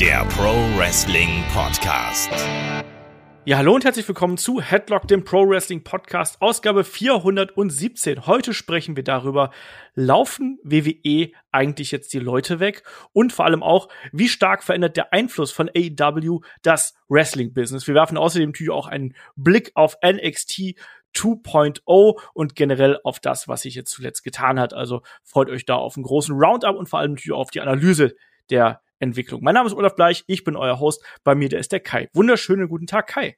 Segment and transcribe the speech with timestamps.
[0.00, 2.30] der Pro Wrestling Podcast.
[3.46, 8.26] Ja, hallo und herzlich willkommen zu Headlock, dem Pro Wrestling Podcast, Ausgabe 417.
[8.26, 9.52] Heute sprechen wir darüber,
[9.94, 12.82] laufen WWE eigentlich jetzt die Leute weg?
[13.14, 17.86] Und vor allem auch, wie stark verändert der Einfluss von AEW das Wrestling-Business?
[17.86, 20.74] Wir werfen außerdem natürlich auch einen Blick auf NXT
[21.14, 24.74] 2.0 und generell auf das, was sich jetzt zuletzt getan hat.
[24.74, 28.14] Also freut euch da auf einen großen Roundup und vor allem natürlich auf die Analyse
[28.50, 29.42] der Entwicklung.
[29.42, 31.02] Mein Name ist Olaf Bleich, ich bin euer Host.
[31.24, 32.08] Bei mir, der ist der Kai.
[32.14, 33.36] Wunderschönen guten Tag, Kai.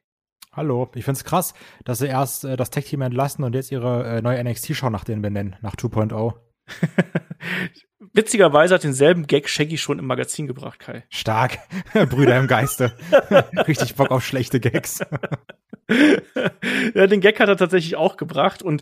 [0.51, 1.53] Hallo, ich find's krass,
[1.85, 5.21] dass sie erst äh, das Tech-Team entlassen und jetzt ihre äh, neue NXT-Show nach denen
[5.21, 6.33] benennen, nach 2.0.
[8.13, 11.05] Witzigerweise hat denselben Gag Shaggy schon im Magazin gebracht, Kai.
[11.09, 11.59] Stark.
[11.93, 12.97] Brüder im Geiste.
[13.67, 14.99] Richtig Bock auf schlechte Gags.
[16.95, 18.81] ja, den Gag hat er tatsächlich auch gebracht und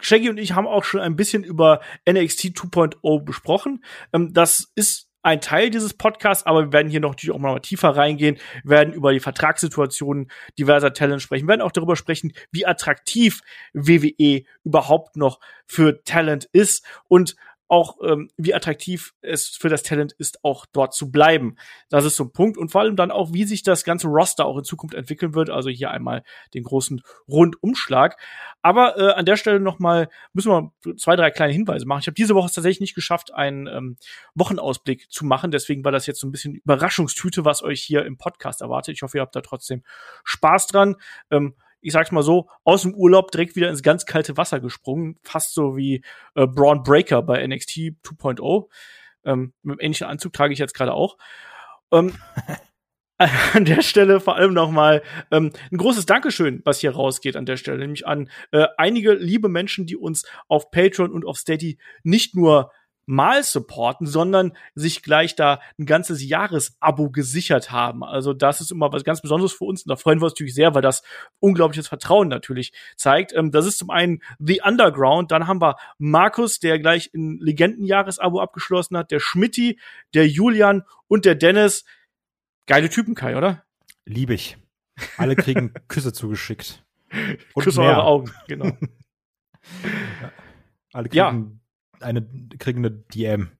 [0.00, 3.84] Shaggy und ich haben auch schon ein bisschen über NXT 2.0 besprochen.
[4.12, 7.58] Ähm, das ist ein Teil dieses Podcasts, aber wir werden hier noch natürlich auch mal
[7.58, 13.40] tiefer reingehen, werden über die Vertragssituationen diverser Talents sprechen, werden auch darüber sprechen, wie attraktiv
[13.74, 16.86] WWE überhaupt noch für Talent ist.
[17.08, 17.34] Und
[17.68, 21.56] auch ähm, wie attraktiv es für das Talent ist, auch dort zu bleiben.
[21.88, 24.46] Das ist so ein Punkt und vor allem dann auch, wie sich das ganze Roster
[24.46, 25.50] auch in Zukunft entwickeln wird.
[25.50, 26.22] Also hier einmal
[26.54, 28.16] den großen Rundumschlag.
[28.62, 32.00] Aber äh, an der Stelle noch mal müssen wir zwei, drei kleine Hinweise machen.
[32.00, 33.96] Ich habe diese Woche tatsächlich nicht geschafft, einen ähm,
[34.34, 35.50] Wochenausblick zu machen.
[35.50, 38.94] Deswegen war das jetzt so ein bisschen Überraschungstüte, was euch hier im Podcast erwartet.
[38.94, 39.82] Ich hoffe, ihr habt da trotzdem
[40.24, 40.96] Spaß dran.
[41.30, 41.54] Ähm,
[41.86, 45.20] ich sag's mal so, aus dem Urlaub direkt wieder ins ganz kalte Wasser gesprungen.
[45.22, 46.02] Fast so wie
[46.34, 48.68] äh, Braun Breaker bei NXT 2.0.
[49.24, 51.16] Ähm, mit dem ähnlichen Anzug trage ich jetzt gerade auch.
[51.92, 52.16] Ähm,
[53.18, 57.56] an der Stelle vor allem nochmal ähm, ein großes Dankeschön, was hier rausgeht an der
[57.56, 62.34] Stelle, nämlich an äh, einige liebe Menschen, die uns auf Patreon und auf Steady nicht
[62.34, 62.72] nur
[63.06, 68.04] mal supporten, sondern sich gleich da ein ganzes Jahresabo gesichert haben.
[68.04, 70.54] Also das ist immer was ganz Besonderes für uns und da freuen wir uns natürlich
[70.54, 71.02] sehr, weil das
[71.38, 73.32] unglaubliches Vertrauen natürlich zeigt.
[73.32, 78.40] Ähm, das ist zum einen The Underground, dann haben wir Markus, der gleich ein Legendenjahresabo
[78.40, 79.78] abgeschlossen hat, der Schmitti,
[80.12, 81.84] der Julian und der Dennis.
[82.66, 83.64] Geile Typen, Kai, oder?
[84.04, 84.58] Liebe ich.
[85.16, 86.84] Alle kriegen Küsse zugeschickt.
[87.54, 87.90] Und Küsse mehr.
[87.90, 88.72] eure Augen, genau.
[90.92, 91.65] Alle kriegen ja
[92.00, 92.26] eine
[92.58, 93.50] kriegen eine DM.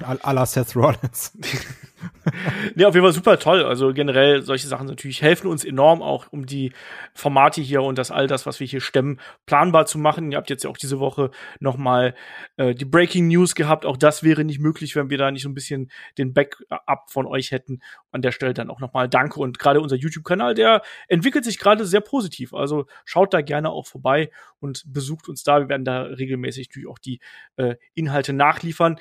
[0.00, 1.32] A la Seth Rollins.
[2.74, 3.62] nee, auf jeden Fall super toll.
[3.64, 6.72] Also generell solche Sachen natürlich helfen uns enorm auch, um die
[7.14, 10.32] Formate hier und das all das, was wir hier stemmen, planbar zu machen.
[10.32, 12.14] Ihr habt jetzt ja auch diese Woche noch mal
[12.56, 13.86] äh, die Breaking News gehabt.
[13.86, 17.26] Auch das wäre nicht möglich, wenn wir da nicht so ein bisschen den Backup von
[17.26, 17.80] euch hätten.
[18.10, 19.40] An der Stelle dann auch noch mal Danke.
[19.40, 22.54] Und gerade unser YouTube-Kanal, der entwickelt sich gerade sehr positiv.
[22.54, 25.60] Also schaut da gerne auch vorbei und besucht uns da.
[25.60, 27.20] Wir werden da regelmäßig natürlich auch die
[27.56, 28.98] äh, Inhalte nachliefern.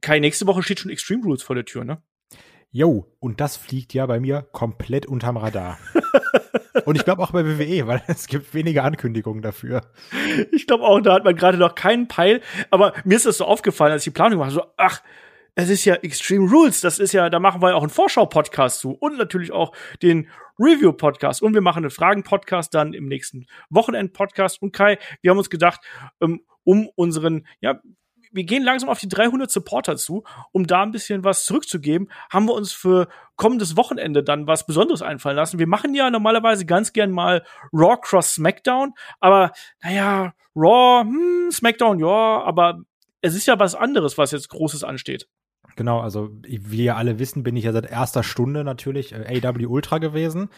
[0.00, 2.02] Kai, nächste Woche steht schon Extreme Rules vor der Tür, ne?
[2.74, 5.78] Jo, und das fliegt ja bei mir komplett unterm Radar.
[6.86, 9.82] und ich glaube auch bei WWE, weil es gibt wenige Ankündigungen dafür.
[10.52, 12.40] Ich glaube auch, da hat man gerade noch keinen Peil.
[12.70, 15.02] Aber mir ist das so aufgefallen, als ich die Planung mache, so, ach,
[15.54, 16.80] es ist ja Extreme Rules.
[16.80, 20.30] Das ist ja, da machen wir ja auch einen Vorschau-Podcast zu und natürlich auch den
[20.58, 21.42] Review-Podcast.
[21.42, 24.62] Und wir machen einen Fragen-Podcast dann im nächsten Wochenend-Podcast.
[24.62, 25.82] Und Kai, wir haben uns gedacht,
[26.22, 27.82] ähm, um unseren, ja,
[28.32, 32.46] wir gehen langsam auf die 300 Supporter zu, um da ein bisschen was zurückzugeben, haben
[32.46, 35.58] wir uns für kommendes Wochenende dann was Besonderes einfallen lassen.
[35.58, 41.98] Wir machen ja normalerweise ganz gern mal Raw Cross SmackDown, aber naja, Raw, hm, SmackDown,
[41.98, 42.80] ja, aber
[43.20, 45.28] es ist ja was anderes, was jetzt Großes ansteht.
[45.76, 49.66] Genau, also wie ihr alle wissen, bin ich ja seit erster Stunde natürlich äh, AW
[49.66, 50.50] Ultra gewesen,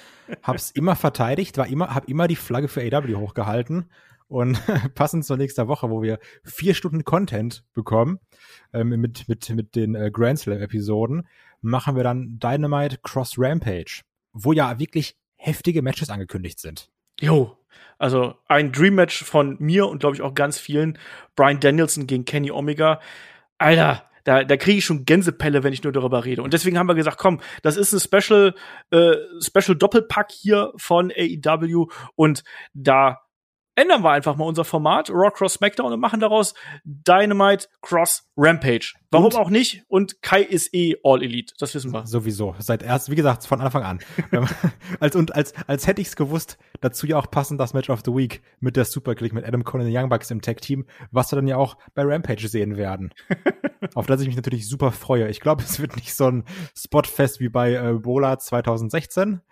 [0.42, 3.86] hab's immer verteidigt, war immer, hab immer die Flagge für AW hochgehalten
[4.28, 4.58] und
[4.94, 8.20] passend zur nächsten Woche, wo wir vier Stunden Content bekommen,
[8.72, 11.26] ähm, mit, mit, mit den äh, Grand Slam-Episoden,
[11.60, 14.02] machen wir dann Dynamite Cross Rampage,
[14.32, 16.90] wo ja wirklich heftige Matches angekündigt sind.
[17.20, 17.56] Jo,
[17.98, 20.98] also ein Dream Match von mir und glaube ich auch ganz vielen.
[21.36, 23.00] Brian Danielson gegen Kenny Omega.
[23.58, 26.42] Alter, da, da kriege ich schon Gänsepelle, wenn ich nur darüber rede.
[26.42, 28.54] Und deswegen haben wir gesagt, komm, das ist ein Special,
[28.90, 33.20] äh, Special Doppelpack hier von AEW und da
[33.76, 36.54] ändern wir einfach mal unser Format, Raw Cross SmackDown, und machen daraus
[36.84, 38.94] Dynamite Cross Rampage.
[39.10, 39.36] Warum und?
[39.36, 39.84] auch nicht?
[39.88, 42.06] Und Kai ist eh All Elite, das wissen wir.
[42.06, 43.98] Sowieso, seit erst, wie gesagt, von Anfang an.
[45.00, 48.12] als, und als, als hätte ich's gewusst, dazu ja auch passend das Match of the
[48.12, 51.36] Week mit der Superclick mit Adam Cole und den Young Bucks im Tag-Team, was wir
[51.36, 53.12] dann ja auch bei Rampage sehen werden.
[53.94, 55.28] Auf das ich mich natürlich super freue.
[55.28, 56.44] Ich glaube, es wird nicht so ein
[56.76, 59.42] Spotfest wie bei äh, Bola 2016,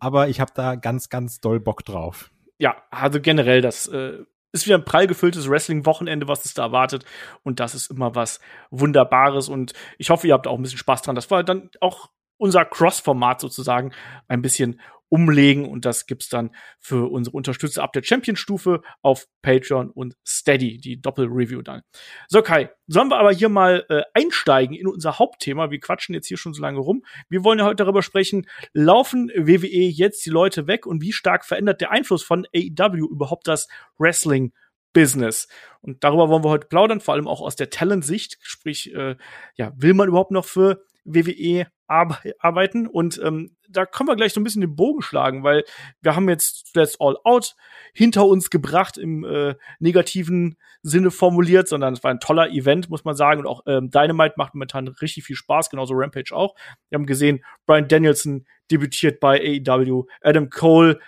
[0.00, 2.31] aber ich habe da ganz, ganz doll Bock drauf
[2.62, 4.18] ja, also generell, das äh,
[4.52, 7.04] ist wieder ein prall gefülltes Wrestling-Wochenende, was es da erwartet.
[7.42, 8.38] Und das ist immer was
[8.70, 9.48] Wunderbares.
[9.48, 11.16] Und ich hoffe, ihr habt auch ein bisschen Spaß dran.
[11.16, 12.10] Das war dann auch
[12.42, 13.92] unser Cross-Format sozusagen
[14.28, 16.50] ein bisschen umlegen und das gibt's dann
[16.80, 21.82] für unsere Unterstützer ab der Champion-Stufe auf Patreon und Steady, die Doppel-Review dann.
[22.28, 25.70] So Kai, sollen wir aber hier mal äh, einsteigen in unser Hauptthema?
[25.70, 27.04] Wir quatschen jetzt hier schon so lange rum.
[27.28, 31.44] Wir wollen ja heute darüber sprechen, laufen WWE jetzt die Leute weg und wie stark
[31.44, 33.68] verändert der Einfluss von AEW überhaupt das
[33.98, 34.52] Wrestling
[34.94, 35.46] Business.
[35.82, 38.38] Und darüber wollen wir heute plaudern, vor allem auch aus der Talent-Sicht.
[38.40, 39.16] Sprich, äh,
[39.56, 42.86] ja, will man überhaupt noch für WWE arbeiten.
[42.86, 45.64] Und ähm, da können wir gleich so ein bisschen den Bogen schlagen, weil
[46.00, 47.54] wir haben jetzt Let's All Out
[47.92, 53.04] hinter uns gebracht im äh, negativen Sinne formuliert, sondern es war ein toller Event, muss
[53.04, 53.40] man sagen.
[53.40, 56.54] Und auch ähm, Dynamite macht momentan richtig viel Spaß, genauso Rampage auch.
[56.88, 60.98] Wir haben gesehen, Brian Danielson debütiert bei AEW, Adam Cole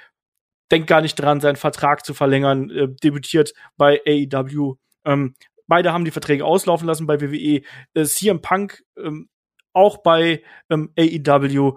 [0.70, 4.76] denkt gar nicht dran, seinen Vertrag zu verlängern, äh, debütiert bei AEW.
[5.05, 5.35] Ähm,
[5.67, 7.62] beide haben die Verträge auslaufen lassen bei WWE.
[7.94, 9.29] Äh, CM Punk ähm,
[9.75, 11.76] auch bei ähm, AEW.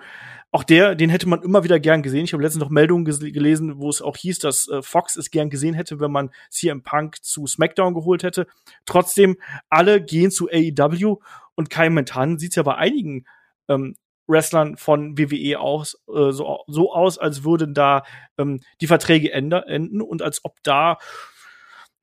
[0.52, 2.24] Auch der, den hätte man immer wieder gern gesehen.
[2.24, 5.50] Ich habe letztens noch Meldungen gelesen, wo es auch hieß, dass äh, Fox es gern
[5.50, 8.48] gesehen hätte, wenn man CM Punk zu SmackDown geholt hätte.
[8.86, 9.38] Trotzdem,
[9.70, 11.18] alle gehen zu AEW
[11.56, 13.26] und Kai Mentan sieht es ja bei einigen
[13.68, 13.96] ähm,
[14.28, 18.04] Wrestlern von WWE aus, äh, so, so aus, als würden da
[18.38, 20.98] ähm, die Verträge änder, enden und als ob da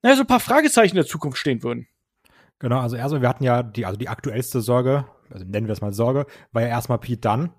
[0.05, 1.87] naja, so ein paar Fragezeichen der Zukunft stehen würden.
[2.59, 5.81] Genau, also erstmal, wir hatten ja die, also die aktuellste Sorge, also nennen wir es
[5.81, 7.51] mal Sorge, war ja erstmal Pete Dunn,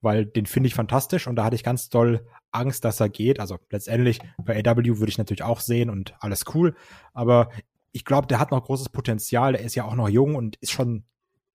[0.00, 3.40] weil den finde ich fantastisch und da hatte ich ganz doll Angst, dass er geht.
[3.40, 6.74] Also letztendlich bei AW würde ich natürlich auch sehen und alles cool,
[7.12, 7.50] aber
[7.94, 9.52] ich glaube, der hat noch großes Potenzial.
[9.52, 11.04] Der ist ja auch noch jung und ist schon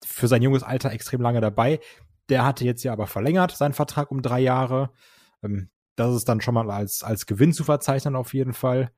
[0.03, 1.81] für sein junges Alter extrem lange dabei.
[2.29, 4.91] Der hatte jetzt ja aber verlängert seinen Vertrag um drei Jahre.
[5.43, 8.89] Ähm, das ist dann schon mal als, als Gewinn zu verzeichnen auf jeden Fall.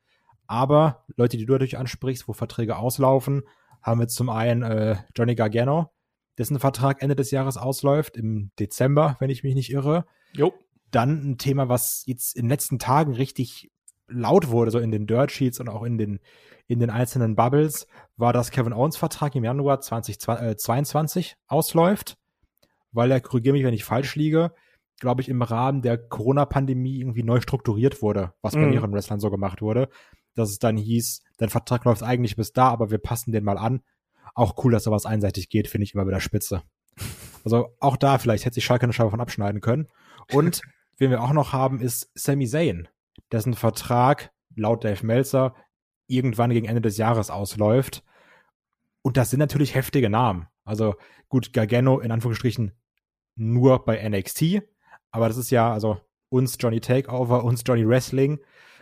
[0.46, 3.42] Aber Leute, die du natürlich ansprichst, wo Verträge auslaufen,
[3.82, 5.92] haben wir zum einen äh, Johnny Gargano,
[6.38, 10.06] dessen Vertrag Ende des Jahres ausläuft, im Dezember, wenn ich mich nicht irre.
[10.34, 10.54] Jo.
[10.90, 13.72] Dann ein Thema, was jetzt in den letzten Tagen richtig
[14.08, 16.20] laut wurde, so in den Dirt Sheets und auch in den,
[16.68, 17.88] in den einzelnen Bubbles,
[18.18, 22.18] war, dass Kevin Owens Vertrag im Januar 2022 ausläuft,
[22.92, 24.54] weil er, korrigiere mich, wenn ich falsch liege,
[25.00, 28.70] glaube ich, im Rahmen der Corona-Pandemie irgendwie neu strukturiert wurde, was bei mhm.
[28.70, 29.90] mehreren Wrestlern so gemacht wurde,
[30.36, 33.58] dass es dann hieß, dein Vertrag läuft eigentlich bis da, aber wir passen den mal
[33.58, 33.82] an
[34.36, 36.64] auch cool, dass sowas einseitig geht, finde ich immer wieder spitze.
[37.44, 39.88] Also auch da vielleicht hätte sich Schalke eine Scheibe von abschneiden können.
[40.32, 40.62] Und
[40.98, 42.88] wen wir auch noch haben, ist Sami Zayn,
[43.32, 45.56] dessen Vertrag laut Dave Meltzer
[46.08, 48.04] irgendwann gegen Ende des Jahres ausläuft.
[49.02, 50.48] Und das sind natürlich heftige Namen.
[50.64, 50.96] Also
[51.30, 52.74] gut, Gargano in Anführungsstrichen
[53.36, 54.62] nur bei NXT,
[55.10, 58.40] aber das ist ja also uns Johnny Takeover, uns Johnny Wrestling.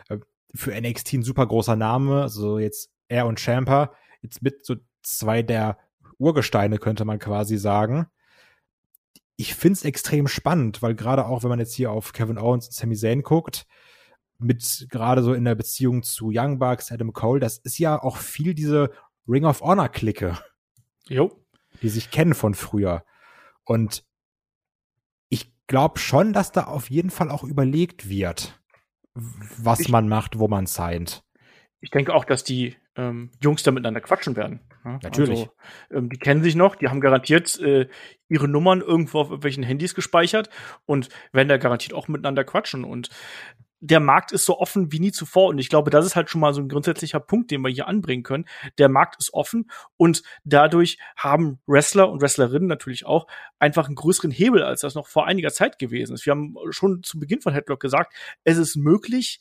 [0.09, 0.18] Äh,
[0.53, 5.42] für NXT ein super großer Name, so jetzt er und Champer, jetzt mit so zwei
[5.42, 5.78] der
[6.18, 8.07] Urgesteine, könnte man quasi sagen.
[9.36, 12.74] Ich find's extrem spannend, weil gerade auch, wenn man jetzt hier auf Kevin Owens und
[12.74, 13.66] Sami Zayn guckt,
[14.38, 18.18] mit gerade so in der Beziehung zu Young Bucks, Adam Cole, das ist ja auch
[18.18, 18.92] viel diese
[19.28, 20.38] Ring of Honor Clique.
[21.07, 21.46] Jo.
[21.81, 23.04] Die sich kennen von früher.
[23.63, 24.04] Und
[25.30, 28.60] ich glaube schon, dass da auf jeden Fall auch überlegt wird,
[29.13, 31.24] was ich, man macht, wo man signed.
[31.81, 34.59] Ich denke auch, dass die ähm, Jungs da miteinander quatschen werden.
[34.83, 35.00] Ja?
[35.01, 35.39] Natürlich.
[35.39, 35.53] Also,
[35.91, 37.88] ähm, die kennen sich noch, die haben garantiert äh,
[38.27, 40.50] ihre Nummern irgendwo auf irgendwelchen Handys gespeichert
[40.86, 42.83] und werden da garantiert auch miteinander quatschen.
[42.83, 43.09] Und
[43.81, 45.48] der Markt ist so offen wie nie zuvor.
[45.48, 47.88] Und ich glaube, das ist halt schon mal so ein grundsätzlicher Punkt, den wir hier
[47.88, 48.45] anbringen können.
[48.77, 54.31] Der Markt ist offen und dadurch haben Wrestler und Wrestlerinnen natürlich auch einfach einen größeren
[54.31, 56.25] Hebel, als das noch vor einiger Zeit gewesen ist.
[56.25, 59.39] Wir haben schon zu Beginn von Headlock gesagt, es ist möglich,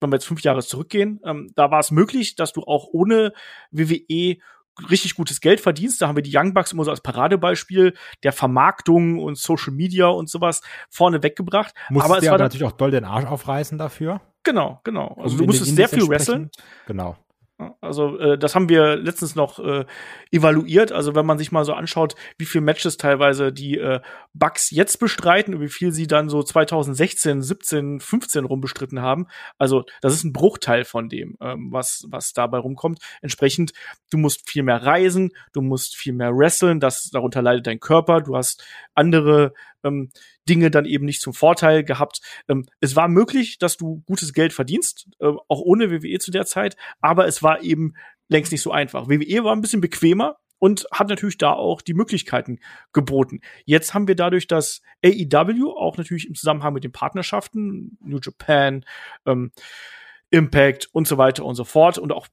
[0.00, 3.32] wenn wir jetzt fünf Jahre zurückgehen, ähm, da war es möglich, dass du auch ohne
[3.70, 4.36] WWE
[4.90, 6.02] richtig gutes Geld verdienst.
[6.02, 10.08] Da haben wir die Young Bucks immer so als Paradebeispiel der Vermarktung und Social Media
[10.08, 10.60] und sowas
[10.90, 11.74] vorne weggebracht.
[11.88, 14.20] Musstest aber es war aber natürlich auch doll den Arsch aufreißen dafür.
[14.42, 15.16] Genau, genau.
[15.18, 16.50] Also um du musstest sehr viel wresteln.
[16.86, 17.16] Genau.
[17.80, 19.86] Also äh, das haben wir letztens noch äh,
[20.30, 20.92] evaluiert.
[20.92, 24.00] Also wenn man sich mal so anschaut, wie viel Matches teilweise die äh,
[24.34, 29.26] Bugs jetzt bestreiten und wie viel sie dann so 2016, 17, 15 rumbestritten haben.
[29.56, 32.98] Also das ist ein Bruchteil von dem, ähm, was was dabei rumkommt.
[33.22, 33.72] Entsprechend,
[34.10, 36.78] du musst viel mehr reisen, du musst viel mehr wresteln.
[36.78, 38.20] Das darunter leidet dein Körper.
[38.20, 38.62] Du hast
[38.94, 40.10] andere ähm,
[40.48, 42.20] Dinge dann eben nicht zum Vorteil gehabt.
[42.48, 46.46] Ähm, es war möglich, dass du gutes Geld verdienst, äh, auch ohne WWE zu der
[46.46, 47.94] Zeit, aber es war eben
[48.28, 49.08] längst nicht so einfach.
[49.08, 52.58] WWE war ein bisschen bequemer und hat natürlich da auch die Möglichkeiten
[52.92, 53.40] geboten.
[53.64, 58.84] Jetzt haben wir dadurch, dass AEW auch natürlich im Zusammenhang mit den Partnerschaften, New Japan,
[59.26, 59.52] ähm,
[60.30, 62.28] Impact und so weiter und so fort und auch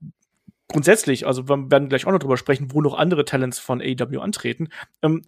[0.68, 4.20] grundsätzlich, also wir werden gleich auch noch drüber sprechen, wo noch andere Talents von AEW
[4.20, 4.70] antreten,
[5.02, 5.24] ähm,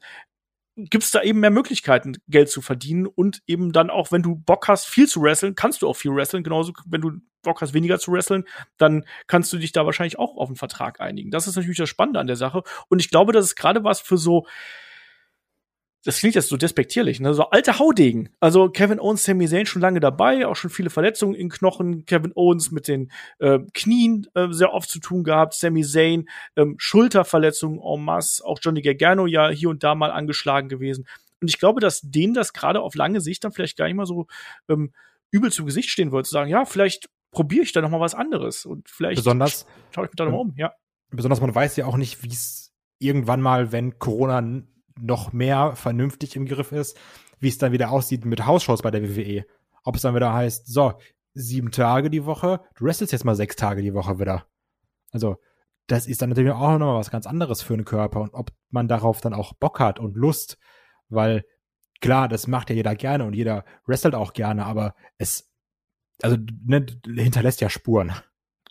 [0.76, 4.68] gibt's da eben mehr Möglichkeiten, Geld zu verdienen und eben dann auch, wenn du Bock
[4.68, 6.44] hast, viel zu wresteln, kannst du auch viel wresteln.
[6.44, 8.44] Genauso, wenn du Bock hast, weniger zu wresteln,
[8.78, 11.32] dann kannst du dich da wahrscheinlich auch auf einen Vertrag einigen.
[11.32, 12.64] Das ist natürlich das Spannende an der Sache.
[12.90, 14.46] Und ich glaube, das ist gerade was für so,
[16.06, 17.34] das klingt jetzt so despektierlich, ne?
[17.34, 18.30] So alte Haudegen.
[18.40, 22.06] Also Kevin Owens, Sami Zayn schon lange dabei, auch schon viele Verletzungen in Knochen.
[22.06, 25.56] Kevin Owens mit den äh, Knien äh, sehr oft zu tun gehabt.
[25.56, 28.46] Sami Zayn ähm, Schulterverletzungen en masse.
[28.46, 31.08] Auch Johnny Gargano ja hier und da mal angeschlagen gewesen.
[31.42, 34.06] Und ich glaube, dass denen das gerade auf lange Sicht dann vielleicht gar nicht mal
[34.06, 34.28] so
[34.70, 34.94] ähm,
[35.32, 38.14] übel zu Gesicht stehen wird, zu sagen, ja, vielleicht probiere ich da noch mal was
[38.14, 40.72] anderes und vielleicht besonders schaue ich mich da noch mal um, ja.
[41.10, 44.42] Besonders man weiß ja auch nicht, wie es irgendwann mal, wenn Corona
[45.00, 46.98] noch mehr vernünftig im Griff ist,
[47.40, 49.46] wie es dann wieder aussieht mit Hausshows bei der WWE.
[49.84, 50.94] Ob es dann wieder heißt, so,
[51.34, 54.46] sieben Tage die Woche, du wrestelst jetzt mal sechs Tage die Woche wieder.
[55.12, 55.38] Also,
[55.88, 58.88] das ist dann natürlich auch nochmal was ganz anderes für einen Körper und ob man
[58.88, 60.58] darauf dann auch Bock hat und Lust,
[61.10, 61.46] weil
[62.02, 65.52] klar, das macht ja jeder gerne und jeder wrestelt auch gerne, aber es,
[66.22, 68.12] also ne, hinterlässt ja Spuren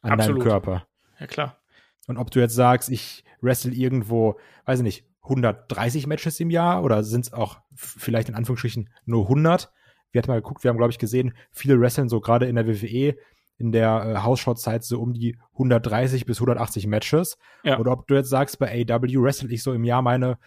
[0.03, 0.41] an Absolut.
[0.41, 0.87] deinem Körper.
[1.21, 1.59] Ja, klar.
[2.07, 6.83] Und ob du jetzt sagst, ich wrestle irgendwo, weiß ich nicht, 130 Matches im Jahr
[6.83, 9.73] oder sind es auch vielleicht in Anführungsstrichen nur 100?
[10.13, 12.67] Wir hatten mal geguckt, wir haben, glaube ich, gesehen, viele wresteln so gerade in der
[12.67, 13.17] WWE
[13.57, 17.39] in der äh, Hausschau-Zeit so um die 130 bis 180 Matches.
[17.63, 17.79] Ja.
[17.79, 20.39] Oder ob du jetzt sagst, bei AW wrestle ich so im Jahr meine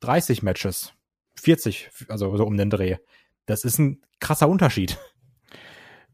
[0.00, 0.92] 30 Matches.
[1.40, 2.96] 40, also so um den Dreh.
[3.46, 4.98] Das ist ein krasser Unterschied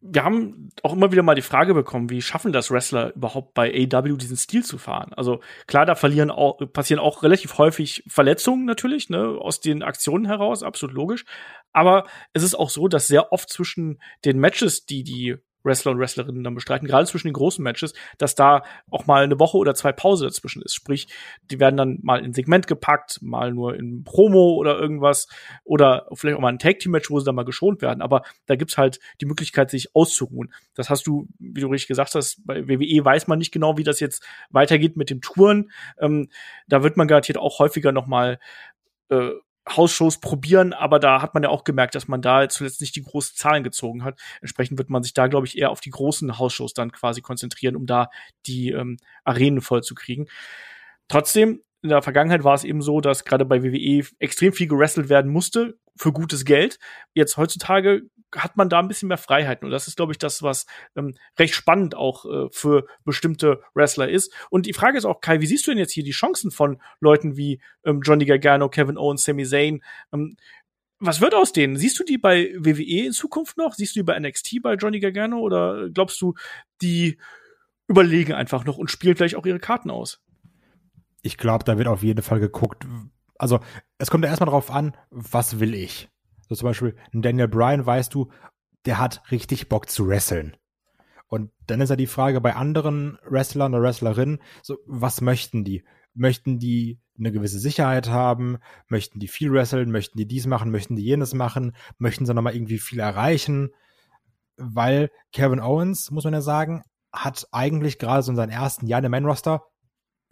[0.02, 3.70] wir haben auch immer wieder mal die Frage bekommen, wie schaffen das Wrestler überhaupt bei
[3.70, 5.12] AW diesen Stil zu fahren?
[5.14, 10.26] Also klar, da verlieren auch, passieren auch relativ häufig Verletzungen natürlich, ne, aus den Aktionen
[10.26, 11.24] heraus, absolut logisch.
[11.72, 15.98] Aber es ist auch so, dass sehr oft zwischen den Matches, die die Wrestler und
[15.98, 19.74] Wrestlerinnen dann bestreiten, gerade zwischen den großen Matches, dass da auch mal eine Woche oder
[19.74, 20.74] zwei Pause dazwischen ist.
[20.74, 21.08] Sprich,
[21.50, 25.28] die werden dann mal in Segment gepackt, mal nur in Promo oder irgendwas
[25.64, 28.02] oder vielleicht auch mal ein Tag-Team-Match, wo sie dann mal geschont werden.
[28.02, 30.52] Aber da gibt's halt die Möglichkeit, sich auszuruhen.
[30.74, 33.84] Das hast du, wie du richtig gesagt hast, bei WWE weiß man nicht genau, wie
[33.84, 35.70] das jetzt weitergeht mit dem Touren.
[35.98, 36.28] Ähm,
[36.66, 38.38] da wird man garantiert auch häufiger noch mal
[39.10, 39.30] äh,
[39.68, 43.02] Hausshows probieren, aber da hat man ja auch gemerkt, dass man da zuletzt nicht die
[43.02, 44.20] großen Zahlen gezogen hat.
[44.40, 47.76] Entsprechend wird man sich da, glaube ich, eher auf die großen Hausshows dann quasi konzentrieren,
[47.76, 48.08] um da
[48.46, 50.26] die ähm, Arenen voll zu kriegen.
[51.08, 55.08] Trotzdem, in der Vergangenheit war es eben so, dass gerade bei WWE extrem viel gewrestelt
[55.08, 56.78] werden musste für gutes Geld.
[57.12, 58.02] Jetzt heutzutage
[58.34, 59.66] hat man da ein bisschen mehr Freiheiten.
[59.66, 64.08] Und das ist, glaube ich, das, was ähm, recht spannend auch äh, für bestimmte Wrestler
[64.08, 64.32] ist.
[64.48, 66.80] Und die Frage ist auch, Kai, wie siehst du denn jetzt hier die Chancen von
[67.00, 69.82] Leuten wie ähm, Johnny Gargano, Kevin Owens, Sami Zayn?
[70.12, 70.36] Ähm,
[70.98, 71.76] was wird aus denen?
[71.76, 73.74] Siehst du die bei WWE in Zukunft noch?
[73.74, 75.40] Siehst du die bei NXT bei Johnny Gargano?
[75.40, 76.34] Oder glaubst du,
[76.80, 77.18] die
[77.88, 80.22] überlegen einfach noch und spielen vielleicht auch ihre Karten aus?
[81.22, 82.86] Ich glaube, da wird auf jeden Fall geguckt.
[83.38, 83.60] Also,
[83.98, 86.10] es kommt ja erstmal drauf an, was will ich?
[86.48, 88.30] So zum Beispiel Daniel Bryan, weißt du,
[88.84, 90.56] der hat richtig Bock zu wresteln.
[91.28, 95.82] Und dann ist ja die Frage bei anderen Wrestlern oder Wrestlerinnen, so, was möchten die?
[96.12, 98.58] Möchten die eine gewisse Sicherheit haben?
[98.88, 99.90] Möchten die viel wresteln?
[99.90, 100.70] Möchten die dies machen?
[100.70, 101.74] Möchten die jenes machen?
[101.96, 103.70] Möchten sie nochmal irgendwie viel erreichen?
[104.56, 109.04] Weil Kevin Owens, muss man ja sagen, hat eigentlich gerade so in seinen ersten Jahren
[109.04, 109.62] im Man-Roster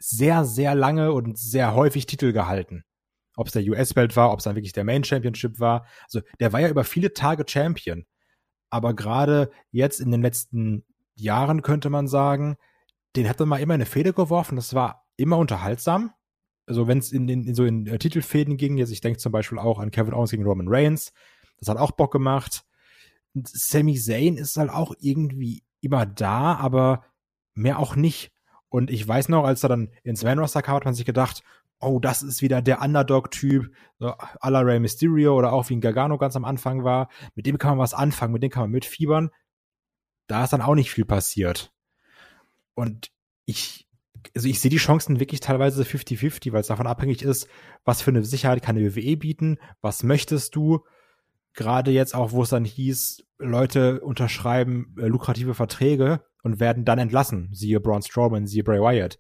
[0.01, 2.85] sehr, sehr lange und sehr häufig Titel gehalten
[3.41, 5.87] ob es der US-Belt war, ob es dann wirklich der Main Championship war.
[6.05, 8.05] Also der war ja über viele Tage Champion.
[8.69, 12.57] Aber gerade jetzt in den letzten Jahren könnte man sagen,
[13.17, 14.57] den hat man mal immer in eine Fehde geworfen.
[14.57, 16.13] Das war immer unterhaltsam.
[16.67, 19.33] Also wenn es in, in, in, so in äh, Titelfäden ging, jetzt ich denke zum
[19.33, 21.13] Beispiel auch an Kevin Owens gegen Roman Reigns,
[21.59, 22.65] das hat auch Bock gemacht.
[23.35, 27.05] Sami Zayn ist halt auch irgendwie immer da, aber
[27.55, 28.33] mehr auch nicht.
[28.71, 31.43] Und ich weiß noch, als er dann ins Man Roster kam, hat man sich gedacht,
[31.81, 35.81] oh, das ist wieder der Underdog-Typ, so à la Rey Mysterio oder auch wie ein
[35.81, 37.09] Gargano ganz am Anfang war.
[37.35, 39.31] Mit dem kann man was anfangen, mit dem kann man mitfiebern.
[40.29, 41.73] Da ist dann auch nicht viel passiert.
[42.75, 43.11] Und
[43.45, 43.89] ich,
[44.37, 47.49] also ich sehe die Chancen wirklich teilweise 50-50, weil es davon abhängig ist,
[47.85, 50.85] was für eine Sicherheit kann die WWE bieten, was möchtest du.
[51.55, 56.99] Gerade jetzt auch, wo es dann hieß, Leute unterschreiben äh, lukrative Verträge und werden dann
[56.99, 57.49] entlassen.
[57.53, 59.19] Siehe Braun Strowman, siehe Bray Wyatt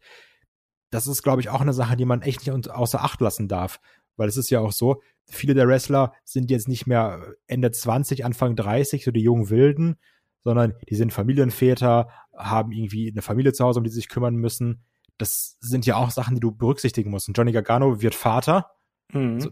[0.91, 3.81] das ist, glaube ich, auch eine Sache, die man echt nicht außer Acht lassen darf.
[4.17, 8.25] Weil es ist ja auch so, viele der Wrestler sind jetzt nicht mehr Ende 20,
[8.25, 9.97] Anfang 30, so die jungen Wilden,
[10.41, 14.35] sondern die sind Familienväter, haben irgendwie eine Familie zu Hause, um die sie sich kümmern
[14.35, 14.85] müssen.
[15.17, 17.29] Das sind ja auch Sachen, die du berücksichtigen musst.
[17.29, 18.71] Und Johnny Gargano wird Vater.
[19.12, 19.41] Mhm.
[19.41, 19.50] So,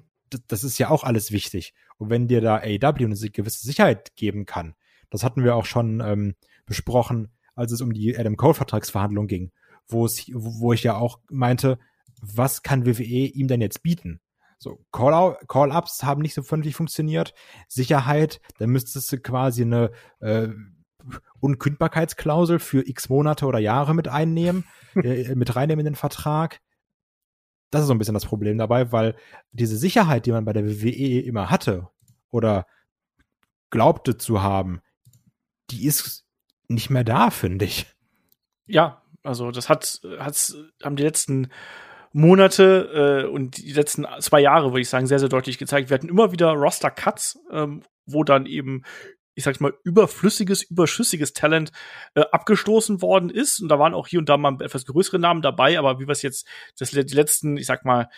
[0.49, 1.73] das ist ja auch alles wichtig.
[1.99, 4.75] Und wenn dir da AEW eine gewisse Sicherheit geben kann,
[5.11, 6.35] das hatten wir auch schon ähm,
[6.67, 9.51] besprochen, als es um die Adam Cole-Vertragsverhandlung ging
[9.89, 11.79] wo es, wo ich ja auch meinte,
[12.21, 14.21] was kann WWE ihm denn jetzt bieten?
[14.59, 15.73] So, Call-Ups Call
[16.09, 17.33] haben nicht so vernünftig funktioniert.
[17.69, 20.49] Sicherheit, da müsstest du quasi eine äh,
[21.41, 26.61] Unkündbarkeitsklausel für x Monate oder Jahre mit einnehmen, äh, mit reinnehmen in den Vertrag.
[27.71, 29.15] Das ist so ein bisschen das Problem dabei, weil
[29.53, 31.89] diese Sicherheit, die man bei der WWE immer hatte
[32.31, 32.67] oder
[33.71, 34.81] glaubte zu haben,
[35.71, 36.28] die ist
[36.69, 37.87] nicht mehr da, finde ich.
[38.67, 41.49] Ja, also das hat, hat's, haben die letzten
[42.13, 45.91] Monate äh, und die letzten zwei Jahre, würde ich sagen, sehr, sehr deutlich gezeigt.
[45.91, 48.83] Wir hatten immer wieder Roster-Cuts, ähm, wo dann eben
[49.39, 51.71] ich sag mal, überflüssiges, überschüssiges Talent
[52.17, 53.61] äh, abgestoßen worden ist.
[53.61, 56.13] Und da waren auch hier und da mal etwas größere Namen dabei, aber wie wir
[56.13, 56.45] es jetzt
[56.77, 58.09] das, die letzten, ich sag mal,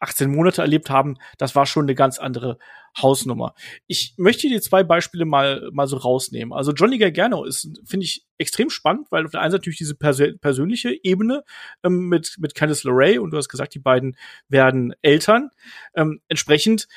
[0.00, 2.58] 18 Monate erlebt haben, das war schon eine ganz andere
[3.00, 3.54] Hausnummer.
[3.86, 6.52] Ich möchte die zwei Beispiele mal, mal so rausnehmen.
[6.52, 9.94] Also Johnny Gargano ist, finde ich, extrem spannend, weil auf der einen Seite natürlich diese
[9.94, 11.44] persö persönliche Ebene
[11.82, 14.16] ähm, mit, mit Candice LeRae und du hast gesagt, die beiden
[14.48, 15.50] werden Eltern.
[15.94, 16.88] Ähm, entsprechend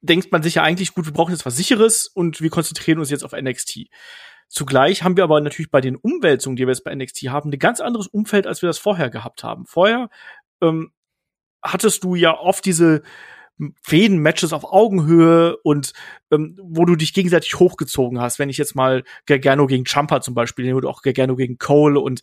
[0.00, 3.10] denkt man sich ja eigentlich, gut, wir brauchen jetzt was sicheres und wir konzentrieren uns
[3.10, 3.88] jetzt auf NXT.
[4.48, 7.58] Zugleich haben wir aber natürlich bei den Umwälzungen, die wir jetzt bei NXT haben, ein
[7.58, 9.66] ganz anderes Umfeld, als wir das vorher gehabt haben.
[9.66, 10.10] Vorher
[10.60, 10.92] ähm,
[11.62, 13.02] hattest du ja oft diese
[13.82, 15.92] Fäden-Matches auf Augenhöhe und
[16.30, 18.38] ähm, wo du dich gegenseitig hochgezogen hast.
[18.38, 22.00] Wenn ich jetzt mal Gargano gegen Champa zum Beispiel nehme oder auch Gargano gegen Cole
[22.00, 22.22] und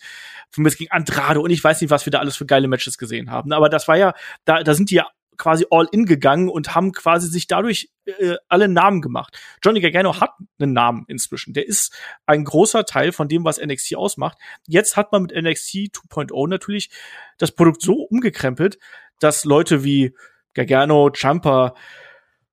[0.50, 2.98] von mir gegen Andrade und ich weiß nicht, was wir da alles für geile Matches
[2.98, 3.51] gesehen haben.
[3.53, 4.13] Aber das war ja,
[4.46, 8.36] da, da sind die ja quasi all in gegangen und haben quasi sich dadurch äh,
[8.48, 9.38] alle Namen gemacht.
[9.63, 11.53] Johnny Gargano hat einen Namen inzwischen.
[11.53, 14.38] Der ist ein großer Teil von dem, was NXT ausmacht.
[14.67, 16.89] Jetzt hat man mit NXT 2.0 natürlich
[17.38, 18.79] das Produkt so umgekrempelt,
[19.20, 20.16] dass Leute wie
[20.54, 21.74] Gargano, Champa,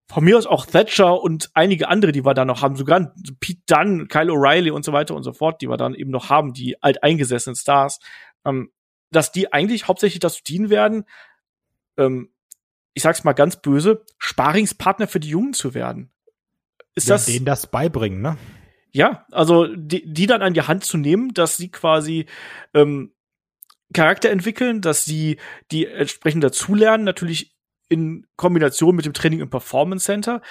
[0.07, 3.63] von mir aus auch Thatcher und einige andere, die wir da noch haben, sogar Pete
[3.67, 6.53] Dunn, Kyle O'Reilly und so weiter und so fort, die wir dann eben noch haben,
[6.53, 8.01] die alteingesessenen Stars,
[8.45, 8.71] ähm,
[9.11, 11.05] dass die eigentlich hauptsächlich dazu dienen werden,
[11.97, 12.31] ähm,
[12.93, 16.13] ich sag's mal ganz böse, Sparingspartner für die Jungen zu werden.
[16.95, 18.37] Ist ja, das denen das beibringen, ne?
[18.93, 22.27] Ja, also die, die dann an die Hand zu nehmen, dass sie quasi
[22.73, 23.13] ähm,
[23.95, 25.39] Charakter entwickeln, dass sie
[25.71, 27.55] die entsprechend dazulernen, natürlich
[27.89, 30.43] in Kombination mit dem Training im Performance Center.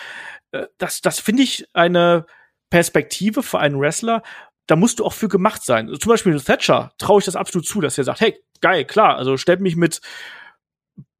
[0.52, 2.26] Äh, das, das finde ich eine
[2.70, 4.24] Perspektive für einen Wrestler.
[4.66, 5.88] Da musst du auch für gemacht sein.
[5.88, 9.18] Also zum Beispiel Thatcher traue ich das absolut zu, dass er sagt, hey, geil, klar,
[9.18, 10.02] also stellt mich mit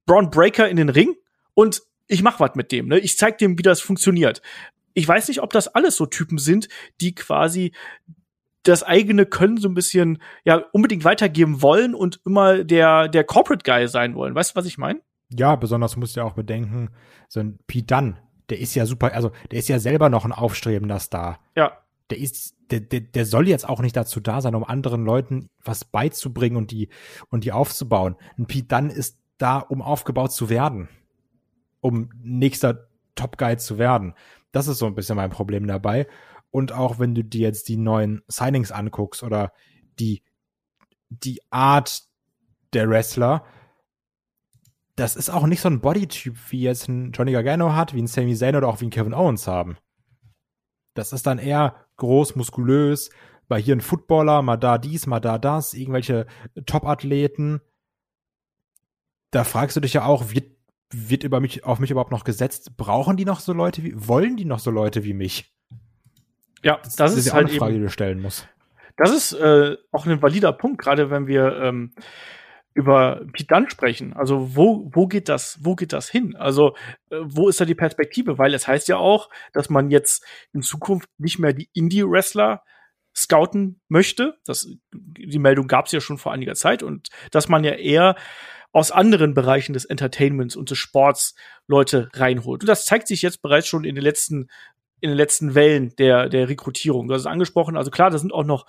[0.06, 1.16] Braun Breaker in den Ring
[1.54, 2.88] und ich mach was mit dem.
[2.88, 3.00] Ne?
[3.00, 4.42] Ich zeig dem, wie das funktioniert.
[4.94, 6.70] Ich weiß nicht, ob das alles so Typen sind,
[7.02, 7.74] die quasi
[8.64, 13.64] das eigene Können so ein bisschen ja unbedingt weitergeben wollen und immer der der Corporate
[13.64, 14.36] Guy sein wollen.
[14.36, 15.02] Weißt du, was ich meine?
[15.30, 16.90] Ja, besonders musst du ja auch bedenken,
[17.28, 18.18] so ein Pete Dunn,
[18.50, 21.40] der ist ja super, also der ist ja selber noch ein aufstrebender Star.
[21.56, 21.78] Ja.
[22.10, 25.50] Der ist, der, der, der soll jetzt auch nicht dazu da sein, um anderen Leuten
[25.64, 26.90] was beizubringen und die
[27.30, 28.16] und die aufzubauen.
[28.38, 30.90] Ein Pete Dunn ist da, um aufgebaut zu werden.
[31.82, 34.14] Um nächster Top Guy zu werden.
[34.52, 36.08] Das ist so ein bisschen mein Problem dabei.
[36.54, 39.52] Und auch wenn du dir jetzt die neuen Signings anguckst oder
[40.00, 40.24] die,
[41.10, 42.04] die Art
[42.74, 43.44] der Wrestler,
[44.96, 48.08] das ist auch nicht so ein Bodytyp, wie jetzt ein Johnny Gargano hat, wie ein
[48.08, 49.78] Sami Zayn oder auch wie ein Kevin Owens haben.
[50.94, 53.10] Das ist dann eher groß, muskulös,
[53.48, 56.28] bei hier ein Footballer, mal da dies, mal da das, irgendwelche
[56.66, 57.62] Top-Athleten
[59.34, 60.52] da fragst du dich ja auch, wird,
[60.92, 62.78] wird über mich, auf mich überhaupt noch gesetzt?
[62.78, 65.52] Brauchen die noch so Leute wie, wollen die noch so Leute wie mich?
[66.64, 68.48] Ja, das, das ist, ist halt eine Frage, eben, die du stellen musst.
[68.98, 71.94] Das ist äh, auch ein valider Punkt, gerade wenn wir ähm,
[72.74, 74.14] über Pete sprechen.
[74.14, 76.36] Also wo, wo geht das, wo geht das hin?
[76.36, 76.76] Also
[77.10, 78.38] äh, wo ist da die Perspektive?
[78.38, 82.64] Weil es heißt ja auch, dass man jetzt in Zukunft nicht mehr die Indie-Wrestler
[83.16, 84.38] scouten möchte.
[84.46, 88.16] Das, die Meldung gab es ja schon vor einiger Zeit und dass man ja eher
[88.72, 91.36] aus anderen Bereichen des Entertainments und des Sports
[91.68, 92.64] Leute reinholt.
[92.64, 94.50] Und das zeigt sich jetzt bereits schon in den letzten,
[95.04, 97.10] in den letzten Wellen der, der Rekrutierung.
[97.10, 97.76] Du hast es angesprochen.
[97.76, 98.66] Also klar, da sind auch noch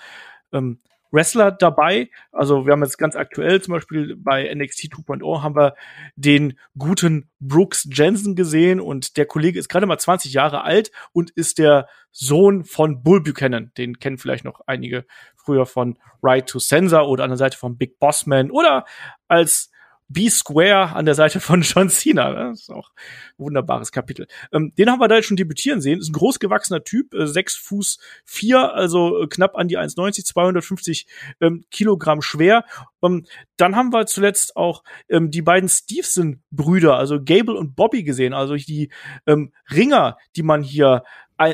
[0.53, 0.81] ähm,
[1.12, 2.11] Wrestler dabei.
[2.33, 5.77] Also wir haben jetzt ganz aktuell zum Beispiel bei NXT 2.0 haben wir
[6.16, 11.31] den guten Brooks Jensen gesehen und der Kollege ist gerade mal 20 Jahre alt und
[11.31, 13.70] ist der Sohn von Bull Buchanan.
[13.79, 17.79] Den kennen vielleicht noch einige früher von Ride to Sensor oder an der Seite von
[17.79, 18.87] Big Boss Man oder
[19.29, 19.70] als
[20.09, 22.31] B-Square an der Seite von John Cena.
[22.31, 22.51] Ne?
[22.51, 24.27] Das ist auch ein wunderbares Kapitel.
[24.53, 25.99] Ähm, den haben wir da jetzt schon debütieren sehen.
[25.99, 31.07] Ist ein großgewachsener Typ, äh, sechs Fuß vier, also äh, knapp an die 1,90, 250
[31.40, 32.64] ähm, Kilogramm schwer.
[33.03, 38.35] Ähm, dann haben wir zuletzt auch ähm, die beiden Stevenson-Brüder, also Gable und Bobby gesehen,
[38.35, 38.90] also die
[39.27, 41.03] ähm, Ringer, die man hier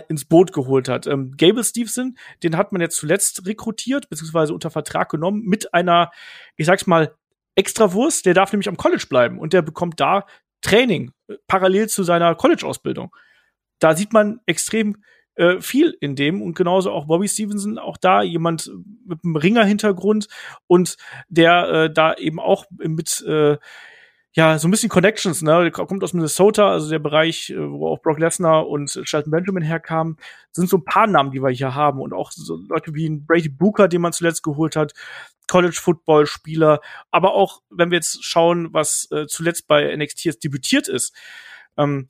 [0.08, 1.06] ins Boot geholt hat.
[1.06, 6.10] Ähm, Gable Stevenson, den hat man jetzt zuletzt rekrutiert, beziehungsweise unter Vertrag genommen, mit einer,
[6.56, 7.14] ich sag's mal,
[7.60, 10.26] Extrawurst, der darf nämlich am College bleiben und der bekommt da
[10.62, 13.14] Training äh, parallel zu seiner College-Ausbildung.
[13.78, 14.96] Da sieht man extrem
[15.34, 18.70] äh, viel in dem und genauso auch Bobby Stevenson, auch da jemand
[19.04, 20.28] mit einem Ringer-Hintergrund
[20.66, 20.96] und
[21.28, 23.58] der äh, da eben auch mit äh,
[24.32, 25.62] ja, so ein bisschen Connections, ne?
[25.62, 29.62] Der kommt aus Minnesota, also der Bereich, äh, wo auch Brock Lesnar und Shelton Benjamin
[29.62, 30.18] herkamen,
[30.52, 33.48] sind so ein paar Namen, die wir hier haben und auch so Leute wie Brady
[33.48, 34.92] Booker, den man zuletzt geholt hat,
[35.48, 40.44] College Football Spieler, aber auch, wenn wir jetzt schauen, was äh, zuletzt bei NXT jetzt
[40.44, 41.12] debütiert ist,
[41.76, 42.08] ähm,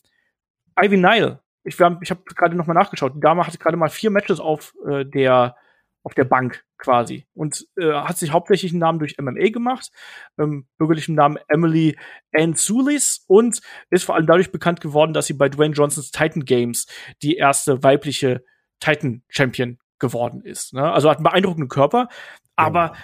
[0.78, 3.88] Ivy Nile, ich, wir ich habe gerade noch mal nachgeschaut, die Dame hatte gerade mal
[3.88, 5.56] vier Matches auf äh, der
[6.02, 9.90] auf der Bank quasi und äh, hat sich hauptsächlich einen Namen durch MMA gemacht,
[10.38, 11.98] ähm, bürgerlichen Namen Emily
[12.32, 13.60] Ann Sulis und
[13.90, 16.86] ist vor allem dadurch bekannt geworden, dass sie bei Dwayne Johnsons Titan Games
[17.22, 18.42] die erste weibliche
[18.80, 20.72] Titan Champion geworden ist.
[20.72, 20.90] Ne?
[20.90, 22.08] Also hat einen beeindruckenden Körper,
[22.56, 22.96] aber ja.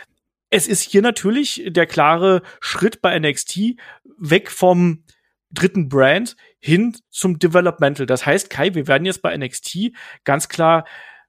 [0.50, 3.76] es ist hier natürlich der klare Schritt bei NXT
[4.18, 5.04] weg vom
[5.50, 8.06] dritten Brand hin zum Developmental.
[8.06, 9.92] Das heißt, Kai, wir werden jetzt bei NXT
[10.24, 10.86] ganz klar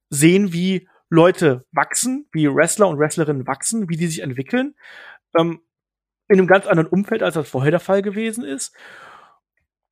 [0.10, 4.76] sehen, wie Leute wachsen, wie Wrestler und Wrestlerinnen wachsen, wie die sich entwickeln,
[5.38, 5.62] ähm,
[6.28, 8.76] in einem ganz anderen Umfeld, als das vorher der Fall gewesen ist.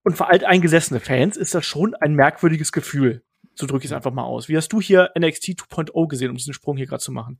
[0.04, 3.23] Und für alteingesessene Fans ist das schon ein merkwürdiges Gefühl.
[3.56, 4.49] So drücke ich es einfach mal aus.
[4.49, 7.39] Wie hast du hier NXT 2.0 gesehen, um diesen Sprung hier gerade zu machen?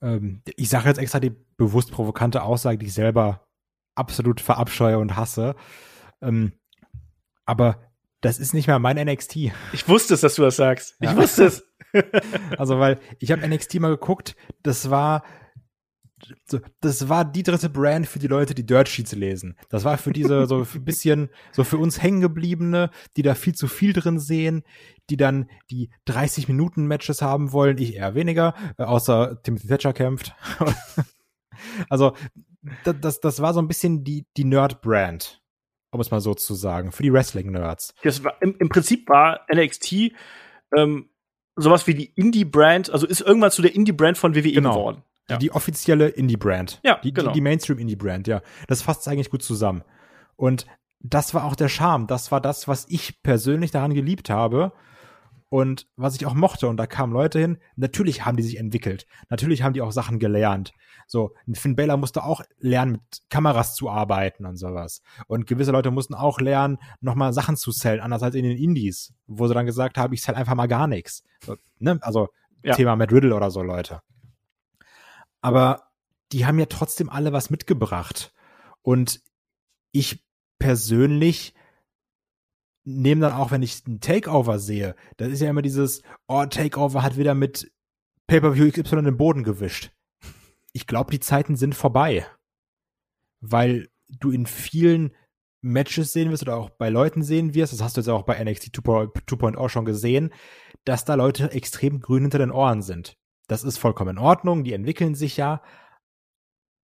[0.00, 3.46] Ähm, ich sage jetzt extra die bewusst provokante Aussage, die ich selber
[3.96, 5.56] absolut verabscheue und hasse.
[6.22, 6.52] Ähm,
[7.44, 7.80] aber
[8.20, 9.36] das ist nicht mehr mein NXT.
[9.72, 10.96] Ich wusste es, dass du das sagst.
[11.00, 11.16] Ich ja.
[11.16, 11.69] wusste es.
[12.58, 15.22] Also, weil ich habe NXT mal geguckt, das war
[16.80, 19.56] das war die dritte Brand für die Leute, die Dirt Sheets lesen.
[19.68, 23.68] Das war für diese so ein bisschen so für uns hängengebliebene, die da viel zu
[23.68, 24.62] viel drin sehen,
[25.08, 27.78] die dann die 30 Minuten Matches haben wollen.
[27.78, 30.34] Ich eher weniger, äh, außer Timothy Thatcher kämpft.
[31.88, 32.14] also
[32.84, 35.42] das, das war so ein bisschen die die Nerd Brand,
[35.90, 37.94] um es mal so zu sagen, für die Wrestling Nerds.
[38.02, 40.12] Das war im, im Prinzip war NXT
[40.76, 41.10] ähm,
[41.56, 44.74] sowas wie die Indie-Brand, also ist irgendwann zu der Indie-Brand von WWE genau.
[44.74, 45.02] geworden.
[45.28, 45.36] Ja.
[45.36, 46.80] Die, die offizielle Indie-Brand.
[46.82, 47.28] Ja, die, genau.
[47.28, 48.42] die, die Mainstream-Indie-Brand, ja.
[48.66, 49.82] Das fasst eigentlich gut zusammen.
[50.36, 50.66] Und
[51.00, 52.06] das war auch der Charme.
[52.06, 54.72] Das war das, was ich persönlich daran geliebt habe
[55.50, 56.68] und was ich auch mochte.
[56.68, 57.58] Und da kamen Leute hin.
[57.76, 59.06] Natürlich haben die sich entwickelt.
[59.28, 60.72] Natürlich haben die auch Sachen gelernt.
[61.06, 65.02] So, Finn Baylor musste auch lernen, mit Kameras zu arbeiten und sowas.
[65.26, 69.12] Und gewisse Leute mussten auch lernen, nochmal Sachen zu zählen, anders als in den Indies,
[69.26, 71.24] wo sie dann gesagt haben, ich zähle einfach mal gar nichts.
[71.44, 71.98] So, ne?
[72.00, 72.28] Also
[72.62, 72.74] ja.
[72.74, 74.02] Thema Matt Riddle oder so Leute.
[75.40, 75.88] Aber
[76.30, 78.32] die haben ja trotzdem alle was mitgebracht.
[78.82, 79.20] Und
[79.90, 80.24] ich
[80.60, 81.54] persönlich
[82.98, 87.02] nehme dann auch, wenn ich einen Takeover sehe, das ist ja immer dieses, oh, Takeover
[87.02, 87.70] hat wieder mit
[88.26, 89.90] Pay-Per-View XY den Boden gewischt
[90.72, 92.26] ich glaube, die Zeiten sind vorbei.
[93.40, 95.14] Weil du in vielen
[95.62, 98.42] Matches sehen wirst oder auch bei Leuten sehen wirst, das hast du jetzt auch bei
[98.42, 100.32] NXT 2.0 schon gesehen,
[100.84, 103.16] dass da Leute extrem grün hinter den Ohren sind.
[103.46, 105.62] Das ist vollkommen in Ordnung, die entwickeln sich ja,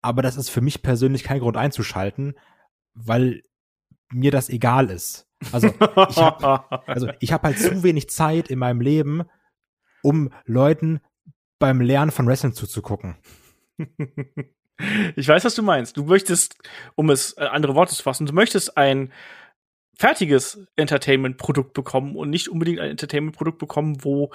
[0.01, 2.37] aber das ist für mich persönlich kein Grund einzuschalten,
[2.93, 3.41] weil
[4.11, 5.26] mir das egal ist.
[5.51, 9.23] Also ich habe also ich hab halt zu wenig Zeit in meinem Leben,
[10.01, 10.99] um Leuten
[11.59, 13.15] beim Lernen von Wrestling zuzugucken.
[15.15, 15.97] ich weiß, was du meinst.
[15.97, 16.55] Du möchtest,
[16.95, 19.11] um es äh, andere Worte zu fassen, du möchtest ein
[19.97, 24.31] fertiges Entertainment-Produkt bekommen und nicht unbedingt ein Entertainment-Produkt bekommen, wo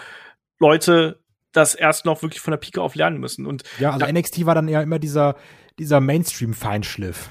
[0.59, 1.21] Leute
[1.53, 3.47] das erst noch wirklich von der Pike auf lernen müssen.
[3.47, 5.37] Und ja, also NXT war dann eher immer dieser,
[5.79, 7.31] dieser Mainstream-Feinschliff.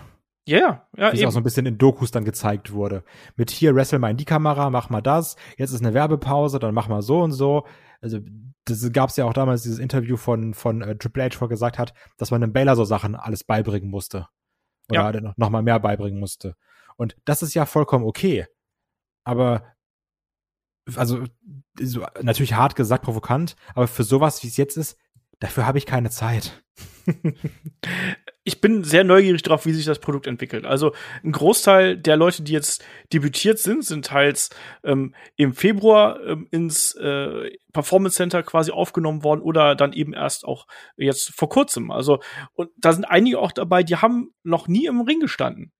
[0.51, 1.13] Ja, yeah, ja.
[1.13, 3.03] Wie es auch so ein bisschen in Dokus dann gezeigt wurde.
[3.37, 6.73] Mit hier, wrestle mal in die Kamera, mach mal das, jetzt ist eine Werbepause, dann
[6.73, 7.65] mach mal so und so.
[8.01, 8.19] Also
[8.65, 11.49] das gab es ja auch damals dieses Interview von, von äh, Triple H, wo er
[11.49, 14.27] gesagt hat, dass man dem Baylor so Sachen alles beibringen musste.
[14.89, 15.21] Oder ja.
[15.21, 16.55] noch, noch mal mehr beibringen musste.
[16.97, 18.45] Und das ist ja vollkommen okay.
[19.23, 19.63] Aber
[20.95, 21.23] also
[21.79, 24.97] so, natürlich hart gesagt, provokant, aber für sowas, wie es jetzt ist,
[25.39, 26.63] dafür habe ich keine Zeit.
[28.43, 30.65] ich bin sehr neugierig darauf, wie sich das Produkt entwickelt.
[30.65, 34.49] Also ein Großteil der Leute, die jetzt debütiert sind, sind teils
[34.83, 40.45] ähm, im Februar ähm, ins äh, Performance Center quasi aufgenommen worden oder dann eben erst
[40.45, 40.65] auch
[40.97, 41.91] jetzt vor kurzem.
[41.91, 42.19] Also
[42.53, 45.71] und da sind einige auch dabei, die haben noch nie im Ring gestanden,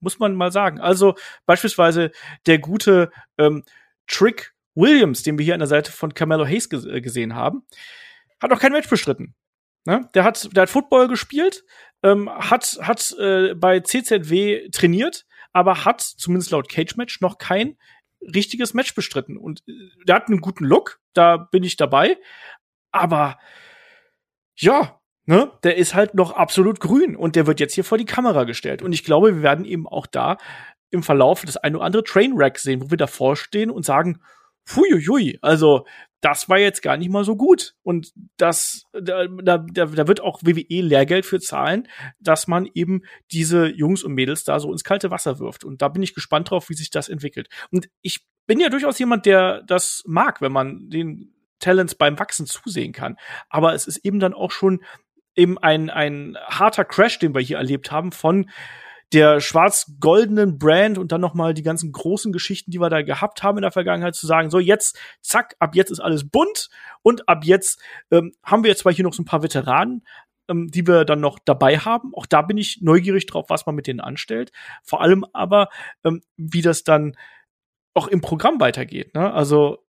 [0.00, 0.80] muss man mal sagen.
[0.80, 2.12] Also beispielsweise
[2.46, 3.62] der gute ähm,
[4.06, 7.66] Trick Williams, den wir hier an der Seite von Carmelo Hayes ge gesehen haben,
[8.40, 9.34] hat noch kein Match bestritten.
[9.86, 10.08] Ne?
[10.14, 11.64] Der hat, der hat Football gespielt,
[12.02, 17.76] ähm, hat, hat äh, bei CZW trainiert, aber hat, zumindest laut Cage Match, noch kein
[18.22, 19.36] richtiges Match bestritten.
[19.36, 19.72] Und äh,
[20.06, 22.18] der hat einen guten Look, da bin ich dabei.
[22.92, 23.38] Aber
[24.56, 28.04] ja, ne, der ist halt noch absolut grün und der wird jetzt hier vor die
[28.04, 28.82] Kamera gestellt.
[28.82, 30.38] Und ich glaube, wir werden eben auch da
[30.90, 34.20] im Verlauf das eine oder andere Trainwreck sehen, wo wir davor stehen und sagen,
[34.66, 35.86] Fuiuiui, also
[36.20, 37.74] das war jetzt gar nicht mal so gut.
[37.82, 41.86] Und das, da, da, da wird auch WWE Lehrgeld für zahlen,
[42.18, 45.64] dass man eben diese Jungs und Mädels da so ins kalte Wasser wirft.
[45.64, 47.48] Und da bin ich gespannt drauf, wie sich das entwickelt.
[47.70, 52.46] Und ich bin ja durchaus jemand, der das mag, wenn man den Talents beim Wachsen
[52.46, 53.16] zusehen kann.
[53.48, 54.82] Aber es ist eben dann auch schon
[55.36, 58.50] eben ein, ein harter Crash, den wir hier erlebt haben von
[59.12, 63.42] der schwarz-goldenen Brand und dann noch mal die ganzen großen Geschichten, die wir da gehabt
[63.42, 66.68] haben in der Vergangenheit, zu sagen, so jetzt, zack, ab jetzt ist alles bunt
[67.02, 70.04] und ab jetzt ähm, haben wir jetzt zwar hier noch so ein paar Veteranen,
[70.48, 72.14] ähm, die wir dann noch dabei haben.
[72.14, 74.50] Auch da bin ich neugierig drauf, was man mit denen anstellt.
[74.82, 75.68] Vor allem aber,
[76.04, 77.16] ähm, wie das dann
[77.94, 79.14] auch im Programm weitergeht.
[79.14, 79.32] Ne?
[79.32, 79.86] Also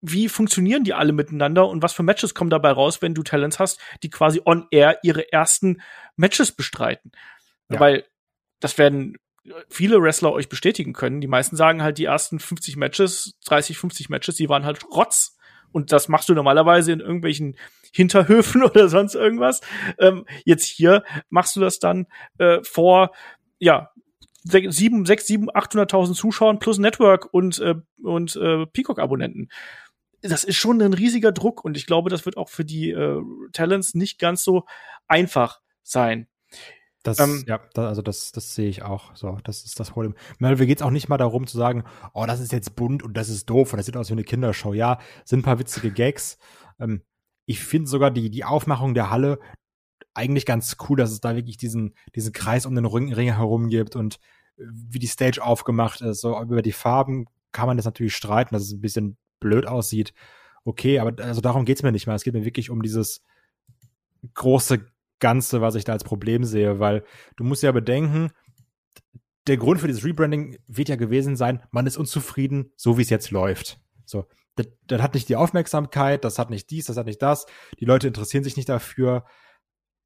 [0.00, 3.58] wie funktionieren die alle miteinander und was für Matches kommen dabei raus, wenn du Talents
[3.58, 5.80] hast, die quasi on air ihre ersten
[6.16, 7.12] Matches bestreiten.
[7.68, 7.80] Ja.
[7.80, 8.04] Weil
[8.60, 9.16] das werden
[9.68, 11.20] viele Wrestler euch bestätigen können.
[11.20, 15.36] Die meisten sagen halt, die ersten 50 Matches, 30, 50 Matches, die waren halt Rotz.
[15.72, 17.56] Und das machst du normalerweise in irgendwelchen
[17.92, 19.60] Hinterhöfen oder sonst irgendwas.
[19.98, 22.06] Ähm, jetzt hier machst du das dann
[22.38, 23.12] äh, vor,
[23.58, 23.90] ja,
[24.42, 29.48] sieben, sechs, sieben, 800.000 Zuschauern plus Network und, äh, und äh, Peacock-Abonnenten.
[30.22, 33.20] Das ist schon ein riesiger Druck und ich glaube, das wird auch für die äh,
[33.52, 34.64] Talents nicht ganz so
[35.08, 36.28] einfach sein.
[37.06, 39.14] Das, ähm, ja, da, also das, das sehe ich auch.
[39.14, 40.14] So, das ist das Problem.
[40.38, 43.16] Mir geht es auch nicht mal darum zu sagen, oh, das ist jetzt bunt und
[43.16, 44.74] das ist doof und das sieht aus wie eine Kindershow.
[44.74, 46.36] Ja, sind ein paar witzige Gags.
[46.80, 47.02] Ähm,
[47.46, 49.38] ich finde sogar die, die Aufmachung der Halle
[50.14, 53.68] eigentlich ganz cool, dass es da wirklich diesen, diesen Kreis um den Ring, Ring herum
[53.68, 54.16] gibt und
[54.56, 56.22] äh, wie die Stage aufgemacht ist.
[56.22, 60.12] So über die Farben kann man das natürlich streiten, dass es ein bisschen blöd aussieht.
[60.64, 62.16] Okay, aber also darum geht's mir nicht mehr.
[62.16, 63.22] Es geht mir wirklich um dieses
[64.34, 64.84] große
[65.18, 67.04] Ganze, was ich da als Problem sehe, weil
[67.36, 68.30] du musst ja bedenken,
[69.46, 73.10] der Grund für dieses Rebranding wird ja gewesen sein, man ist unzufrieden, so wie es
[73.10, 73.80] jetzt läuft.
[74.04, 74.26] So,
[74.56, 77.46] das, das hat nicht die Aufmerksamkeit, das hat nicht dies, das hat nicht das,
[77.78, 79.24] die Leute interessieren sich nicht dafür.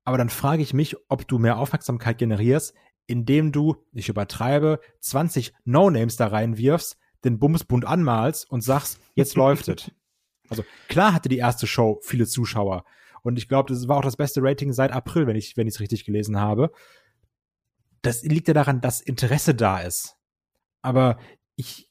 [0.05, 2.75] Aber dann frage ich mich, ob du mehr Aufmerksamkeit generierst,
[3.07, 9.69] indem du, ich übertreibe, 20 No-Names da reinwirfst, den Bumsbund anmalst und sagst, jetzt läuft
[9.69, 9.91] es.
[10.49, 12.85] Also klar hatte die erste Show viele Zuschauer,
[13.23, 15.75] und ich glaube, das war auch das beste Rating seit April, wenn ich wenn ich
[15.75, 16.71] es richtig gelesen habe.
[18.03, 20.17] Das liegt ja daran, dass Interesse da ist.
[20.83, 21.19] Aber
[21.57, 21.91] ich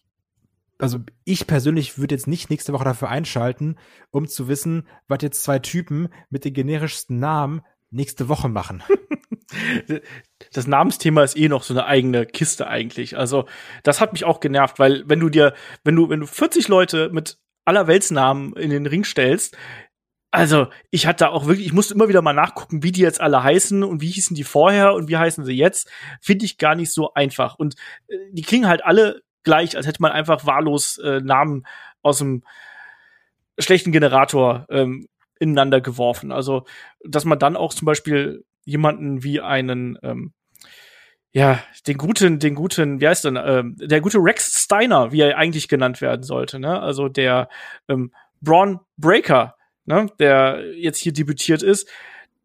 [0.80, 3.78] also ich persönlich würde jetzt nicht nächste Woche dafür einschalten,
[4.12, 7.62] um zu wissen, was jetzt zwei Typen mit den generischsten Namen
[7.92, 8.84] nächste Woche machen.
[10.54, 13.18] Das Namensthema ist eh noch so eine eigene Kiste eigentlich.
[13.18, 13.46] Also,
[13.82, 17.10] das hat mich auch genervt, weil wenn du dir, wenn du, wenn du 40 Leute
[17.12, 19.58] mit aller Weltsnamen in den Ring stellst,
[20.32, 23.42] also, ich hatte auch wirklich, ich musste immer wieder mal nachgucken, wie die jetzt alle
[23.42, 25.90] heißen und wie hießen die vorher und wie heißen sie jetzt.
[26.22, 27.56] Finde ich gar nicht so einfach.
[27.56, 27.76] Und
[28.08, 31.66] äh, die klingen halt alle gleich, als hätte man einfach wahllos äh, Namen
[32.02, 32.44] aus dem
[33.58, 35.08] schlechten Generator ähm,
[35.40, 36.32] ineinander geworfen.
[36.32, 36.66] Also,
[37.04, 40.34] dass man dann auch zum Beispiel jemanden wie einen, ähm,
[41.32, 45.38] ja, den guten, den guten, wie heißt denn, ähm, der gute Rex Steiner, wie er
[45.38, 46.80] eigentlich genannt werden sollte, ne?
[46.80, 47.50] Also der
[47.88, 49.56] ähm, Braun Breaker,
[49.90, 51.90] ne, der jetzt hier debütiert ist,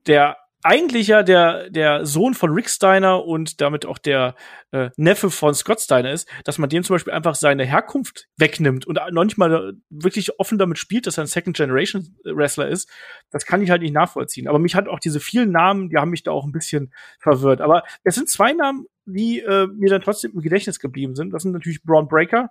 [0.07, 4.35] der eigentlich ja der, der Sohn von Rick Steiner und damit auch der
[4.72, 8.87] äh, Neffe von Scott Steiner ist, dass man dem zum Beispiel einfach seine Herkunft wegnimmt
[8.87, 12.88] und noch nicht mal wirklich offen damit spielt, dass er ein Second Generation Wrestler ist,
[13.30, 14.48] das kann ich halt nicht nachvollziehen.
[14.48, 17.61] Aber mich hat auch diese vielen Namen, die haben mich da auch ein bisschen verwirrt.
[17.61, 21.35] Aber es sind zwei Namen, die äh, mir dann trotzdem im Gedächtnis geblieben sind.
[21.35, 22.50] Das sind natürlich Braun Breaker,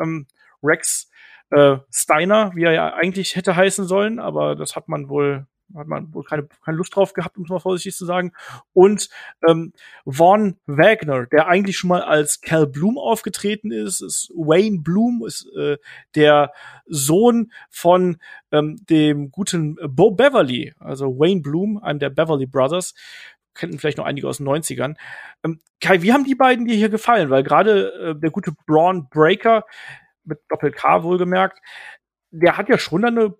[0.00, 0.26] ähm,
[0.60, 1.08] Rex
[1.50, 5.86] äh, Steiner, wie er ja eigentlich hätte heißen sollen, aber das hat man wohl hat
[5.86, 8.32] man wohl keine, keine Lust drauf gehabt, um es mal vorsichtig zu sagen.
[8.72, 9.08] Und
[9.48, 9.72] ähm,
[10.06, 15.46] Vaughn Wagner, der eigentlich schon mal als Cal Bloom aufgetreten ist, ist Wayne Bloom, ist
[15.56, 15.78] äh,
[16.14, 16.52] der
[16.86, 18.18] Sohn von
[18.52, 22.94] ähm, dem guten Bo Beverly, also Wayne Bloom, einem der Beverly Brothers.
[23.54, 24.96] Kennen vielleicht noch einige aus den 90ern.
[25.44, 27.30] Ähm, Kai, wie haben die beiden dir hier gefallen?
[27.30, 29.64] Weil gerade äh, der gute Braun Breaker,
[30.24, 31.60] mit Doppel-K wohlgemerkt,
[32.30, 33.34] der hat ja schon eine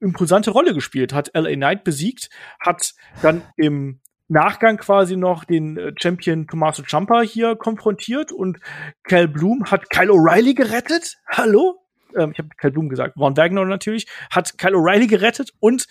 [0.00, 5.92] impulsante Rolle gespielt, hat LA Knight besiegt, hat dann im Nachgang quasi noch den äh,
[5.98, 8.58] Champion Tommaso Ciampa hier konfrontiert und
[9.02, 11.16] Cal Bloom hat Kyle O'Reilly gerettet.
[11.26, 11.80] Hallo?
[12.14, 15.86] Ähm, ich habe Kyle Bloom gesagt, Von Wagner natürlich, hat Kyle O'Reilly gerettet und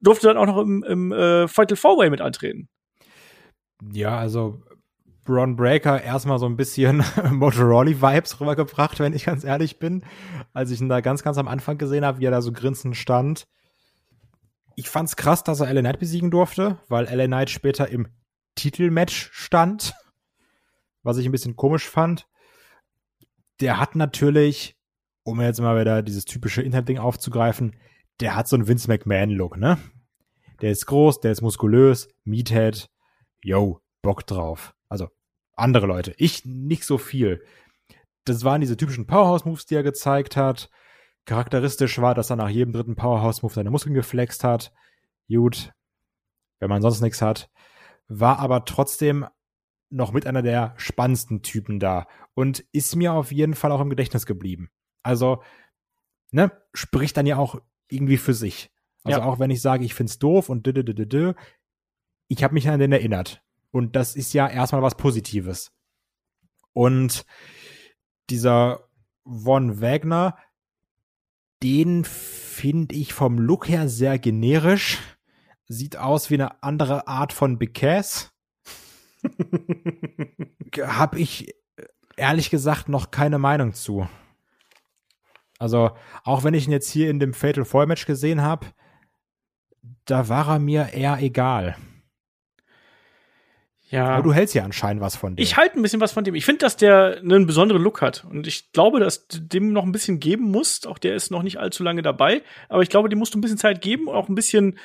[0.00, 2.68] durfte dann auch noch im, im äh, Fatal Four Way mit antreten.
[3.92, 4.62] Ja, also
[5.28, 10.02] Braun Breaker erstmal so ein bisschen Motorola-Vibes rübergebracht, wenn ich ganz ehrlich bin.
[10.54, 12.96] Als ich ihn da ganz, ganz am Anfang gesehen habe, wie er da so grinsend
[12.96, 13.46] stand.
[14.74, 18.08] Ich fand's krass, dass er LA Knight besiegen durfte, weil LA Knight später im
[18.54, 19.92] Titelmatch stand.
[21.02, 22.26] Was ich ein bisschen komisch fand.
[23.60, 24.76] der hat natürlich,
[25.24, 27.76] um jetzt mal wieder dieses typische Internetding aufzugreifen,
[28.20, 29.76] der hat so einen Vince McMahon-Look, ne?
[30.62, 32.88] Der ist groß, der ist muskulös, Meathead,
[33.42, 34.74] yo, Bock drauf.
[34.88, 35.08] Also
[35.58, 37.44] andere Leute, ich nicht so viel.
[38.24, 40.70] Das waren diese typischen Powerhouse-Moves, die er gezeigt hat.
[41.24, 44.72] Charakteristisch war, dass er nach jedem dritten Powerhouse-Move seine Muskeln geflext hat.
[45.28, 45.72] Gut,
[46.58, 47.50] wenn man sonst nichts hat.
[48.08, 49.26] War aber trotzdem
[49.90, 53.90] noch mit einer der spannendsten Typen da und ist mir auf jeden Fall auch im
[53.90, 54.70] Gedächtnis geblieben.
[55.02, 55.42] Also,
[56.30, 58.70] ne, spricht dann ja auch irgendwie für sich.
[59.04, 59.24] Also ja.
[59.24, 61.34] auch wenn ich sage, ich find's doof und dü, dü, dü, dü,
[62.28, 63.42] ich habe mich an den erinnert.
[63.70, 65.72] Und das ist ja erstmal was Positives.
[66.72, 67.24] Und
[68.30, 68.88] dieser
[69.24, 70.36] Von Wagner,
[71.62, 74.98] den finde ich vom Look her sehr generisch.
[75.66, 78.32] Sieht aus wie eine andere Art von Bekäs.
[80.78, 81.54] hab ich
[82.16, 84.08] ehrlich gesagt noch keine Meinung zu.
[85.58, 85.90] Also,
[86.22, 88.66] auch wenn ich ihn jetzt hier in dem Fatal Four Match gesehen habe,
[90.04, 91.76] da war er mir eher egal.
[93.90, 94.06] Ja.
[94.08, 95.42] Aber du hältst ja anscheinend was von dem.
[95.42, 96.34] Ich halte ein bisschen was von dem.
[96.34, 98.24] Ich finde, dass der einen besonderen Look hat.
[98.28, 100.86] Und ich glaube, dass dem noch ein bisschen geben musst.
[100.86, 102.42] Auch der ist noch nicht allzu lange dabei.
[102.68, 104.08] Aber ich glaube, dem musst du ein bisschen Zeit geben.
[104.08, 104.78] Auch ein bisschen,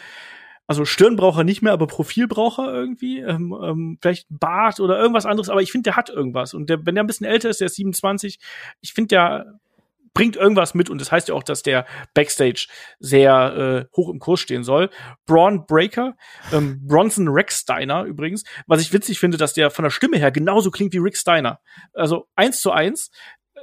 [0.67, 3.19] also Stirn braucht er nicht mehr, aber Profil braucht er irgendwie.
[3.19, 5.49] Ähm, ähm, vielleicht Bart oder irgendwas anderes.
[5.49, 6.53] Aber ich finde, der hat irgendwas.
[6.53, 8.39] Und der, wenn der ein bisschen älter ist, der ist 27.
[8.79, 9.59] Ich finde, der
[10.13, 12.67] bringt irgendwas mit und das heißt ja auch, dass der Backstage
[12.99, 14.89] sehr äh, hoch im Kurs stehen soll.
[15.25, 16.15] Braun Breaker,
[16.51, 20.31] ähm, Bronson Rex Steiner übrigens, was ich witzig finde, dass der von der Stimme her
[20.31, 21.59] genauso klingt wie Rick Steiner.
[21.93, 23.11] Also eins zu eins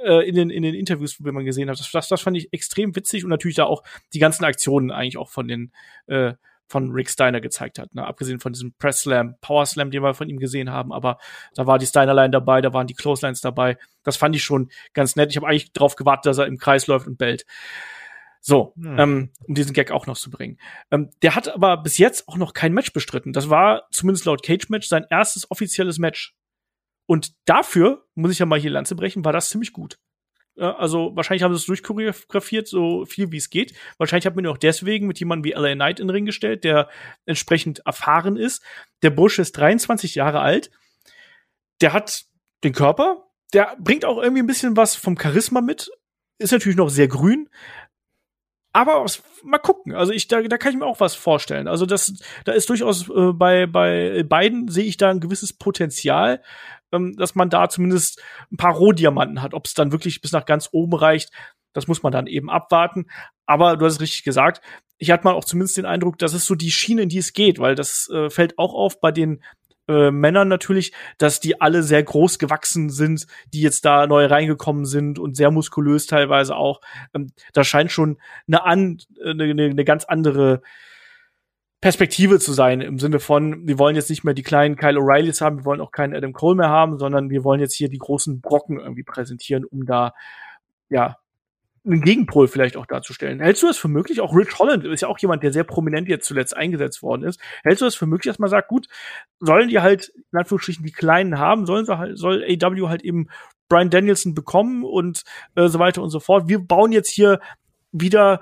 [0.03, 1.79] äh, in den in den Interviews, wo man gesehen hat.
[1.79, 3.83] Das, das, das fand ich extrem witzig und natürlich da auch
[4.13, 5.71] die ganzen Aktionen eigentlich auch von den
[6.07, 6.33] äh,
[6.71, 7.93] von Rick Steiner gezeigt hat.
[7.93, 8.05] Ne?
[8.05, 11.17] Abgesehen von diesem Press Slam, Power Slam, den wir von ihm gesehen haben, aber
[11.53, 13.77] da war die Steiner-Line dabei, da waren die Clotheslines dabei.
[14.03, 15.29] Das fand ich schon ganz nett.
[15.29, 17.45] Ich habe eigentlich darauf gewartet, dass er im Kreis läuft und bellt.
[18.39, 18.99] So, hm.
[18.99, 20.57] ähm, um diesen Gag auch noch zu bringen.
[20.89, 23.33] Ähm, der hat aber bis jetzt auch noch kein Match bestritten.
[23.33, 26.33] Das war zumindest laut Cage Match sein erstes offizielles Match.
[27.05, 29.99] Und dafür, muss ich ja mal hier Lanze brechen, war das ziemlich gut.
[30.57, 33.73] Also wahrscheinlich haben sie es durchchoreografiert, so viel wie es geht.
[33.97, 36.63] Wahrscheinlich hat man ihn auch deswegen mit jemandem wie LA Knight in den Ring gestellt,
[36.63, 36.89] der
[37.25, 38.61] entsprechend erfahren ist.
[39.01, 40.69] Der Bursche ist 23 Jahre alt.
[41.79, 42.25] Der hat
[42.63, 43.29] den Körper.
[43.53, 45.89] Der bringt auch irgendwie ein bisschen was vom Charisma mit.
[46.37, 47.49] Ist natürlich noch sehr grün.
[48.73, 49.93] Aber was, mal gucken.
[49.93, 51.67] Also ich, da, da kann ich mir auch was vorstellen.
[51.67, 52.13] Also das,
[52.45, 56.41] da ist durchaus äh, bei, bei beiden sehe ich da ein gewisses Potenzial
[56.91, 59.53] ähm, dass man da zumindest ein paar Rohdiamanten hat.
[59.53, 61.31] Ob es dann wirklich bis nach ganz oben reicht,
[61.73, 63.07] das muss man dann eben abwarten.
[63.45, 64.61] Aber du hast es richtig gesagt.
[64.97, 67.33] Ich hatte mal auch zumindest den Eindruck, das ist so die Schiene, in die es
[67.33, 69.41] geht, weil das äh, fällt auch auf bei den
[69.87, 74.85] äh, Männern natürlich, dass die alle sehr groß gewachsen sind, die jetzt da neu reingekommen
[74.85, 76.81] sind und sehr muskulös teilweise auch.
[77.13, 80.61] Ähm, da scheint schon eine, an, eine, eine ganz andere
[81.81, 85.41] Perspektive zu sein, im Sinne von, wir wollen jetzt nicht mehr die kleinen Kyle O'Reillys
[85.41, 87.97] haben, wir wollen auch keinen Adam Cole mehr haben, sondern wir wollen jetzt hier die
[87.97, 90.13] großen Brocken irgendwie präsentieren, um da,
[90.89, 91.17] ja,
[91.83, 93.39] einen Gegenpol vielleicht auch darzustellen.
[93.39, 94.21] Hältst du das für möglich?
[94.21, 97.39] Auch Rich Holland ist ja auch jemand, der sehr prominent jetzt zuletzt eingesetzt worden ist.
[97.63, 98.87] Hältst du das für möglich, dass man sagt, gut,
[99.39, 103.29] sollen die halt in Anführungsstrichen die Kleinen haben, sollen sie halt, soll AW halt eben
[103.67, 105.23] Brian Danielson bekommen und
[105.55, 106.47] äh, so weiter und so fort.
[106.47, 107.39] Wir bauen jetzt hier
[107.91, 108.41] wieder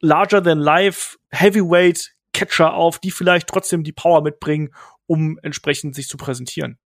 [0.00, 4.70] larger than life Heavyweight Catcher auf, die vielleicht trotzdem die Power mitbringen,
[5.06, 6.78] um entsprechend sich zu präsentieren.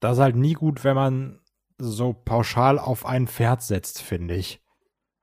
[0.00, 1.40] Das ist halt nie gut, wenn man
[1.78, 4.60] so pauschal auf ein Pferd setzt, finde ich.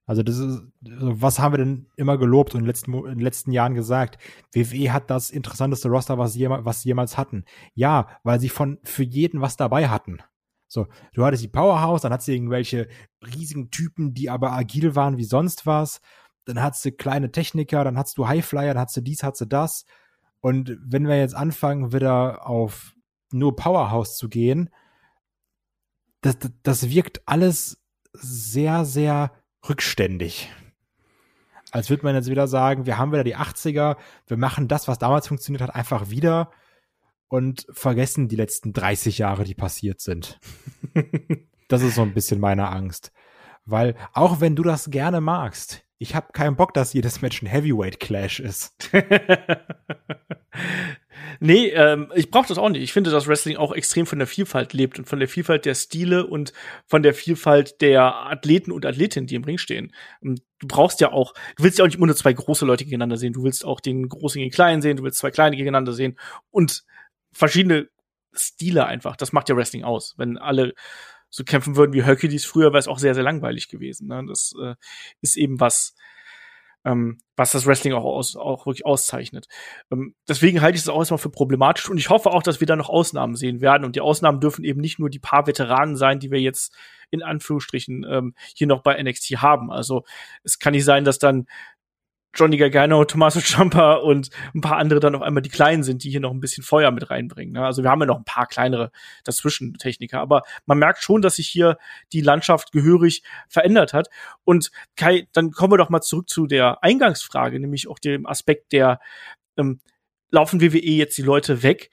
[0.06, 3.06] Also das ist, also was haben wir denn immer gelobt und in den letzten, in
[3.06, 4.18] den letzten Jahren gesagt?
[4.54, 7.44] WWE hat das interessanteste Roster, was sie, jemals, was sie jemals hatten.
[7.74, 10.20] Ja, weil sie von für jeden was dabei hatten.
[10.70, 12.88] So, du hattest die Powerhouse, dann hattest du irgendwelche
[13.36, 16.02] riesigen Typen, die aber agil waren wie sonst was
[16.48, 19.46] dann hast du kleine Techniker, dann hast du Highflyer, dann hast du dies, hast du
[19.46, 19.86] das.
[20.40, 22.94] Und wenn wir jetzt anfangen, wieder auf
[23.32, 24.70] nur Powerhouse zu gehen,
[26.22, 27.84] das, das wirkt alles
[28.14, 29.34] sehr, sehr
[29.68, 30.50] rückständig.
[31.72, 35.00] Als würde man jetzt wieder sagen, wir haben wieder die 80er, wir machen das, was
[35.00, 36.52] damals funktioniert hat, einfach wieder
[37.28, 40.40] und vergessen die letzten 30 Jahre, die passiert sind.
[41.68, 43.12] das ist so ein bisschen meine Angst.
[43.66, 47.48] Weil auch wenn du das gerne magst, ich habe keinen Bock, dass jedes Match ein
[47.48, 48.92] Heavyweight Clash ist.
[51.40, 52.84] nee, ähm, ich brauche das auch nicht.
[52.84, 55.74] Ich finde, dass Wrestling auch extrem von der Vielfalt lebt und von der Vielfalt der
[55.74, 56.54] Stile und
[56.86, 59.92] von der Vielfalt der Athleten und Athletinnen, die im Ring stehen.
[60.22, 63.18] Und du brauchst ja auch, du willst ja auch nicht nur zwei große Leute gegeneinander
[63.18, 65.94] sehen, du willst auch den großen gegen den kleinen sehen, du willst zwei kleine gegeneinander
[65.94, 66.20] sehen
[66.52, 66.84] und
[67.32, 67.90] verschiedene
[68.34, 69.16] Stile einfach.
[69.16, 70.14] Das macht ja Wrestling aus.
[70.18, 70.74] Wenn alle
[71.30, 74.08] so kämpfen würden wie Hercules früher, wäre es auch sehr, sehr langweilig gewesen.
[74.08, 74.24] Ne?
[74.28, 74.76] Das äh,
[75.22, 75.96] ist eben was,
[76.86, 79.48] ähm, was das Wrestling auch, aus, auch wirklich auszeichnet.
[79.92, 82.68] Ähm, deswegen halte ich es auch erstmal für problematisch und ich hoffe auch, dass wir
[82.68, 83.84] da noch Ausnahmen sehen werden.
[83.84, 86.76] Und die Ausnahmen dürfen eben nicht nur die paar Veteranen sein, die wir jetzt
[87.10, 89.72] in Anführungsstrichen ähm, hier noch bei NXT haben.
[89.72, 90.04] Also
[90.44, 91.48] es kann nicht sein, dass dann
[92.38, 96.10] Johnny Gargano, Tommaso Ciampa und ein paar andere dann auf einmal die Kleinen sind, die
[96.10, 97.54] hier noch ein bisschen Feuer mit reinbringen.
[97.54, 97.66] Ne?
[97.66, 98.92] Also wir haben ja noch ein paar kleinere
[99.24, 101.78] dazwischen Techniker, aber man merkt schon, dass sich hier
[102.14, 104.10] die Landschaft gehörig verändert hat.
[104.44, 108.72] Und Kai, dann kommen wir doch mal zurück zu der Eingangsfrage, nämlich auch dem Aspekt
[108.72, 109.00] der
[109.58, 109.80] ähm,
[110.30, 111.90] laufen WWE jetzt die Leute weg.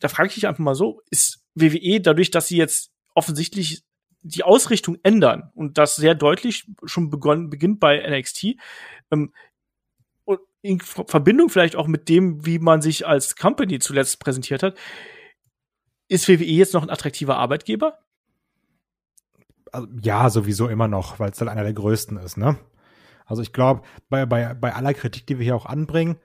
[0.00, 3.82] Da frage ich dich einfach mal so, ist WWE dadurch, dass sie jetzt offensichtlich
[4.22, 8.56] die Ausrichtung ändern und das sehr deutlich schon begonnen, beginnt bei NXT,
[9.10, 9.32] ähm,
[10.62, 14.76] in Verbindung vielleicht auch mit dem, wie man sich als Company zuletzt präsentiert hat,
[16.08, 17.98] ist WWE jetzt noch ein attraktiver Arbeitgeber?
[19.72, 22.58] Also, ja, sowieso immer noch, weil es halt einer der größten ist, ne?
[23.26, 26.16] Also ich glaube, bei, bei, bei aller Kritik, die wir hier auch anbringen,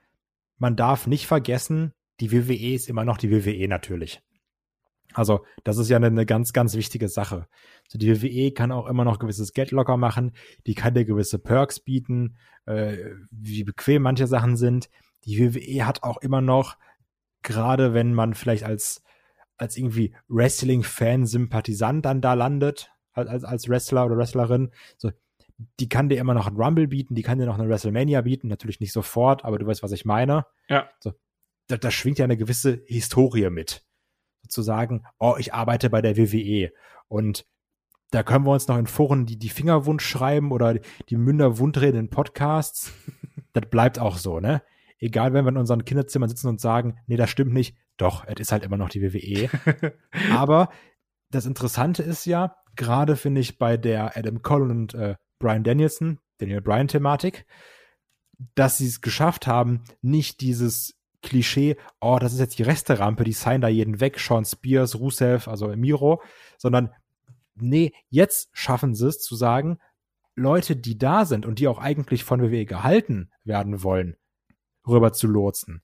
[0.57, 4.21] man darf nicht vergessen, die WWE ist immer noch die WWE natürlich.
[5.13, 7.47] Also, das ist ja eine, eine, ganz, ganz wichtige Sache.
[7.85, 10.31] Also die WWE kann auch immer noch gewisses Geld locker machen,
[10.65, 12.97] die kann dir gewisse Perks bieten, äh,
[13.29, 14.89] wie bequem manche Sachen sind.
[15.25, 16.77] Die WWE hat auch immer noch,
[17.43, 19.03] gerade wenn man vielleicht als,
[19.57, 25.11] als irgendwie Wrestling-Fan, Sympathisant dann da landet, als, als Wrestler oder Wrestlerin, so,
[25.79, 28.47] die kann dir immer noch ein Rumble bieten, die kann dir noch eine WrestleMania bieten,
[28.47, 30.45] natürlich nicht sofort, aber du weißt, was ich meine.
[30.67, 30.89] Ja.
[30.99, 31.13] So,
[31.67, 33.85] da, da schwingt ja eine gewisse Historie mit
[34.53, 36.71] zu sagen, oh, ich arbeite bei der WWE.
[37.07, 37.45] Und
[38.11, 40.75] da können wir uns noch in Foren die, die Finger wund schreiben oder
[41.09, 42.93] die Münder wundreden in Podcasts.
[43.53, 44.61] das bleibt auch so, ne?
[44.99, 47.75] Egal, wenn wir in unseren Kinderzimmern sitzen und sagen, nee, das stimmt nicht.
[47.97, 49.49] Doch, es ist halt immer noch die WWE.
[50.31, 50.69] Aber
[51.29, 56.19] das Interessante ist ja, gerade finde ich bei der Adam Cole und äh, Brian Danielson,
[56.37, 57.45] Daniel Bryan Thematik,
[58.55, 63.33] dass sie es geschafft haben, nicht dieses Klischee, oh, das ist jetzt die Resterampe, die
[63.33, 66.21] signen da jeden weg, Sean Spears, Rusev, also Miro,
[66.57, 66.91] sondern
[67.55, 69.79] nee, jetzt schaffen sie es zu sagen,
[70.35, 74.17] Leute, die da sind und die auch eigentlich von WWE gehalten werden wollen,
[74.87, 75.81] rüber zu lotsen.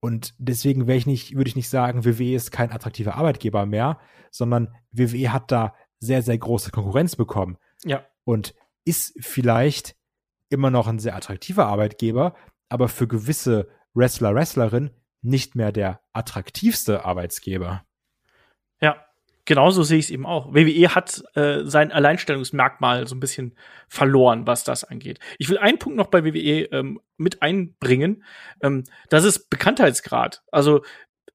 [0.00, 3.98] Und deswegen ich nicht, würde ich nicht sagen, WWE ist kein attraktiver Arbeitgeber mehr,
[4.30, 7.58] sondern WWE hat da sehr, sehr große Konkurrenz bekommen.
[7.84, 8.06] Ja.
[8.24, 9.96] Und ist vielleicht
[10.50, 12.34] immer noch ein sehr attraktiver Arbeitgeber,
[12.68, 14.90] aber für gewisse Wrestler, Wrestlerin
[15.22, 17.84] nicht mehr der attraktivste Arbeitsgeber.
[18.80, 19.04] Ja,
[19.44, 20.54] genauso sehe ich es eben auch.
[20.54, 23.56] WWE hat äh, sein Alleinstellungsmerkmal so ein bisschen
[23.88, 25.18] verloren, was das angeht.
[25.38, 28.24] Ich will einen Punkt noch bei WWE ähm, mit einbringen.
[28.62, 30.42] Ähm, das ist Bekanntheitsgrad.
[30.52, 30.82] Also,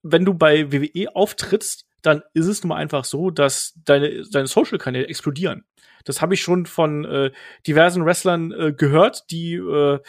[0.01, 4.47] wenn du bei WWE auftrittst, dann ist es nun mal einfach so, dass deine, deine
[4.47, 5.65] Social-Kanäle explodieren.
[6.03, 7.31] Das habe ich schon von äh,
[7.65, 9.99] diversen Wrestlern äh, gehört, die äh,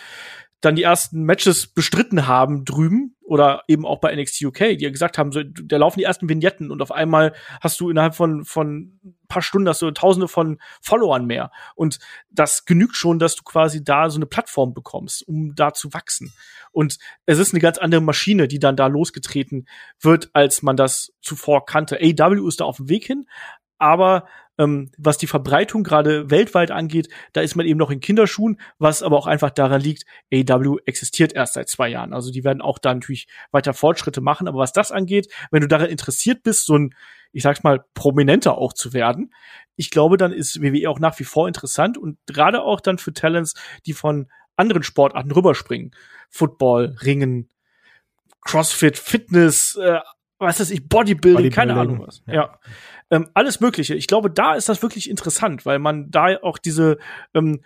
[0.65, 4.91] dann die ersten Matches bestritten haben drüben oder eben auch bei NXT UK, die ja
[4.91, 8.45] gesagt haben, so, da laufen die ersten Vignetten und auf einmal hast du innerhalb von,
[8.45, 11.51] von paar Stunden hast du tausende von Followern mehr.
[11.75, 11.99] Und
[12.31, 16.33] das genügt schon, dass du quasi da so eine Plattform bekommst, um da zu wachsen.
[16.71, 19.67] Und es ist eine ganz andere Maschine, die dann da losgetreten
[20.01, 21.99] wird, als man das zuvor kannte.
[22.01, 23.27] AW ist da auf dem Weg hin,
[23.79, 24.27] aber
[24.59, 29.03] ähm, was die Verbreitung gerade weltweit angeht, da ist man eben noch in Kinderschuhen, was
[29.03, 32.13] aber auch einfach daran liegt, AW existiert erst seit zwei Jahren.
[32.13, 34.49] Also die werden auch da natürlich weiter Fortschritte machen.
[34.49, 36.95] Aber was das angeht, wenn du daran interessiert bist, so ein,
[37.33, 39.33] ich sag's mal, prominenter auch zu werden,
[39.77, 43.13] ich glaube, dann ist WWE auch nach wie vor interessant und gerade auch dann für
[43.13, 43.55] Talents,
[43.87, 45.91] die von anderen Sportarten rüberspringen.
[46.31, 47.49] Football, Ringen,
[48.41, 50.01] Crossfit, Fitness, äh,
[50.45, 52.23] was weiß ich, Bodybuilding, Bodybuilding keine Ahnung was.
[52.27, 52.35] Ja.
[52.35, 52.59] ja
[53.11, 53.95] ähm, alles Mögliche.
[53.95, 56.99] Ich glaube, da ist das wirklich interessant, weil man da auch diese
[57.35, 57.61] ähm,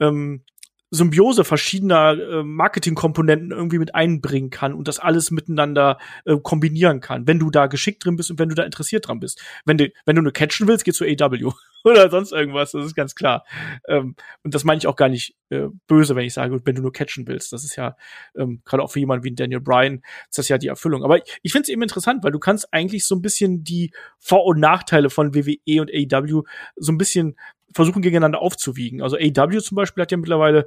[0.00, 0.42] ähm,
[0.90, 7.28] Symbiose verschiedener äh, Marketingkomponenten irgendwie mit einbringen kann und das alles miteinander äh, kombinieren kann,
[7.28, 9.40] wenn du da geschickt drin bist und wenn du da interessiert dran bist.
[9.64, 11.52] Wenn du, wenn du nur catchen willst, geh zu AW
[11.84, 13.44] oder sonst irgendwas, das ist ganz klar.
[13.86, 16.82] Ähm, und das meine ich auch gar nicht äh, böse, wenn ich sage, wenn du
[16.82, 17.52] nur catchen willst.
[17.52, 17.96] Das ist ja
[18.36, 21.04] ähm, gerade auch für jemanden wie Daniel Bryan ist das ja die Erfüllung.
[21.04, 23.92] Aber ich, ich finde es eben interessant, weil du kannst eigentlich so ein bisschen die
[24.18, 26.42] Vor- und Nachteile von WWE und AW
[26.76, 27.36] so ein bisschen
[27.74, 29.02] versuchen gegeneinander aufzuwiegen.
[29.02, 30.66] Also AW zum Beispiel hat ja mittlerweile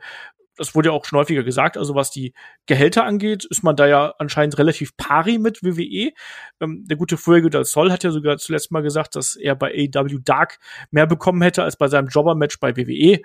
[0.55, 2.33] das wurde ja auch schon häufiger gesagt, also was die
[2.65, 6.11] Gehälter angeht, ist man da ja anscheinend relativ pari mit WWE.
[6.59, 9.89] Ähm, der gute Fuego del Sol hat ja sogar zuletzt mal gesagt, dass er bei
[9.95, 10.59] AW Dark
[10.91, 13.21] mehr bekommen hätte als bei seinem Jobber-Match bei WWE.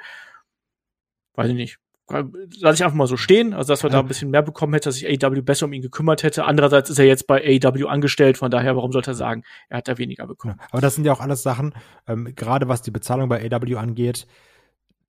[1.35, 1.79] Weiß ich nicht.
[2.09, 4.89] Lasse ich einfach mal so stehen, also dass wir da ein bisschen mehr bekommen hätte,
[4.89, 6.45] dass sich AEW besser um ihn gekümmert hätte.
[6.45, 9.89] Andererseits ist er jetzt bei AEW angestellt, von daher, warum sollte er sagen, er hat
[9.89, 10.59] da weniger bekommen?
[10.71, 11.75] Aber das sind ja auch alles Sachen,
[12.07, 14.27] ähm, gerade was die Bezahlung bei AEW angeht,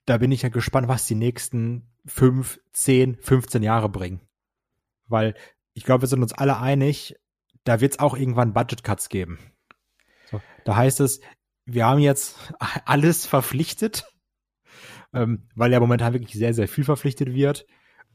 [0.06, 4.22] da bin ich ja gespannt, was die nächsten fünf, zehn, 15 Jahre bringen.
[5.08, 5.36] Weil
[5.74, 7.16] ich glaube, wir sind uns alle einig,
[7.64, 9.40] da wird es auch irgendwann Budget Cuts geben.
[10.30, 11.22] So, da heißt es,
[11.66, 12.36] wir haben jetzt
[12.86, 14.04] alles verpflichtet
[15.14, 17.66] ähm, weil ja momentan wirklich sehr, sehr viel verpflichtet wird.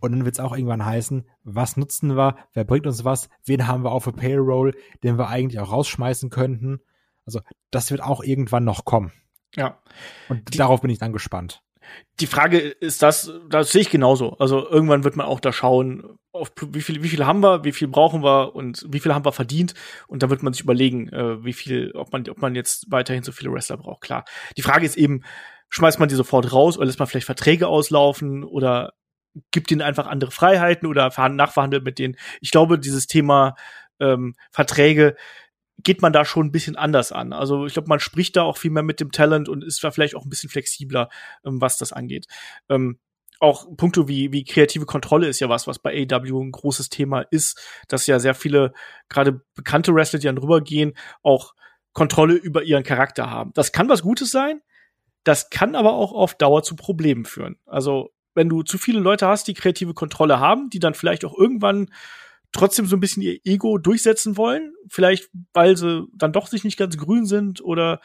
[0.01, 3.67] Und dann wird es auch irgendwann heißen, was nutzen wir, wer bringt uns was, wen
[3.67, 6.81] haben wir auf der Payroll, den wir eigentlich auch rausschmeißen könnten.
[7.25, 7.41] Also
[7.71, 9.13] das wird auch irgendwann noch kommen.
[9.57, 9.81] Ja.
[10.29, 11.63] Und Die, darauf bin ich dann gespannt.
[12.21, 14.37] Die Frage ist das, das sehe ich genauso.
[14.39, 17.73] Also irgendwann wird man auch da schauen, auf wie viel, wie viel haben wir, wie
[17.73, 19.75] viel brauchen wir und wie viel haben wir verdient.
[20.09, 23.23] Und da wird man sich überlegen, äh, wie viel, ob man, ob man jetzt weiterhin
[23.23, 24.01] so viele Wrestler braucht.
[24.01, 24.25] Klar.
[24.57, 25.23] Die Frage ist eben,
[25.69, 28.93] schmeißt man die sofort raus oder lässt man vielleicht Verträge auslaufen oder
[29.51, 32.17] gibt ihnen einfach andere Freiheiten oder nachverhandelt mit denen.
[32.41, 33.57] Ich glaube, dieses Thema
[34.01, 35.17] ähm, Verträge
[35.79, 37.33] geht man da schon ein bisschen anders an.
[37.33, 39.91] Also ich glaube, man spricht da auch viel mehr mit dem Talent und ist da
[39.91, 41.09] vielleicht auch ein bisschen flexibler,
[41.45, 42.27] ähm, was das angeht.
[42.69, 42.99] Ähm,
[43.41, 47.23] auch Punkte wie, wie kreative Kontrolle ist ja was, was bei AW ein großes Thema
[47.23, 48.73] ist, dass ja sehr viele,
[49.09, 51.55] gerade bekannte Wrestler, die dann rübergehen, auch
[51.93, 53.53] Kontrolle über ihren Charakter haben.
[53.55, 54.61] Das kann was Gutes sein,
[55.25, 57.57] das kann aber auch auf Dauer zu Problemen führen.
[57.67, 61.37] Also, wenn du zu viele Leute hast, die kreative Kontrolle haben, die dann vielleicht auch
[61.37, 61.89] irgendwann
[62.53, 66.79] trotzdem so ein bisschen ihr Ego durchsetzen wollen, vielleicht weil sie dann doch sich nicht
[66.79, 68.01] ganz grün sind oder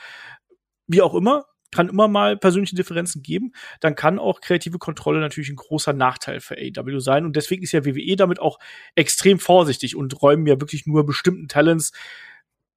[0.87, 5.49] wie auch immer, kann immer mal persönliche Differenzen geben, dann kann auch kreative Kontrolle natürlich
[5.49, 8.57] ein großer Nachteil für AW sein und deswegen ist ja WWE damit auch
[8.95, 11.91] extrem vorsichtig und räumen ja wirklich nur bestimmten Talents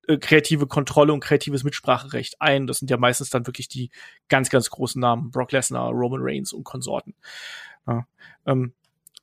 [0.09, 2.67] äh, kreative Kontrolle und kreatives Mitspracherecht ein.
[2.67, 3.91] Das sind ja meistens dann wirklich die
[4.29, 5.31] ganz, ganz großen Namen.
[5.31, 7.15] Brock Lesnar, Roman Reigns und Konsorten.
[7.87, 8.07] Ja.
[8.47, 8.75] Ähm,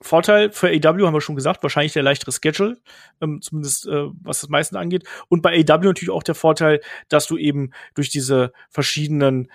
[0.01, 2.77] Vorteil für AW haben wir schon gesagt, wahrscheinlich der leichtere Schedule,
[3.19, 5.03] ähm, zumindest äh, was das meisten angeht.
[5.27, 9.51] Und bei AW natürlich auch der Vorteil, dass du eben durch diese verschiedenen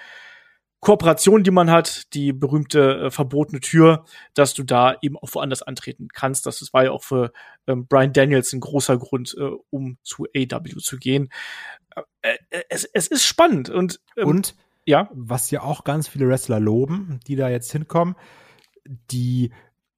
[0.84, 4.04] Kooperation, die man hat, die berühmte äh, verbotene Tür,
[4.34, 6.44] dass du da eben auch woanders antreten kannst.
[6.44, 7.32] Das war ja auch für
[7.66, 11.30] ähm, Brian Daniels ein großer Grund, äh, um zu AW zu gehen.
[12.22, 16.28] Äh, äh, es, es ist spannend und ähm, und ja, was ja auch ganz viele
[16.28, 18.14] Wrestler loben, die da jetzt hinkommen,
[19.10, 19.52] die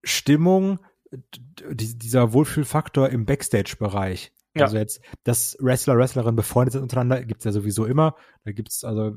[0.04, 0.78] Stimmung,
[1.10, 4.30] die, dieser Wohlfühlfaktor im Backstage-Bereich.
[4.54, 4.66] Ja.
[4.66, 8.14] Also jetzt, dass Wrestler, Wrestlerinnen befreundet sind untereinander, gibt's ja sowieso immer.
[8.44, 9.16] Da gibt's also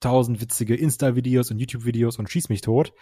[0.00, 2.92] tausend witzige Insta-Videos und YouTube-Videos und schieß mich tot.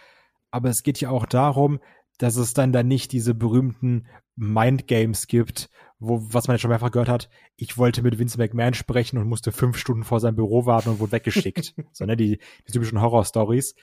[0.51, 1.79] Aber es geht ja auch darum,
[2.17, 5.69] dass es dann da nicht diese berühmten Mindgames gibt,
[5.99, 9.27] wo, was man jetzt schon mehrfach gehört hat, ich wollte mit Vince McMahon sprechen und
[9.27, 11.73] musste fünf Stunden vor seinem Büro warten und wurde weggeschickt.
[11.91, 13.75] Sondern die, die typischen Horror-Stories.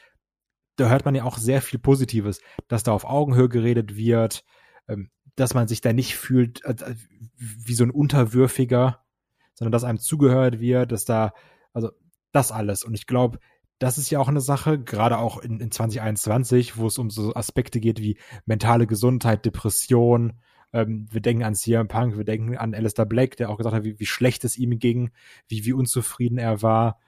[0.76, 4.44] Da hört man ja auch sehr viel Positives, dass da auf Augenhöhe geredet wird,
[4.88, 6.94] ähm, dass man sich da nicht fühlt äh,
[7.36, 9.02] wie so ein Unterwürfiger,
[9.54, 11.32] sondern dass einem zugehört wird, dass da,
[11.72, 11.90] also
[12.36, 12.84] das alles.
[12.84, 13.38] Und ich glaube,
[13.78, 17.34] das ist ja auch eine Sache, gerade auch in, in 2021, wo es um so
[17.34, 20.34] Aspekte geht wie mentale Gesundheit, Depression.
[20.72, 23.84] Ähm, wir denken an CM Punk, wir denken an Alistair Black, der auch gesagt hat,
[23.84, 25.10] wie, wie schlecht es ihm ging,
[25.48, 26.98] wie, wie unzufrieden er war.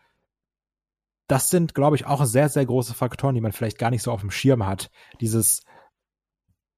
[1.27, 4.13] Das sind, glaube ich, auch sehr, sehr große Faktoren, die man vielleicht gar nicht so
[4.13, 4.91] auf dem Schirm hat.
[5.21, 5.63] Dieses,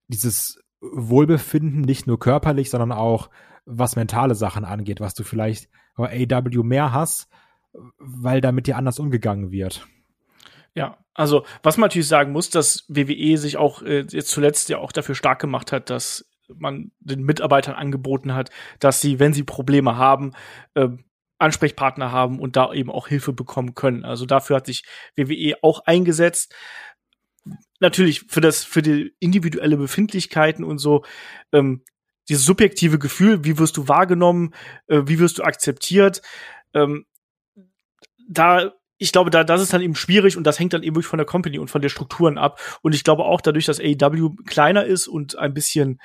[0.08, 3.30] dieses Wohlbefinden, nicht nur körperlich, sondern auch
[3.64, 7.28] was mentale Sachen angeht, was du vielleicht bei AW mehr hast,
[7.98, 9.86] weil damit ja anders umgegangen wird.
[10.74, 14.78] Ja, also was man natürlich sagen muss, dass WWE sich auch äh, jetzt zuletzt ja
[14.78, 19.42] auch dafür stark gemacht hat, dass man den Mitarbeitern angeboten hat, dass sie, wenn sie
[19.42, 20.32] Probleme haben,
[20.74, 20.88] äh,
[21.38, 24.04] Ansprechpartner haben und da eben auch Hilfe bekommen können.
[24.04, 24.84] Also dafür hat sich
[25.16, 26.54] WWE auch eingesetzt.
[27.80, 31.04] Natürlich für das, für die individuelle Befindlichkeiten und so,
[31.52, 31.82] ähm,
[32.28, 34.54] dieses subjektive Gefühl, wie wirst du wahrgenommen,
[34.86, 36.20] äh, wie wirst du akzeptiert,
[36.74, 37.06] ähm,
[38.30, 38.72] da
[39.02, 41.16] ich glaube, da das ist dann eben schwierig und das hängt dann eben wirklich von
[41.16, 42.60] der Company und von der Strukturen ab.
[42.82, 46.00] Und ich glaube auch dadurch, dass AEW kleiner ist und ein bisschen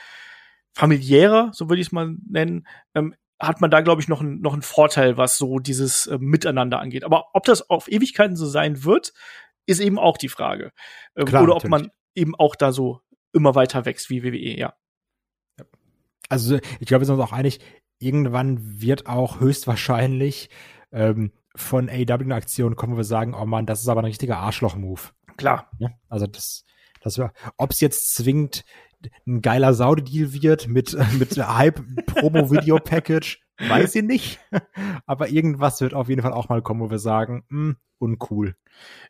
[0.74, 4.40] familiärer, so würde ich es mal nennen, ähm, hat man da, glaube ich, noch, ein,
[4.40, 7.04] noch einen Vorteil, was so dieses äh, Miteinander angeht.
[7.04, 9.12] Aber ob das auf Ewigkeiten so sein wird,
[9.66, 10.72] ist eben auch die Frage.
[11.18, 11.88] Ähm, Klar, oder ob natürlich.
[11.88, 13.02] man eben auch da so
[13.34, 14.74] immer weiter wächst wie WWE, ja.
[16.30, 17.60] Also ich glaube, wir sind uns auch einig,
[18.00, 20.50] irgendwann wird auch höchstwahrscheinlich
[20.96, 25.02] ähm, von AW-Aktionen kommen, wo wir sagen, oh man, das ist aber ein richtiger Arschloch-Move.
[25.38, 25.70] Klar.
[25.78, 26.66] Ja, also das,
[27.02, 28.64] das war, ob es jetzt zwingend
[29.28, 34.40] ein geiler Saudedeal wird mit, mit Hype-Promo-Video-Package, weiß ich nicht.
[35.06, 38.56] Aber irgendwas wird auf jeden Fall auch mal kommen, wo wir sagen, mh, hm, uncool.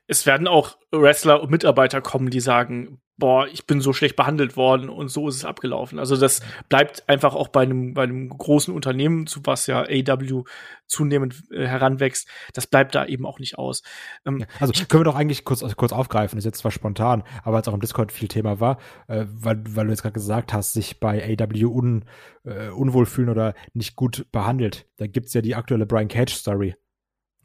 [0.07, 4.57] Es werden auch Wrestler und Mitarbeiter kommen, die sagen, boah, ich bin so schlecht behandelt
[4.57, 5.99] worden und so ist es abgelaufen.
[5.99, 10.43] Also das bleibt einfach auch bei einem, bei einem großen Unternehmen, zu was ja AW
[10.87, 13.83] zunehmend äh, heranwächst, das bleibt da eben auch nicht aus.
[14.25, 17.23] Ähm, ja, also können wir doch eigentlich kurz, kurz aufgreifen, das ist jetzt zwar spontan,
[17.43, 20.53] aber als auch im Discord viel Thema war, äh, weil, weil du jetzt gerade gesagt
[20.53, 22.05] hast, sich bei AW un,
[22.43, 24.87] äh, unwohl fühlen oder nicht gut behandelt.
[24.97, 26.75] Da gibt's ja die aktuelle Brian Cage Story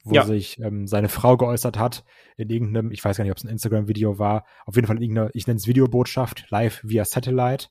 [0.05, 0.25] wo ja.
[0.25, 2.05] sich ähm, seine Frau geäußert hat
[2.37, 5.03] in irgendeinem, ich weiß gar nicht, ob es ein Instagram-Video war, auf jeden Fall in
[5.03, 7.69] irgendeiner, ich nenne es Videobotschaft, live via Satellite,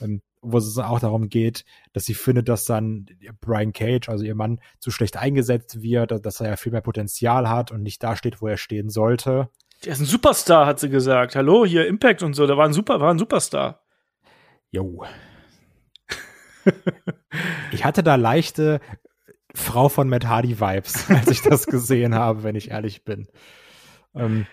[0.00, 3.06] ähm, wo es auch darum geht, dass sie findet, dass dann
[3.40, 7.48] Brian Cage, also ihr Mann, zu schlecht eingesetzt wird, dass er ja viel mehr Potenzial
[7.48, 9.48] hat und nicht da steht, wo er stehen sollte.
[9.84, 11.34] Der ist ein Superstar, hat sie gesagt.
[11.34, 13.82] Hallo, hier Impact und so, der war ein Super, war ein Superstar.
[14.70, 15.04] Jo.
[17.72, 18.80] ich hatte da leichte
[19.54, 23.28] Frau von Matt Hardy Vibes, als ich das gesehen habe, wenn ich ehrlich bin.
[24.14, 24.46] Ähm,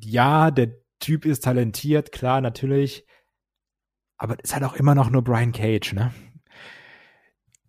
[0.00, 0.70] ja, der
[1.00, 3.04] Typ ist talentiert, klar, natürlich.
[4.16, 6.12] Aber ist halt auch immer noch nur Brian Cage, ne?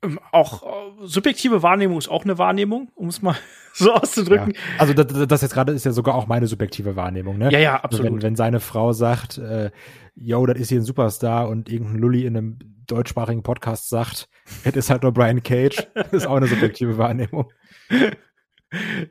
[0.01, 3.35] Ähm, auch äh, subjektive Wahrnehmung ist auch eine Wahrnehmung, um es mal
[3.73, 4.53] so auszudrücken.
[4.53, 4.59] Ja.
[4.79, 7.51] Also das, das jetzt gerade ist ja sogar auch meine subjektive Wahrnehmung, ne?
[7.51, 8.13] Ja, ja, absolut.
[8.13, 9.71] wenn, wenn seine Frau sagt, äh,
[10.15, 12.59] yo, das ist hier ein Superstar und irgendein Lully in einem
[12.91, 14.29] deutschsprachigen Podcast sagt,
[14.63, 17.51] es ist halt nur Brian Cage, das ist auch eine subjektive Wahrnehmung.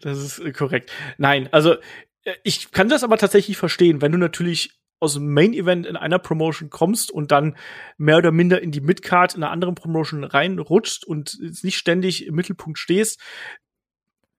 [0.02, 0.92] Das ist korrekt.
[1.16, 1.74] Nein, also
[2.22, 5.96] äh, ich kann das aber tatsächlich verstehen, wenn du natürlich aus dem Main Event in
[5.96, 7.56] einer Promotion kommst und dann
[7.96, 12.34] mehr oder minder in die Midcard in einer anderen Promotion reinrutscht und nicht ständig im
[12.34, 13.20] Mittelpunkt stehst,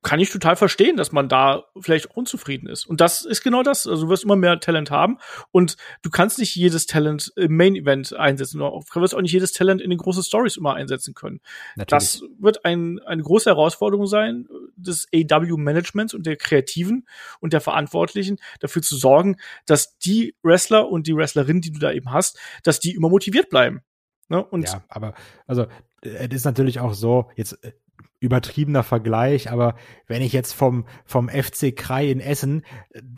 [0.02, 2.86] kann ich total verstehen, dass man da vielleicht unzufrieden ist.
[2.86, 3.86] Und das ist genau das.
[3.86, 5.18] Also du wirst immer mehr Talent haben
[5.52, 8.60] und du kannst nicht jedes Talent im Main Event einsetzen.
[8.60, 11.42] Du wirst auch nicht jedes Talent in den großen Stories immer einsetzen können.
[11.76, 11.90] Natürlich.
[11.90, 14.48] Das wird ein, eine große Herausforderung sein
[14.78, 17.06] des AW-Managements und der Kreativen
[17.42, 19.36] und der Verantwortlichen, dafür zu sorgen,
[19.66, 23.50] dass die Wrestler und die Wrestlerinnen, die du da eben hast, dass die immer motiviert
[23.50, 23.82] bleiben.
[24.30, 24.44] Ne?
[24.46, 25.14] Und ja, aber
[25.48, 25.66] also
[26.02, 27.74] es ist natürlich auch so, jetzt äh,
[28.20, 29.76] übertriebener Vergleich, aber
[30.08, 32.64] wenn ich jetzt vom, vom FC Krai in Essen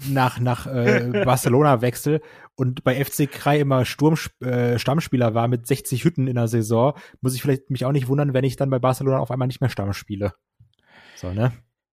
[0.07, 2.21] nach, nach äh, Barcelona wechsle
[2.55, 6.93] und bei FC Krai immer Sturm, äh, Stammspieler war mit 60 Hütten in der Saison,
[7.21, 9.61] muss ich vielleicht mich auch nicht wundern, wenn ich dann bei Barcelona auf einmal nicht
[9.61, 10.33] mehr Stamm spiele.
[11.15, 11.51] So, ne?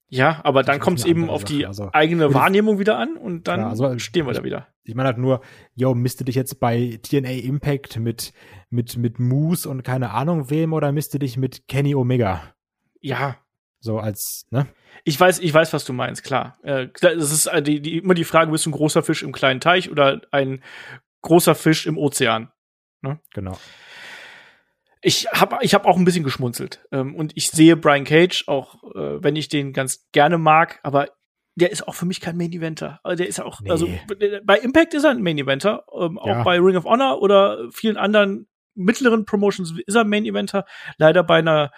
[0.09, 3.59] Ja, aber dann kommt es eben auf die also, eigene Wahrnehmung wieder an und dann
[3.59, 4.67] ja, also, stehen wir ich, da wieder.
[4.83, 5.41] Ich meine halt nur,
[5.75, 8.31] yo, misst du dich jetzt bei TNA Impact mit,
[8.69, 12.41] mit, mit Moose und keine Ahnung wem oder misst du dich mit Kenny Omega?
[13.07, 13.37] Ja.
[13.79, 14.67] So als, ne?
[15.03, 16.57] Ich weiß, ich weiß, was du meinst, klar.
[16.63, 19.31] Äh, es ist äh, die, die, immer die Frage, bist du ein großer Fisch im
[19.31, 20.63] kleinen Teich oder ein
[21.21, 22.51] großer Fisch im Ozean?
[23.01, 23.19] Ne?
[23.33, 23.57] Genau.
[25.01, 26.85] Ich habe ich hab auch ein bisschen geschmunzelt.
[26.91, 31.09] Ähm, und ich sehe Brian Cage, auch äh, wenn ich den ganz gerne mag, aber
[31.55, 32.99] der ist auch für mich kein Main Eventer.
[33.03, 33.71] Also der ist auch, nee.
[33.71, 33.87] also
[34.43, 36.39] bei Impact ist er ein Main Eventer, ähm, ja.
[36.39, 40.65] auch bei Ring of Honor oder vielen anderen mittleren Promotions ist er ein Main Eventer.
[40.97, 41.71] Leider bei einer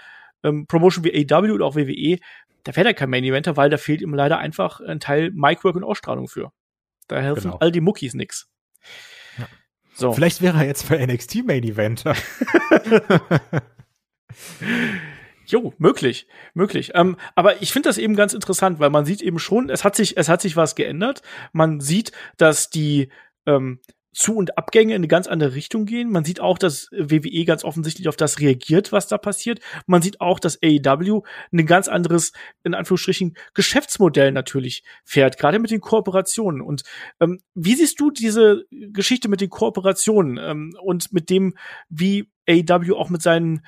[0.43, 2.17] ähm, Promotion wie AW oder auch WWE,
[2.63, 5.75] da wäre da kein Main Eventer, weil da fehlt ihm leider einfach ein Teil Micwork
[5.75, 6.51] und Ausstrahlung für.
[7.07, 7.57] Da helfen genau.
[7.59, 8.47] all die Muckis nix.
[9.37, 9.47] Ja.
[9.93, 10.13] So.
[10.13, 12.15] Vielleicht wäre er jetzt für NXT Main Eventer.
[15.49, 16.91] Jo, möglich, möglich.
[16.93, 19.95] Ähm, aber ich finde das eben ganz interessant, weil man sieht eben schon, es hat
[19.95, 21.23] sich, es hat sich was geändert.
[21.53, 23.09] Man sieht, dass die
[23.47, 23.79] ähm,
[24.19, 26.11] zu- und Abgänge in eine ganz andere Richtung gehen.
[26.11, 29.61] Man sieht auch, dass WWE ganz offensichtlich auf das reagiert, was da passiert.
[29.87, 31.21] Man sieht auch, dass AEW
[31.53, 36.61] ein ganz anderes, in Anführungsstrichen, Geschäftsmodell natürlich fährt, gerade mit den Kooperationen.
[36.61, 36.83] Und
[37.21, 41.55] ähm, wie siehst du diese Geschichte mit den Kooperationen ähm, und mit dem,
[41.87, 43.61] wie AEW auch mit seinen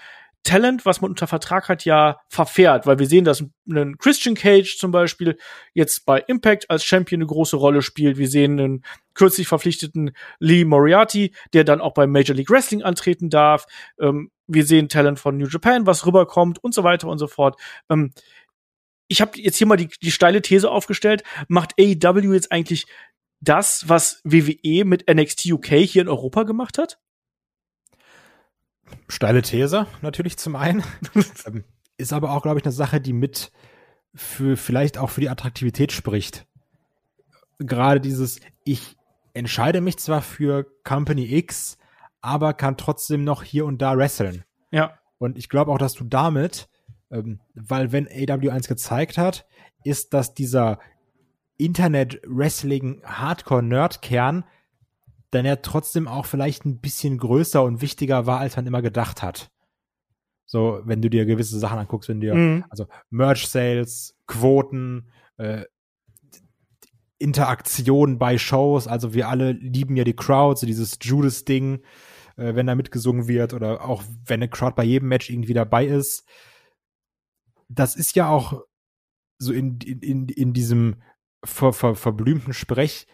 [0.43, 4.77] Talent, was man unter Vertrag hat, ja verfährt, weil wir sehen, dass ein Christian Cage
[4.77, 5.37] zum Beispiel
[5.73, 8.17] jetzt bei Impact als Champion eine große Rolle spielt.
[8.17, 13.29] Wir sehen einen kürzlich verpflichteten Lee Moriarty, der dann auch bei Major League Wrestling antreten
[13.29, 13.65] darf.
[13.99, 17.59] Ähm, wir sehen Talent von New Japan, was rüberkommt und so weiter und so fort.
[17.89, 18.11] Ähm,
[19.07, 21.23] ich habe jetzt hier mal die, die steile These aufgestellt.
[21.49, 22.85] Macht AEW jetzt eigentlich
[23.41, 26.97] das, was WWE mit NXT UK hier in Europa gemacht hat?
[29.07, 30.83] Steile These, natürlich zum einen.
[31.45, 31.63] Ähm,
[31.97, 33.51] ist aber auch, glaube ich, eine Sache, die mit
[34.13, 36.45] für vielleicht auch für die Attraktivität spricht.
[37.59, 38.97] Gerade dieses, ich
[39.33, 41.77] entscheide mich zwar für Company X,
[42.21, 44.43] aber kann trotzdem noch hier und da wresteln.
[44.71, 44.97] Ja.
[45.17, 46.69] Und ich glaube auch, dass du damit,
[47.11, 49.45] ähm, weil wenn AW1 gezeigt hat,
[49.83, 50.79] ist, dass dieser
[51.57, 54.45] Internet-Wrestling-Hardcore-Nerd-Kern
[55.31, 59.23] dann ja trotzdem auch vielleicht ein bisschen größer und wichtiger war, als man immer gedacht
[59.23, 59.49] hat.
[60.45, 62.65] So, wenn du dir gewisse Sachen anguckst, wenn dir, mhm.
[62.69, 65.63] also Merch-Sales, Quoten, äh,
[67.17, 68.87] Interaktion bei Shows.
[68.87, 71.81] Also wir alle lieben ja die Crowd, so dieses Judas-Ding,
[72.35, 75.85] äh, wenn da mitgesungen wird oder auch wenn eine Crowd bei jedem Match irgendwie dabei
[75.85, 76.27] ist.
[77.69, 78.63] Das ist ja auch
[79.37, 81.01] so in, in, in diesem
[81.45, 83.07] ver, ver, verblümten Sprech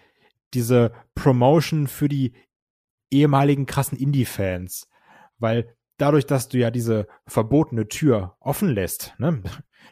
[0.54, 2.34] diese Promotion für die
[3.12, 4.88] ehemaligen krassen Indie-Fans.
[5.40, 9.42] Weil dadurch, dass du ja diese verbotene Tür offen lässt, ne,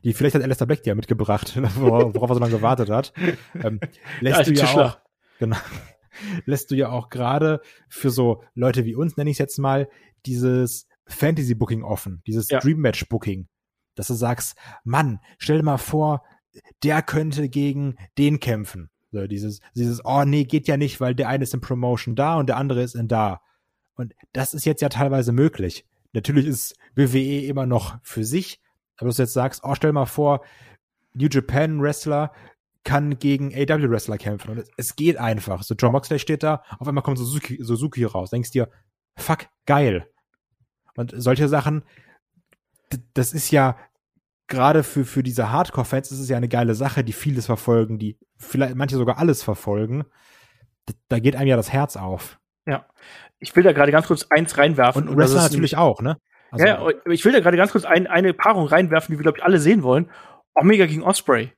[0.04, 3.14] die vielleicht hat Alistair Black ja mitgebracht, worauf er so lange gewartet hat,
[3.62, 3.80] ähm,
[4.22, 5.00] lässt du ja auch,
[5.40, 5.58] genau,
[6.46, 9.90] lässt du ja auch gerade für so Leute wie uns, nenne ich es jetzt mal,
[10.26, 12.60] dieses Fantasy-Booking offen, dieses ja.
[12.60, 13.48] Dream Match-Booking,
[13.96, 16.24] dass du sagst, Mann, stell dir mal vor,
[16.84, 18.90] der könnte gegen den kämpfen.
[19.16, 22.36] So, dieses, dieses, oh nee, geht ja nicht, weil der eine ist in Promotion da
[22.36, 23.40] und der andere ist in da.
[23.96, 25.86] Und das ist jetzt ja teilweise möglich.
[26.12, 28.60] Natürlich ist WWE immer noch für sich,
[28.98, 30.42] aber dass du jetzt sagst, oh, stell mal vor,
[31.14, 32.34] New Japan Wrestler
[32.84, 34.52] kann gegen AW Wrestler kämpfen.
[34.52, 35.64] Und es, es geht einfach.
[35.64, 38.32] So, John Moxley steht da, auf einmal kommt Suzuki, Suzuki raus.
[38.32, 38.70] Denkst dir,
[39.16, 40.10] fuck, geil.
[40.98, 41.84] Und solche Sachen,
[43.14, 43.78] das ist ja
[44.48, 48.18] gerade für, für diese Hardcore-Fans ist es ja eine geile Sache, die vieles verfolgen, die
[48.38, 50.06] vielleicht manche sogar alles verfolgen.
[50.86, 52.40] Da, da geht einem ja das Herz auf.
[52.66, 52.86] Ja.
[53.40, 55.08] Ich will da gerade ganz kurz eins reinwerfen.
[55.08, 56.18] Und Wrestler natürlich auch, ne?
[56.52, 59.40] Also, ja, ich will da gerade ganz kurz ein, eine Paarung reinwerfen, die wir, glaube
[59.40, 60.10] ich, alle sehen wollen.
[60.54, 61.52] Omega gegen Osprey.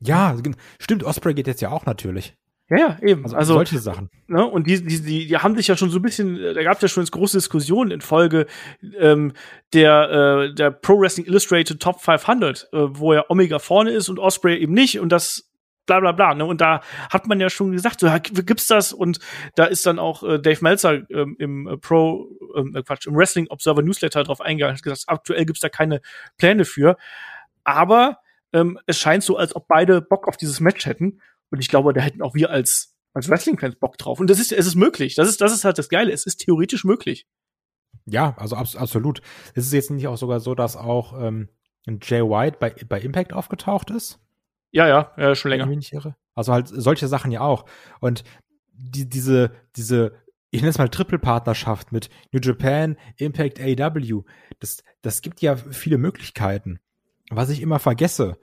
[0.00, 0.36] Ja,
[0.78, 2.36] stimmt, Osprey geht jetzt ja auch natürlich.
[2.70, 3.24] Ja, ja, eben.
[3.24, 4.10] Also, also solche Sachen.
[4.26, 6.76] Ne, und die, die, die, die haben sich ja schon so ein bisschen, da gab
[6.76, 8.46] es ja schon jetzt große Diskussionen in Folge
[8.98, 9.34] ähm,
[9.74, 14.18] der, äh, der Pro Wrestling Illustrated Top 500, äh, wo ja Omega vorne ist und
[14.18, 15.50] Osprey eben nicht und das
[15.86, 16.34] bla bla bla.
[16.34, 16.44] Ne?
[16.44, 18.92] Und da hat man ja schon gesagt, so, ja, gibt's das?
[18.92, 19.18] Und
[19.56, 23.14] da ist dann auch äh, Dave Meltzer ähm, im äh, Pro, ähm, äh, Quatsch, im
[23.14, 26.00] Wrestling Observer Newsletter drauf eingegangen, hat gesagt, aktuell gibt's da keine
[26.38, 26.96] Pläne für.
[27.64, 28.18] Aber
[28.52, 31.20] ähm, es scheint so, als ob beide Bock auf dieses Match hätten.
[31.54, 34.18] Und ich glaube, da hätten auch wir als, als Wrestling-Fans Bock drauf.
[34.18, 35.14] Und das ist, es ist möglich.
[35.14, 36.10] Das ist, das ist halt das Geile.
[36.10, 37.28] Es ist theoretisch möglich.
[38.06, 39.22] Ja, also abs absolut.
[39.54, 41.48] Es ist jetzt nicht auch sogar so, dass auch ähm,
[42.02, 44.18] Jay White bei, bei Impact aufgetaucht ist?
[44.72, 45.68] Ja, ja, ja schon länger.
[46.34, 47.66] Also halt solche Sachen ja auch.
[48.00, 48.24] Und
[48.72, 50.14] die, diese, diese,
[50.50, 54.24] ich nenne es mal Triple-Partnerschaft mit New Japan, Impact, AW,
[54.58, 56.80] das, das gibt ja viele Möglichkeiten.
[57.30, 58.38] Was ich immer vergesse,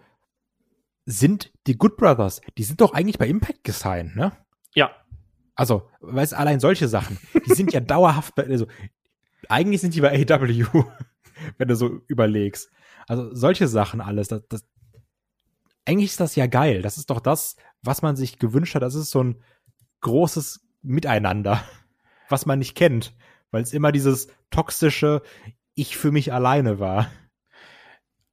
[1.06, 4.32] sind die Good Brothers, die sind doch eigentlich bei Impact gesigned, ne?
[4.74, 4.92] Ja.
[5.56, 8.68] Also, weißt allein solche Sachen, die sind ja dauerhaft bei, also,
[9.50, 10.66] eigentlich sind die bei AW,
[11.58, 12.70] wenn du so überlegst.
[13.08, 14.66] Also, solche Sachen alles, das, das,
[15.86, 16.82] eigentlich ist das ja geil.
[16.82, 18.84] Das ist doch das, was man sich gewünscht hat.
[18.84, 19.44] Das ist so ein
[20.02, 21.64] großes Miteinander,
[22.30, 23.14] was man nicht kennt,
[23.50, 25.22] weil es immer dieses toxische
[25.74, 27.10] Ich für mich alleine war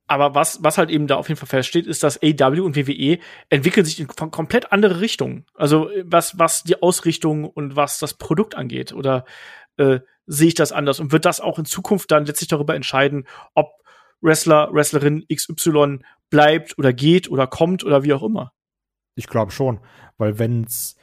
[0.08, 3.18] aber was, was halt eben da auf jeden Fall feststeht, ist, dass AW und WWE
[3.50, 5.44] entwickeln sich in komplett andere Richtungen.
[5.54, 8.94] Also was, was die Ausrichtung und was das Produkt angeht.
[8.94, 9.26] Oder
[9.76, 10.98] äh, sehe ich das anders?
[10.98, 13.68] Und wird das auch in Zukunft dann letztlich darüber entscheiden, ob
[14.22, 15.98] Wrestler, Wrestlerin XY
[16.30, 18.52] bleibt oder geht oder kommt oder wie auch immer?
[19.14, 19.80] Ich glaube schon,
[20.16, 20.96] weil wenn es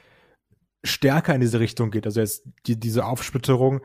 [0.84, 3.82] stärker in diese Richtung geht, also jetzt die, diese Aufsplitterung,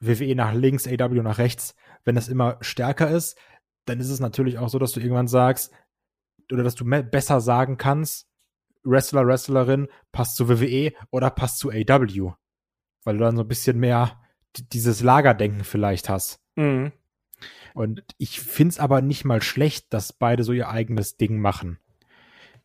[0.00, 3.38] WWE nach links, AW nach rechts, wenn das immer stärker ist,
[3.84, 5.72] dann ist es natürlich auch so, dass du irgendwann sagst,
[6.52, 8.28] oder dass du besser sagen kannst,
[8.84, 12.32] Wrestler, Wrestlerin passt zu WWE oder passt zu AW.
[13.04, 14.20] Weil du dann so ein bisschen mehr
[14.72, 16.40] dieses Lagerdenken vielleicht hast.
[16.56, 16.92] Mhm.
[17.74, 21.78] Und ich find's aber nicht mal schlecht, dass beide so ihr eigenes Ding machen.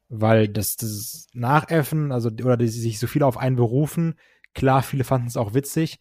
[0.08, 4.16] Weil das, das Nachäffen, also, oder die sich so viele auf einen berufen,
[4.54, 6.00] klar, viele fanden es auch witzig.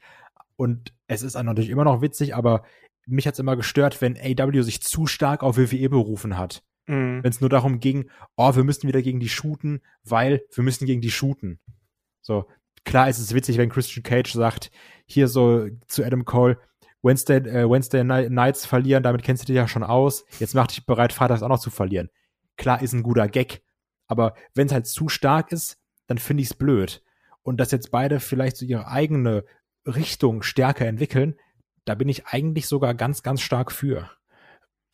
[0.57, 2.64] Und es ist natürlich immer noch witzig, aber
[3.09, 6.62] mich hat's immer gestört, wenn AW sich zu stark auf WWE berufen hat.
[6.86, 7.22] Mhm.
[7.22, 10.86] Wenn es nur darum ging, oh, wir müssen wieder gegen die shooten, weil wir müssen
[10.86, 11.61] gegen die shooten.
[12.20, 12.46] So,
[12.84, 14.70] klar ist es witzig, wenn Christian Cage sagt,
[15.06, 16.59] hier so zu Adam Cole,
[17.02, 20.24] Wednesday, äh, Wednesday Nights verlieren, damit kennst du dich ja schon aus.
[20.40, 22.11] Jetzt mach dich bereit, Freitags auch noch zu verlieren.
[22.56, 23.62] Klar ist ein guter Gag,
[24.09, 27.02] aber wenn es halt zu stark ist, dann finde ich es blöd.
[27.42, 29.44] Und dass jetzt beide vielleicht so ihre eigene
[29.86, 31.36] Richtung stärker entwickeln,
[31.85, 34.11] da bin ich eigentlich sogar ganz, ganz stark für.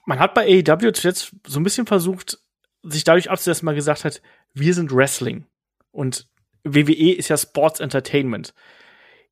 [0.07, 2.39] Man hat bei AEW zuletzt so ein bisschen versucht,
[2.83, 4.23] sich dadurch abzusetzen, dass man gesagt hat,
[4.53, 5.47] wir sind Wrestling.
[5.91, 6.29] Und
[6.65, 8.55] WWE ist ja Sports Entertainment.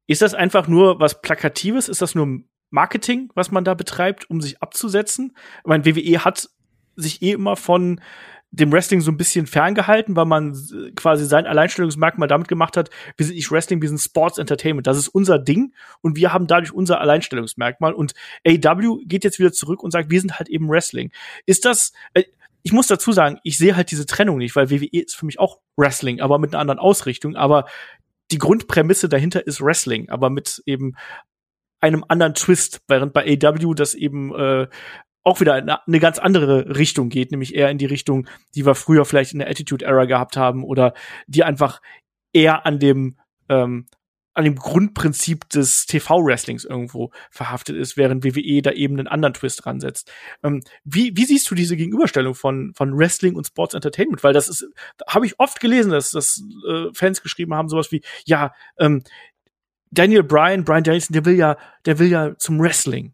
[0.06, 1.88] Ist das einfach nur was Plakatives?
[1.88, 2.40] Ist das nur
[2.70, 5.36] Marketing, was man da betreibt, um sich abzusetzen?
[5.58, 6.48] Ich meine, WWE hat
[6.96, 8.00] sich eh immer von
[8.52, 10.54] dem Wrestling so ein bisschen ferngehalten, weil man
[10.94, 14.86] quasi sein Alleinstellungsmerkmal damit gemacht hat, wir sind nicht Wrestling, wir sind Sports Entertainment.
[14.86, 15.72] Das ist unser Ding
[16.02, 17.94] und wir haben dadurch unser Alleinstellungsmerkmal.
[17.94, 18.12] Und
[18.46, 21.12] AW geht jetzt wieder zurück und sagt, wir sind halt eben Wrestling.
[21.46, 22.24] Ist das, äh,
[22.62, 25.40] ich muss dazu sagen, ich sehe halt diese Trennung nicht, weil WWE ist für mich
[25.40, 27.34] auch Wrestling, aber mit einer anderen Ausrichtung.
[27.34, 27.64] Aber
[28.30, 30.94] die Grundprämisse dahinter ist Wrestling, aber mit eben
[31.80, 34.68] einem anderen Twist, während bei AW das eben äh,
[35.24, 38.74] auch wieder eine, eine ganz andere Richtung geht, nämlich eher in die Richtung, die wir
[38.74, 40.94] früher vielleicht in der Attitude Era gehabt haben oder
[41.26, 41.80] die einfach
[42.32, 43.16] eher an dem
[43.48, 43.86] ähm,
[44.34, 49.64] an dem Grundprinzip des TV-Wrestlings irgendwo verhaftet ist, während WWE da eben einen anderen Twist
[49.64, 50.10] dran setzt.
[50.42, 54.24] Ähm, wie, wie siehst du diese Gegenüberstellung von, von Wrestling und Sports Entertainment?
[54.24, 54.66] Weil das ist,
[55.06, 59.02] habe ich oft gelesen, dass, dass äh, Fans geschrieben haben, sowas wie, ja, ähm,
[59.90, 63.12] Daniel Bryan, Bryan Danielson, der will ja, der will ja zum Wrestling.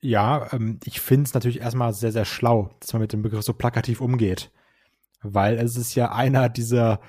[0.00, 3.42] Ja, ähm, ich finde es natürlich erstmal sehr, sehr schlau, dass man mit dem Begriff
[3.42, 4.52] so plakativ umgeht.
[5.22, 7.00] Weil es ist ja einer dieser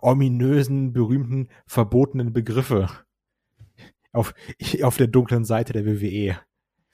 [0.00, 2.88] ominösen, berühmten, verbotenen Begriffe
[4.12, 4.34] auf,
[4.82, 6.38] auf der dunklen Seite der WWE.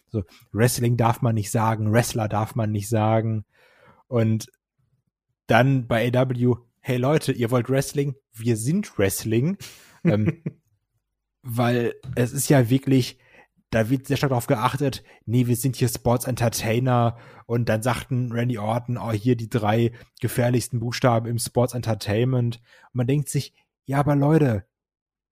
[0.08, 0.22] So,
[0.52, 3.44] Wrestling darf man nicht sagen, Wrestler darf man nicht sagen.
[4.06, 4.46] Und
[5.46, 8.14] dann bei AW, hey Leute, ihr wollt Wrestling?
[8.32, 9.58] Wir sind Wrestling.
[10.04, 10.42] ähm,
[11.42, 13.18] weil es ist ja wirklich,
[13.74, 18.30] da wird sehr stark darauf geachtet, nee, wir sind hier Sports Entertainer und dann sagten
[18.30, 22.56] Randy Orton, oh, hier die drei gefährlichsten Buchstaben im Sports Entertainment.
[22.56, 23.52] Und man denkt sich,
[23.84, 24.64] ja, aber Leute,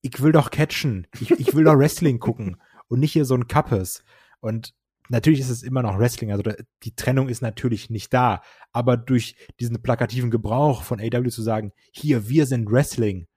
[0.01, 2.57] ich will doch catchen, ich, ich will doch Wrestling gucken
[2.89, 4.03] und nicht hier so ein Kappes.
[4.41, 4.75] Und
[5.09, 6.43] natürlich ist es immer noch Wrestling, also
[6.83, 11.73] die Trennung ist natürlich nicht da, aber durch diesen plakativen Gebrauch von AW zu sagen,
[11.93, 13.29] hier, wir sind Wrestling,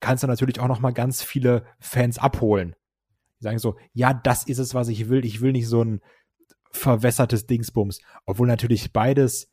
[0.00, 2.74] kannst du natürlich auch noch mal ganz viele Fans abholen.
[3.38, 5.24] Die sagen so, ja, das ist es, was ich will.
[5.24, 6.00] Ich will nicht so ein
[6.72, 8.00] verwässertes Dingsbums.
[8.24, 9.50] Obwohl natürlich beides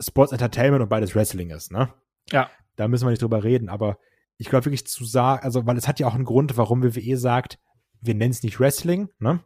[0.00, 1.92] Sports Entertainment und beides Wrestling ist, ne?
[2.30, 2.50] Ja.
[2.76, 3.98] Da müssen wir nicht drüber reden, aber
[4.38, 7.16] ich glaube wirklich zu sagen, also, weil es hat ja auch einen Grund, warum WWE
[7.16, 7.58] sagt,
[8.00, 9.40] wir nennen es nicht Wrestling, ne?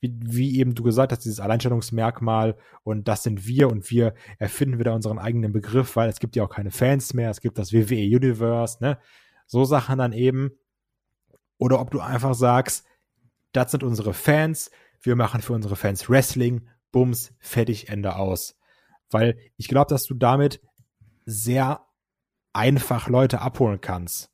[0.00, 4.78] Wie, wie eben du gesagt hast, dieses Alleinstellungsmerkmal und das sind wir und wir erfinden
[4.78, 7.72] wieder unseren eigenen Begriff, weil es gibt ja auch keine Fans mehr, es gibt das
[7.72, 8.98] WWE Universe, ne?
[9.46, 10.52] So Sachen dann eben
[11.58, 12.86] oder ob du einfach sagst,
[13.52, 14.70] das sind unsere Fans,
[15.02, 18.56] wir machen für unsere Fans Wrestling, Bums, fertig, Ende aus.
[19.10, 20.60] Weil ich glaube, dass du damit
[21.24, 21.86] sehr
[22.52, 24.30] einfach Leute abholen kannst.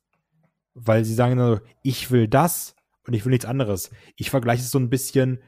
[0.73, 3.91] Weil sie sagen, nur, ich will das und ich will nichts anderes.
[4.15, 5.41] Ich vergleiche es so ein bisschen,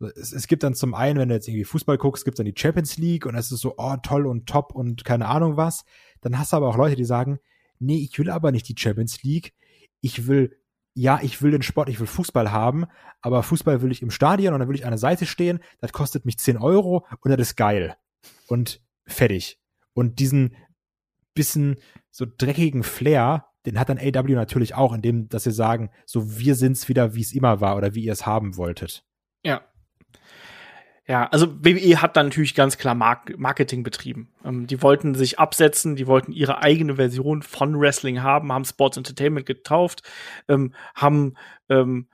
[0.00, 2.52] es, es, gibt dann zum einen, wenn du jetzt irgendwie Fußball guckst, gibt es dann
[2.52, 5.84] die Champions League und es ist so, oh, toll und top und keine Ahnung was.
[6.20, 7.38] Dann hast du aber auch Leute, die sagen,
[7.78, 9.54] nee, ich will aber nicht die Champions League.
[10.00, 10.58] Ich will
[10.94, 12.86] ja, ich will den Sport, ich will Fußball haben,
[13.20, 15.92] aber Fußball will ich im Stadion und dann will ich an der Seite stehen, das
[15.92, 17.96] kostet mich 10 Euro und das ist geil.
[18.46, 19.58] Und fertig.
[19.92, 20.56] Und diesen
[21.34, 21.76] bisschen
[22.10, 26.54] so dreckigen Flair, den hat dann AW natürlich auch, indem, dass sie sagen, so wir
[26.54, 29.04] sind's wieder, wie es immer war oder wie ihr es haben wolltet.
[29.42, 29.62] Ja.
[31.06, 34.32] Ja, also WWE hat dann natürlich ganz klar Mark Marketing betrieben.
[34.42, 38.96] Ähm, die wollten sich absetzen, die wollten ihre eigene Version von Wrestling haben, haben Sports
[38.96, 40.02] Entertainment getauft,
[40.48, 41.34] ähm, haben
[41.68, 42.08] ähm,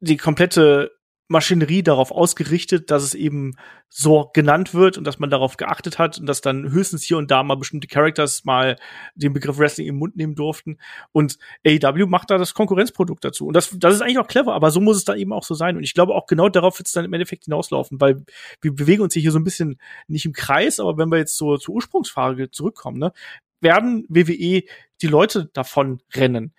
[0.00, 0.92] die komplette
[1.28, 3.54] Maschinerie darauf ausgerichtet, dass es eben
[3.88, 7.30] so genannt wird und dass man darauf geachtet hat und dass dann höchstens hier und
[7.30, 8.76] da mal bestimmte Characters mal
[9.14, 10.78] den Begriff Wrestling im Mund nehmen durften.
[11.12, 13.46] Und AEW macht da das Konkurrenzprodukt dazu.
[13.46, 15.54] Und das, das ist eigentlich auch clever, aber so muss es dann eben auch so
[15.54, 15.76] sein.
[15.76, 18.24] Und ich glaube auch genau darauf wird es dann im Endeffekt hinauslaufen, weil
[18.60, 21.56] wir bewegen uns hier so ein bisschen nicht im Kreis, aber wenn wir jetzt so
[21.56, 23.12] zur Ursprungsfrage zurückkommen, ne,
[23.60, 24.62] werden WWE
[25.02, 26.52] die Leute davon rennen.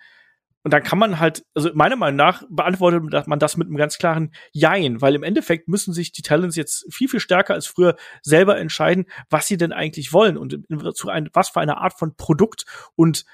[0.66, 3.98] Und dann kann man halt, also meiner Meinung nach beantwortet man das mit einem ganz
[3.98, 7.94] klaren Jein, weil im Endeffekt müssen sich die Talents jetzt viel, viel stärker als früher
[8.20, 10.58] selber entscheiden, was sie denn eigentlich wollen und
[10.96, 12.64] zu ein, was für eine Art von Produkt
[12.96, 13.26] und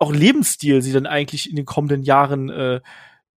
[0.00, 2.80] auch Lebensstil sie dann eigentlich in den kommenden Jahren äh,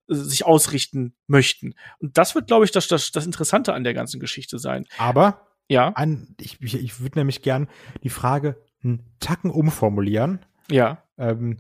[0.08, 1.76] sich ausrichten möchten.
[2.00, 4.88] Und das wird, glaube ich, das, das, das Interessante an der ganzen Geschichte sein.
[4.98, 5.90] Aber ja.
[5.90, 7.70] An, ich ich, ich würde nämlich gern
[8.02, 10.44] die Frage einen Tacken umformulieren.
[10.72, 11.04] Ja.
[11.20, 11.58] Ähm,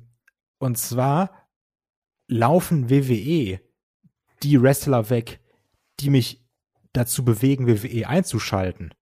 [0.58, 1.32] und zwar,
[2.30, 3.60] laufen WWE
[4.44, 5.42] die Wrestler weg,
[6.00, 6.46] die mich
[6.94, 8.94] dazu bewegen, WWE einzuschalten.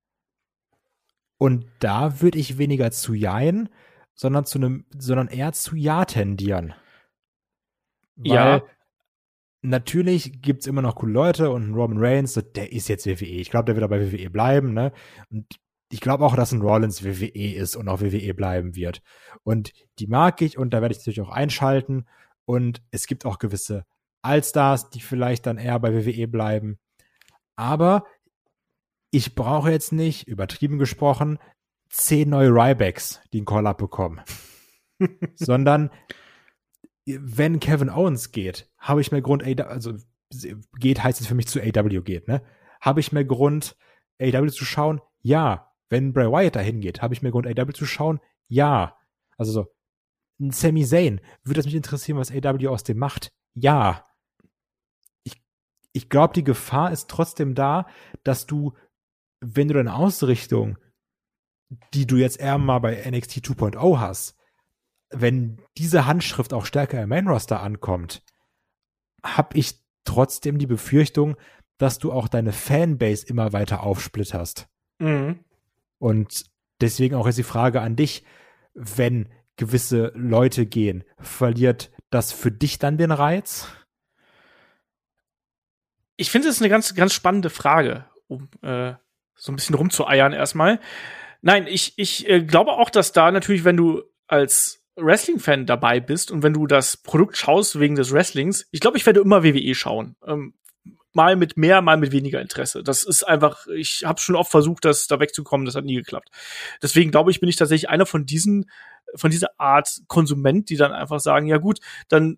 [1.38, 3.69] Und da würde ich weniger zu Jein,
[4.15, 6.73] sondern zu einem, sondern eher zu Ja tendieren.
[8.15, 8.63] Weil ja.
[9.61, 13.25] natürlich gibt's immer noch coole Leute und Roman Reigns, der ist jetzt WWE.
[13.25, 14.91] Ich glaube, der wird aber bei WWE bleiben, ne?
[15.30, 15.45] Und
[15.89, 19.01] ich glaube auch, dass ein Rollins WWE ist und auch WWE bleiben wird.
[19.43, 22.07] Und die mag ich und da werde ich natürlich auch einschalten.
[22.47, 23.85] Und es gibt auch gewisse
[24.21, 26.79] Allstars, die vielleicht dann eher bei WWE bleiben.
[27.55, 28.05] Aber
[29.11, 31.39] ich brauche jetzt nicht, übertrieben gesprochen,
[31.89, 34.21] zehn neue Rybacks, die einen Call-Up bekommen.
[35.35, 35.91] Sondern
[37.05, 39.93] wenn Kevin Owens geht, habe ich mehr Grund, also
[40.79, 42.43] geht heißt es für mich zu AW geht, ne?
[42.79, 43.75] Habe ich mehr Grund,
[44.21, 45.01] AW zu schauen?
[45.21, 45.73] Ja.
[45.89, 48.19] Wenn Bray Wyatt dahin geht, habe ich mir Grund, AW zu schauen?
[48.47, 48.97] Ja.
[49.37, 49.67] Also so,
[50.39, 53.31] ein Sami Zayn, würde es mich interessieren, was AW aus dem macht?
[53.55, 54.05] Ja.
[55.23, 55.41] Ich,
[55.93, 57.88] ich glaube, die Gefahr ist trotzdem da,
[58.23, 58.73] dass du,
[59.39, 60.77] wenn du deine Ausrichtung,
[61.93, 64.35] die du jetzt eher mal bei NXT 2.0 hast,
[65.09, 68.23] wenn diese Handschrift auch stärker im Main Roster ankommt,
[69.23, 71.35] habe ich trotzdem die Befürchtung,
[71.77, 74.67] dass du auch deine Fanbase immer weiter aufsplitterst.
[74.99, 75.39] Mhm.
[75.99, 76.45] Und
[76.81, 78.23] deswegen auch jetzt die Frage an dich,
[78.73, 83.68] wenn gewisse Leute gehen, verliert das für dich dann den Reiz?
[86.16, 88.93] Ich finde es eine ganz, ganz spannende Frage, um äh,
[89.36, 90.80] so ein bisschen rumzueiern erstmal.
[91.41, 96.32] Nein, ich, ich äh, glaube auch, dass da natürlich, wenn du als Wrestling-Fan dabei bist
[96.32, 99.76] und wenn du das Produkt schaust wegen des Wrestlings, ich glaube, ich werde immer WWE
[99.76, 100.16] schauen.
[100.26, 100.55] Ähm,
[101.14, 102.84] mal mit mehr, mal mit weniger Interesse.
[102.84, 106.30] Das ist einfach, ich habe schon oft versucht, das da wegzukommen, das hat nie geklappt.
[106.82, 108.70] Deswegen glaube ich, bin ich tatsächlich einer von diesen,
[109.16, 111.80] von dieser Art Konsument, die dann einfach sagen, ja gut,
[112.10, 112.38] dann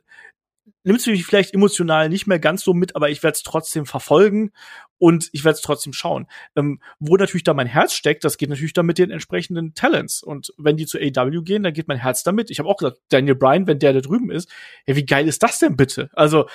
[0.83, 3.85] nimmst du mich vielleicht emotional nicht mehr ganz so mit, aber ich werde es trotzdem
[3.85, 4.51] verfolgen
[4.97, 6.27] und ich werde es trotzdem schauen.
[6.55, 10.23] Ähm, wo natürlich da mein Herz steckt, das geht natürlich dann mit den entsprechenden Talents.
[10.23, 12.49] Und wenn die zu AW gehen, dann geht mein Herz damit.
[12.49, 14.49] Ich habe auch gesagt, Daniel Bryan, wenn der da drüben ist,
[14.87, 16.09] ja, wie geil ist das denn bitte?
[16.13, 16.47] Also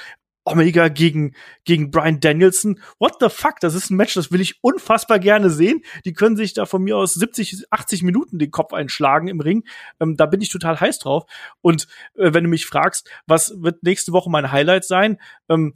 [0.44, 1.34] Omega gegen,
[1.64, 2.80] gegen Brian Danielson.
[2.98, 3.60] What the fuck?
[3.60, 5.82] Das ist ein Match, das will ich unfassbar gerne sehen.
[6.04, 9.64] Die können sich da von mir aus 70, 80 Minuten den Kopf einschlagen im Ring.
[10.00, 11.24] Ähm, da bin ich total heiß drauf.
[11.62, 15.18] Und äh, wenn du mich fragst, was wird nächste Woche mein Highlight sein?
[15.48, 15.74] Ähm,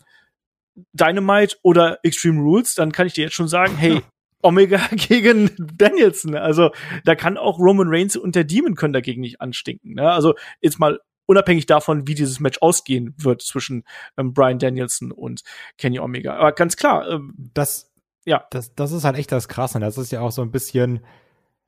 [0.93, 4.03] Dynamite oder Extreme Rules, dann kann ich dir jetzt schon sagen, hey,
[4.43, 6.37] Omega gegen Danielson.
[6.37, 6.71] Also
[7.05, 9.95] da kann auch Roman Reigns und der Demon können dagegen nicht anstinken.
[9.95, 10.11] Ne?
[10.11, 13.85] Also jetzt mal unabhängig davon, wie dieses Match ausgehen wird zwischen
[14.17, 15.43] ähm, Brian Danielson und
[15.77, 16.35] Kenny Omega.
[16.37, 17.93] Aber ganz klar, ähm, das,
[18.25, 19.79] ja, das, das ist halt echt das Krasse.
[19.79, 21.05] Das ist ja auch so ein bisschen,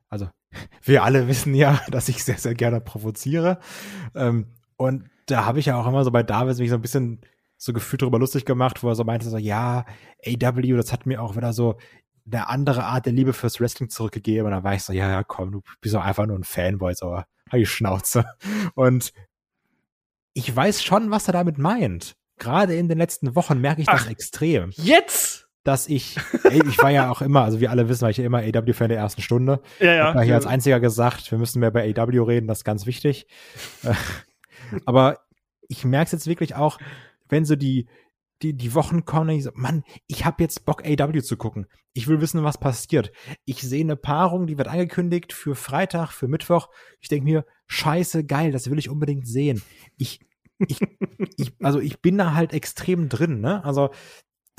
[0.09, 0.27] also
[0.83, 3.59] wir alle wissen ja, dass ich sehr, sehr gerne provoziere.
[4.15, 4.47] Ähm,
[4.77, 7.21] und da habe ich ja auch immer so bei Davis mich so ein bisschen
[7.57, 9.85] so gefühlt darüber lustig gemacht, wo er so meinte, so, ja,
[10.25, 11.77] AW, das hat mir auch wieder so
[12.25, 14.47] eine andere Art der Liebe fürs Wrestling zurückgegeben.
[14.47, 16.95] Und da war ich so, ja, ja, komm, du bist doch einfach nur ein Fanboy,
[16.95, 18.25] so, halt die Schnauze.
[18.73, 19.13] Und
[20.33, 22.15] ich weiß schon, was er damit meint.
[22.37, 24.71] Gerade in den letzten Wochen merke ich Ach, das extrem.
[24.75, 25.47] Jetzt?
[25.63, 28.25] Dass ich, ey, ich war ja auch immer, also wir alle wissen, war ich ja
[28.25, 29.61] immer AW-Fan der ersten Stunde.
[29.79, 30.09] Ja, ja.
[30.09, 32.87] Ich war hier als einziger gesagt, wir müssen mehr bei AW reden, das ist ganz
[32.87, 33.27] wichtig.
[34.85, 35.19] Aber
[35.67, 36.79] ich merke es jetzt wirklich auch,
[37.29, 37.87] wenn so die,
[38.41, 41.67] die, die Wochen kommen, dann ich so, Mann, ich habe jetzt Bock, AW zu gucken.
[41.93, 43.11] Ich will wissen, was passiert.
[43.45, 46.69] Ich sehe eine Paarung, die wird angekündigt für Freitag, für Mittwoch.
[46.99, 49.61] Ich denke mir, scheiße, geil, das will ich unbedingt sehen.
[49.97, 50.19] Ich,
[50.67, 50.79] ich,
[51.37, 53.63] ich, also ich bin da halt extrem drin, ne?
[53.63, 53.89] Also,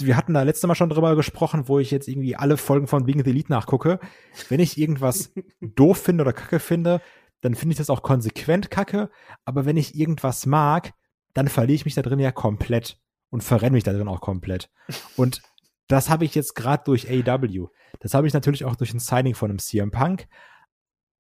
[0.00, 3.06] wir hatten da letzte Mal schon drüber gesprochen, wo ich jetzt irgendwie alle Folgen von
[3.06, 4.00] Wing the Elite nachgucke.
[4.48, 7.00] Wenn ich irgendwas doof finde oder kacke finde,
[7.40, 9.10] dann finde ich das auch konsequent kacke.
[9.44, 10.92] Aber wenn ich irgendwas mag,
[11.34, 12.98] dann verliere ich mich da drin ja komplett
[13.32, 14.70] und verrenne mich da drin auch komplett.
[15.16, 15.42] Und
[15.88, 17.66] das habe ich jetzt gerade durch AW.
[17.98, 20.28] Das habe ich natürlich auch durch ein Signing von einem CM Punk.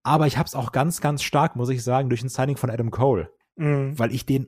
[0.04, 2.70] Aber ich habe es auch ganz, ganz stark, muss ich sagen, durch ein Signing von
[2.70, 3.32] Adam Cole.
[3.56, 3.98] Mhm.
[3.98, 4.46] Weil ich den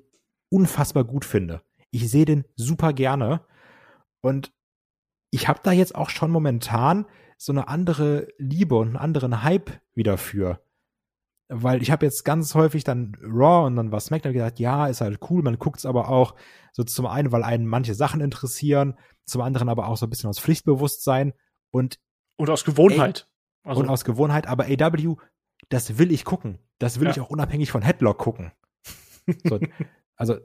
[0.50, 1.62] unfassbar gut finde.
[1.90, 3.40] Ich sehe den super gerne.
[4.20, 4.52] Und
[5.30, 7.06] ich habe da jetzt auch schon momentan
[7.38, 10.60] so eine andere Liebe und einen anderen Hype wieder für
[11.62, 15.00] weil ich habe jetzt ganz häufig dann Raw und dann war SmackDown gesagt, ja, ist
[15.00, 16.34] halt cool, man guckt's aber auch
[16.72, 20.28] so zum einen, weil einen manche Sachen interessieren, zum anderen aber auch so ein bisschen
[20.28, 21.32] aus Pflichtbewusstsein
[21.70, 21.98] und
[22.36, 23.28] und aus Gewohnheit.
[23.62, 23.80] Also.
[23.80, 25.16] Und aus Gewohnheit, aber AW,
[25.68, 26.58] das will ich gucken.
[26.78, 27.12] Das will ja.
[27.12, 28.52] ich auch unabhängig von Headlock gucken.
[29.44, 29.58] so,
[30.16, 30.38] also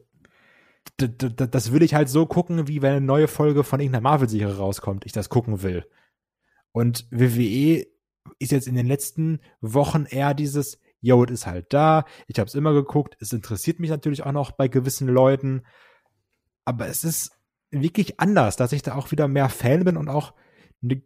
[0.97, 5.05] das will ich halt so gucken, wie wenn eine neue Folge von irgendeiner Marvel-Serie rauskommt,
[5.05, 5.85] ich das gucken will.
[6.71, 7.85] Und WWE
[8.37, 12.47] ist jetzt in den letzten Wochen eher dieses, yo, es ist halt da, ich habe
[12.47, 15.63] es immer geguckt, es interessiert mich natürlich auch noch bei gewissen Leuten,
[16.65, 17.31] aber es ist
[17.71, 20.33] wirklich anders, dass ich da auch wieder mehr Fan bin und auch
[20.83, 21.01] eine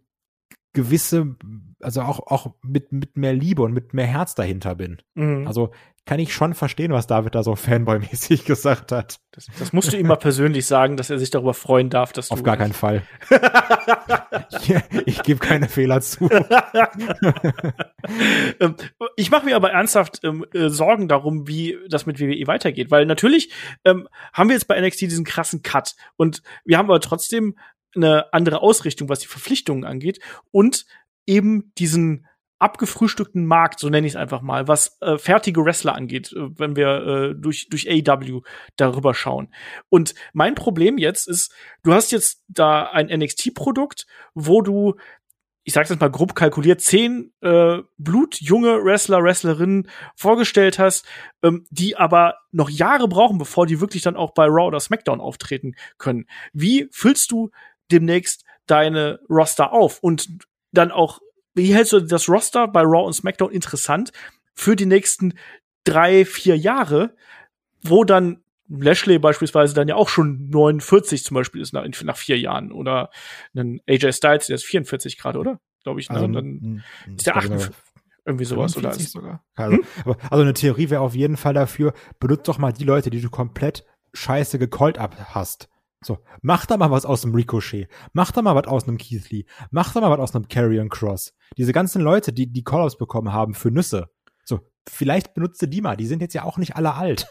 [0.74, 1.36] gewisse,
[1.80, 4.98] also auch, auch mit, mit mehr Liebe und mit mehr Herz dahinter bin.
[5.16, 5.48] Mhm.
[5.48, 5.72] Also
[6.06, 9.20] kann ich schon verstehen, was David da so Fanboy-mäßig gesagt hat.
[9.32, 12.28] Das, das, musst du ihm mal persönlich sagen, dass er sich darüber freuen darf, dass
[12.28, 12.34] du.
[12.34, 13.04] Auf gar keinen Fall.
[14.62, 16.30] ich, ich gebe keine Fehler zu.
[18.60, 18.76] Ähm,
[19.16, 23.06] ich mache mir aber ernsthaft ähm, äh, Sorgen darum, wie das mit WWE weitergeht, weil
[23.06, 23.50] natürlich
[23.86, 27.56] ähm, haben wir jetzt bei NXT diesen krassen Cut und wir haben aber trotzdem
[27.96, 30.20] eine andere Ausrichtung, was die Verpflichtungen angeht
[30.52, 30.86] und
[31.26, 32.28] eben diesen
[32.64, 36.78] abgefrühstückten Markt, so nenne ich es einfach mal, was äh, fertige Wrestler angeht, äh, wenn
[36.78, 38.42] wir äh, durch, durch AW
[38.78, 39.54] darüber schauen.
[39.90, 44.96] Und mein Problem jetzt ist, du hast jetzt da ein NXT-Produkt, wo du
[45.66, 51.06] ich sag's jetzt mal grob kalkuliert, zehn äh, blutjunge Wrestler, Wrestlerinnen vorgestellt hast,
[51.42, 55.22] ähm, die aber noch Jahre brauchen, bevor die wirklich dann auch bei Raw oder SmackDown
[55.22, 56.26] auftreten können.
[56.52, 57.50] Wie füllst du
[57.92, 60.00] demnächst deine Roster auf?
[60.02, 60.28] Und
[60.72, 61.20] dann auch,
[61.54, 64.12] wie hältst du das Roster bei Raw und SmackDown interessant
[64.54, 65.34] für die nächsten
[65.84, 67.16] drei, vier Jahre,
[67.82, 72.40] wo dann Lashley beispielsweise dann ja auch schon 49 zum Beispiel ist nach, nach vier
[72.40, 73.10] Jahren oder
[73.56, 75.60] ein AJ Styles, der ist 44 gerade, oder?
[75.84, 76.10] Glaube ich.
[76.10, 76.16] Ne?
[76.16, 76.84] Also, dann
[77.16, 77.76] ist der 48,
[78.26, 79.44] irgendwie sowas oder sogar.
[79.56, 79.84] Also, hm?
[80.06, 83.22] aber, also eine Theorie wäre auf jeden Fall dafür, benutzt doch mal die Leute, die
[83.22, 85.70] du komplett scheiße gecallt ab hast.
[86.04, 89.30] So, mach da mal was aus dem Ricochet, mach da mal was aus einem Keith
[89.30, 91.34] Lee, mach da mal was aus einem Carrion Cross.
[91.58, 94.10] Diese ganzen Leute, die die Call-ups bekommen haben für Nüsse.
[94.44, 97.28] So, vielleicht benutze die mal, die sind jetzt ja auch nicht alle alt.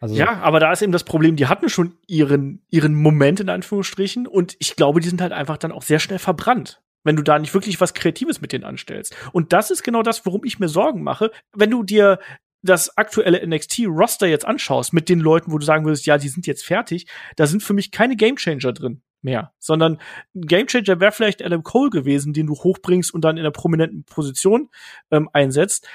[0.00, 3.50] Also ja, aber da ist eben das Problem, die hatten schon ihren, ihren Moment in
[3.50, 7.22] Anführungsstrichen und ich glaube, die sind halt einfach dann auch sehr schnell verbrannt wenn du
[7.22, 9.16] da nicht wirklich was Kreatives mit denen anstellst.
[9.32, 11.30] Und das ist genau das, worum ich mir Sorgen mache.
[11.54, 12.18] Wenn du dir
[12.62, 16.46] das aktuelle NXT-Roster jetzt anschaust mit den Leuten, wo du sagen würdest, ja, die sind
[16.46, 17.06] jetzt fertig,
[17.36, 19.98] da sind für mich keine Gamechanger drin mehr, sondern
[20.34, 24.04] ein Gamechanger wäre vielleicht Adam Cole gewesen, den du hochbringst und dann in einer prominenten
[24.04, 24.70] Position
[25.10, 25.88] ähm, einsetzt.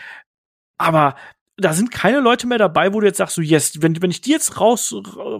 [0.78, 1.16] Aber
[1.57, 4.20] da sind keine Leute mehr dabei, wo du jetzt sagst, so yes, wenn, wenn ich
[4.20, 4.93] die jetzt raus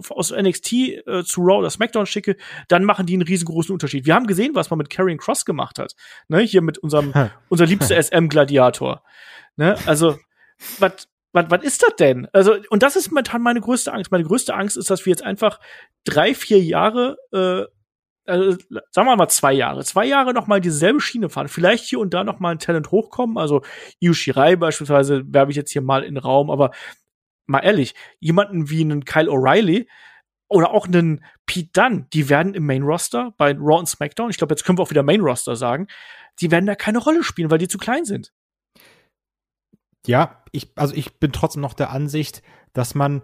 [0.08, 2.36] aus NXT äh, zu Raw oder SmackDown schicke,
[2.68, 4.06] dann machen die einen riesengroßen Unterschied.
[4.06, 5.94] Wir haben gesehen, was man mit Karrion Cross gemacht hat.
[6.28, 7.12] Ne, hier mit unserem,
[7.50, 9.02] unser liebster SM-Gladiator.
[9.56, 10.18] Ne, also,
[10.78, 12.28] was, was, was ist das denn?
[12.32, 14.10] Also, und das ist momentan meine größte Angst.
[14.10, 15.60] Meine größte Angst ist, dass wir jetzt einfach
[16.04, 17.64] drei, vier Jahre äh,
[18.26, 18.58] also,
[18.90, 22.12] sagen wir mal zwei Jahre, zwei Jahre noch mal dieselbe Schiene fahren, vielleicht hier und
[22.12, 23.62] da noch mal ein Talent hochkommen, also
[24.00, 26.72] Io Shirai beispielsweise werbe ich jetzt hier mal in den Raum, aber
[27.46, 29.86] mal ehrlich, jemanden wie einen Kyle O'Reilly
[30.48, 34.38] oder auch einen Pete Dunn, die werden im Main Roster bei Raw und SmackDown, ich
[34.38, 35.86] glaube, jetzt können wir auch wieder Main Roster sagen,
[36.40, 38.32] die werden da keine Rolle spielen, weil die zu klein sind.
[40.06, 42.42] Ja, ich, also ich bin trotzdem noch der Ansicht,
[42.72, 43.22] dass man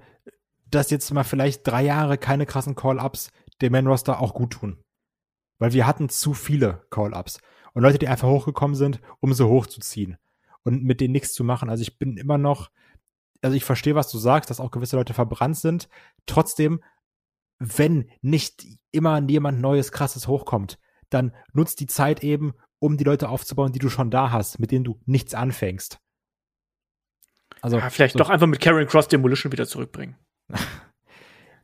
[0.70, 3.30] das jetzt mal vielleicht drei Jahre keine krassen Call-Ups
[3.61, 4.83] dem Main Roster auch gut tun.
[5.59, 7.41] Weil wir hatten zu viele Call-Ups.
[7.74, 10.16] Und Leute, die einfach hochgekommen sind, um sie hochzuziehen.
[10.64, 11.70] Und mit denen nichts zu machen.
[11.70, 12.70] Also ich bin immer noch,
[13.41, 15.89] also ich verstehe, was du sagst, dass auch gewisse Leute verbrannt sind.
[16.26, 16.83] Trotzdem,
[17.59, 20.78] wenn nicht immer jemand Neues, Krasses hochkommt,
[21.11, 24.72] dann nutzt die Zeit eben, um die Leute aufzubauen, die du schon da hast, mit
[24.72, 26.01] denen du nichts anfängst.
[27.63, 30.17] Also ja, vielleicht so doch einfach mit Karen Cross Demolition wieder zurückbringen.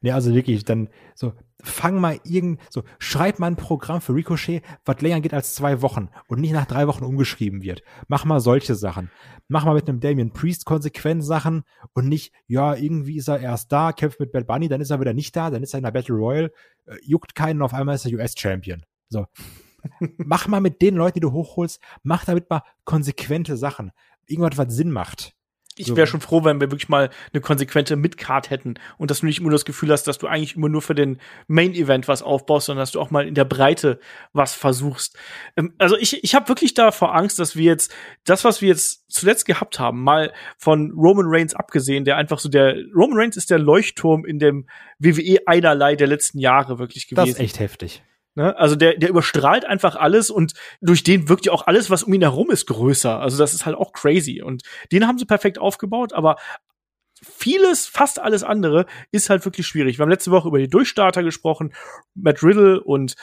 [0.00, 4.62] nee, also wirklich, dann so fang mal irgend, so, schreib mal ein Programm für Ricochet,
[4.84, 7.82] was länger geht als zwei Wochen und nicht nach drei Wochen umgeschrieben wird.
[8.06, 9.10] Mach mal solche Sachen.
[9.48, 13.72] Mach mal mit einem Damien Priest konsequent Sachen und nicht, ja, irgendwie ist er erst
[13.72, 15.84] da, kämpft mit Bad Bunny, dann ist er wieder nicht da, dann ist er in
[15.84, 16.52] der Battle Royal,
[16.86, 18.84] äh, juckt keinen und auf einmal ist er US-Champion.
[19.08, 19.26] So.
[20.18, 23.90] mach mal mit den Leuten, die du hochholst, mach damit mal konsequente Sachen.
[24.26, 25.34] Irgendwas, was Sinn macht
[25.78, 29.26] ich wäre schon froh, wenn wir wirklich mal eine konsequente Midcard hätten und dass du
[29.26, 32.22] nicht immer das Gefühl hast, dass du eigentlich immer nur für den Main Event was
[32.22, 34.00] aufbaust, sondern dass du auch mal in der Breite
[34.32, 35.16] was versuchst.
[35.56, 39.10] Ähm, also ich, ich habe wirklich davor Angst, dass wir jetzt das, was wir jetzt
[39.10, 43.50] zuletzt gehabt haben, mal von Roman Reigns abgesehen, der einfach so der Roman Reigns ist
[43.50, 44.66] der Leuchtturm in dem
[44.98, 47.26] WWE einerlei der letzten Jahre wirklich gewesen.
[47.26, 48.02] Das ist echt heftig.
[48.34, 48.56] Ne?
[48.56, 52.12] Also der, der überstrahlt einfach alles und durch den wirkt ja auch alles, was um
[52.12, 53.20] ihn herum ist, größer.
[53.20, 54.42] Also das ist halt auch crazy.
[54.42, 56.36] Und den haben sie perfekt aufgebaut, aber
[57.22, 59.98] vieles, fast alles andere ist halt wirklich schwierig.
[59.98, 61.72] Wir haben letzte Woche über die Durchstarter gesprochen.
[62.14, 63.14] Matt Riddle und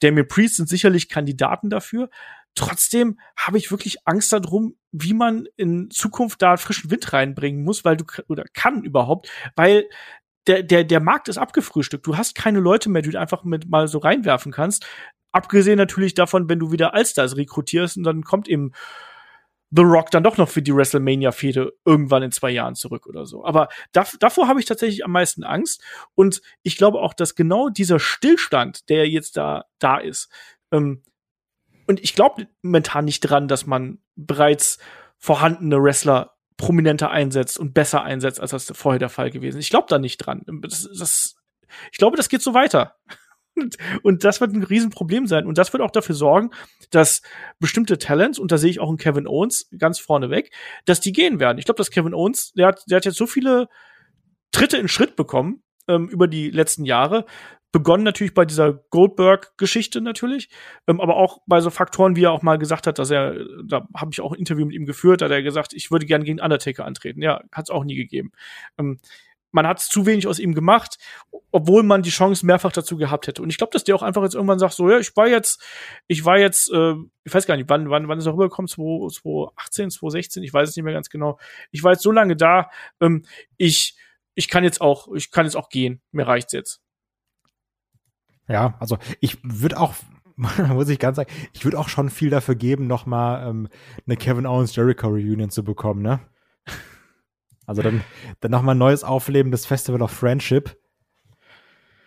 [0.00, 2.10] Damien Priest sind sicherlich Kandidaten dafür.
[2.54, 7.84] Trotzdem habe ich wirklich Angst darum, wie man in Zukunft da frischen Wind reinbringen muss,
[7.84, 9.84] weil du oder kann überhaupt, weil
[10.46, 12.06] der, der, der Markt ist abgefrühstückt.
[12.06, 14.86] Du hast keine Leute mehr, die du einfach mit mal so reinwerfen kannst.
[15.32, 18.72] Abgesehen natürlich davon, wenn du wieder Allstars rekrutierst und dann kommt eben
[19.70, 23.44] The Rock dann doch noch für die WrestleMania-Fehde irgendwann in zwei Jahren zurück oder so.
[23.44, 25.82] Aber da, davor habe ich tatsächlich am meisten Angst.
[26.14, 30.30] Und ich glaube auch, dass genau dieser Stillstand, der jetzt da, da ist,
[30.70, 31.02] ähm,
[31.88, 34.78] und ich glaube momentan nicht dran, dass man bereits
[35.18, 39.58] vorhandene Wrestler prominenter einsetzt und besser einsetzt, als das vorher der Fall gewesen.
[39.58, 40.42] Ich glaube da nicht dran.
[40.62, 41.36] Das, das,
[41.92, 42.96] ich glaube, das geht so weiter.
[44.02, 45.46] Und, das wird ein Riesenproblem sein.
[45.46, 46.50] Und das wird auch dafür sorgen,
[46.90, 47.22] dass
[47.58, 50.52] bestimmte Talents, und da sehe ich auch einen Kevin Owens ganz vorne weg,
[50.84, 51.58] dass die gehen werden.
[51.58, 53.68] Ich glaube, dass Kevin Owens, der hat, der hat jetzt so viele
[54.52, 57.24] Tritte in Schritt bekommen ähm, über die letzten Jahre,
[57.76, 60.48] begonnen natürlich bei dieser Goldberg-Geschichte natürlich,
[60.86, 63.34] ähm, aber auch bei so Faktoren, wie er auch mal gesagt hat, dass er,
[63.66, 66.06] da habe ich auch ein Interview mit ihm geführt, da hat er gesagt, ich würde
[66.06, 67.20] gerne gegen Undertaker antreten.
[67.20, 68.32] Ja, hat es auch nie gegeben.
[68.78, 68.98] Ähm,
[69.52, 70.96] man hat zu wenig aus ihm gemacht,
[71.52, 73.42] obwohl man die Chance mehrfach dazu gehabt hätte.
[73.42, 75.62] Und ich glaube, dass der auch einfach jetzt irgendwann sagt, so, ja, ich war jetzt,
[76.06, 76.94] ich war jetzt, äh,
[77.24, 80.76] ich weiß gar nicht, wann, wann, wann ist er rübergekommen, 2018, 2016, ich weiß es
[80.76, 81.38] nicht mehr ganz genau.
[81.72, 82.70] Ich war jetzt so lange da,
[83.02, 83.26] ähm,
[83.58, 83.96] ich,
[84.34, 86.00] ich kann jetzt auch, ich kann jetzt auch gehen.
[86.10, 86.80] Mir reicht's jetzt.
[88.48, 89.94] Ja, also ich würde auch,
[90.36, 93.68] muss ich ganz sagen, ich würde auch schon viel dafür geben, noch mal ähm,
[94.06, 96.20] eine Kevin Owens Jericho Reunion zu bekommen, ne?
[97.66, 98.04] Also dann,
[98.40, 100.76] dann noch mal ein neues Aufleben des Festival of Friendship.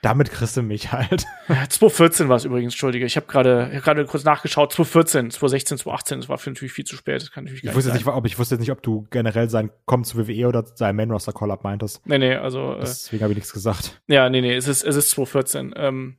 [0.01, 1.25] Damit kriegst du mich halt.
[1.47, 3.05] 2014 war es übrigens, entschuldige.
[3.05, 4.71] Ich habe gerade gerade kurz nachgeschaut.
[4.71, 7.21] 2014, 2016, 2018, das war für natürlich viel zu spät.
[7.21, 9.71] Das kann natürlich ich wusste nicht, ob ich wusste jetzt nicht, ob du generell sein
[9.85, 12.01] Kommen zu WWE oder sein Main Roster Call Up meintest.
[12.05, 14.01] Nee, nee, also äh, deswegen äh, habe ich nichts gesagt.
[14.07, 15.73] Ja, nee, nee, es ist es ist 2014.
[15.75, 16.17] Ähm,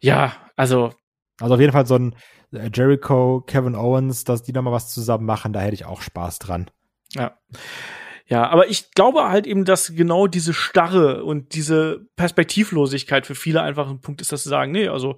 [0.00, 0.92] ja, also
[1.40, 2.14] also auf jeden Fall so ein
[2.52, 6.02] äh, Jericho, Kevin Owens, dass die noch mal was zusammen machen, da hätte ich auch
[6.02, 6.70] Spaß dran.
[7.12, 7.36] Ja.
[8.28, 13.62] Ja, aber ich glaube halt eben, dass genau diese Starre und diese Perspektivlosigkeit für viele
[13.62, 15.16] einfach ein Punkt ist, dass sie sagen, nee, also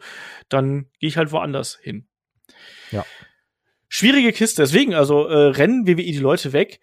[0.50, 2.06] dann gehe ich halt woanders hin.
[2.90, 3.06] Ja.
[3.88, 4.60] Schwierige Kiste.
[4.60, 6.80] Deswegen, also äh, rennen WWE die Leute weg.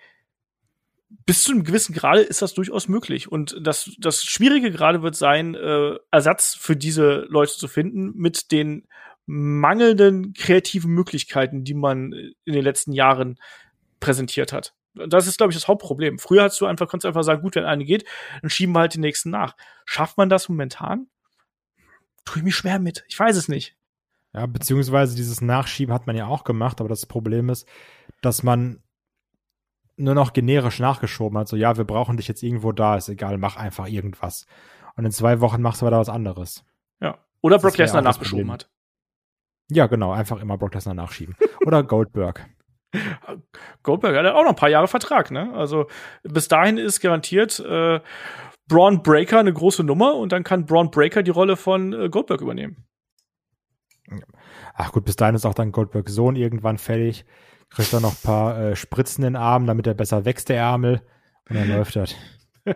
[1.28, 3.32] Bis zu einem gewissen Grade ist das durchaus möglich.
[3.32, 8.52] Und das, das Schwierige gerade wird sein, äh, Ersatz für diese Leute zu finden mit
[8.52, 8.88] den
[9.28, 12.14] mangelnden kreativen Möglichkeiten, die man
[12.46, 13.40] in den letzten Jahren
[14.00, 16.20] präsentiert hat das ist, glaube ich, das Hauptproblem.
[16.20, 18.06] Früher hast du einfach, konntest einfach sagen, gut, wenn eine geht,
[18.42, 19.56] dann schieben wir halt den nächsten nach.
[19.86, 21.08] Schafft man das momentan?
[22.24, 23.04] Tue ich mich schwer mit.
[23.08, 23.76] Ich weiß es nicht.
[24.34, 27.68] Ja, beziehungsweise dieses Nachschieben hat man ja auch gemacht, aber das Problem ist,
[28.22, 28.84] dass man
[29.98, 31.48] nur noch generisch nachgeschoben hat.
[31.48, 34.46] So, ja, wir brauchen dich jetzt irgendwo da, ist egal, mach einfach irgendwas.
[34.96, 36.66] Und in zwei Wochen machst du wieder was anderes.
[37.00, 37.18] Ja.
[37.42, 38.70] Oder Brock Lesnar nachgeschoben hat.
[39.70, 41.36] Ja, genau, einfach immer Brock Lesnar nachschieben.
[41.66, 42.46] Oder Goldberg.
[43.84, 45.54] Goldberg hat auch noch ein paar Jahre Vertrag, ne?
[45.54, 45.88] Also
[46.24, 48.00] bis dahin ist garantiert äh,
[48.68, 52.42] Braun Breaker eine große Nummer und dann kann Braun Breaker die Rolle von äh, Goldberg
[52.42, 52.86] übernehmen.
[54.76, 57.26] Ach gut, bis dahin ist auch dann Goldberg Sohn irgendwann fertig.
[57.70, 60.58] Kriegt dann noch ein paar äh, Spritzen in den Arm, damit er besser wächst, der
[60.58, 61.02] Ärmel.
[61.50, 62.16] Und dann läuft das.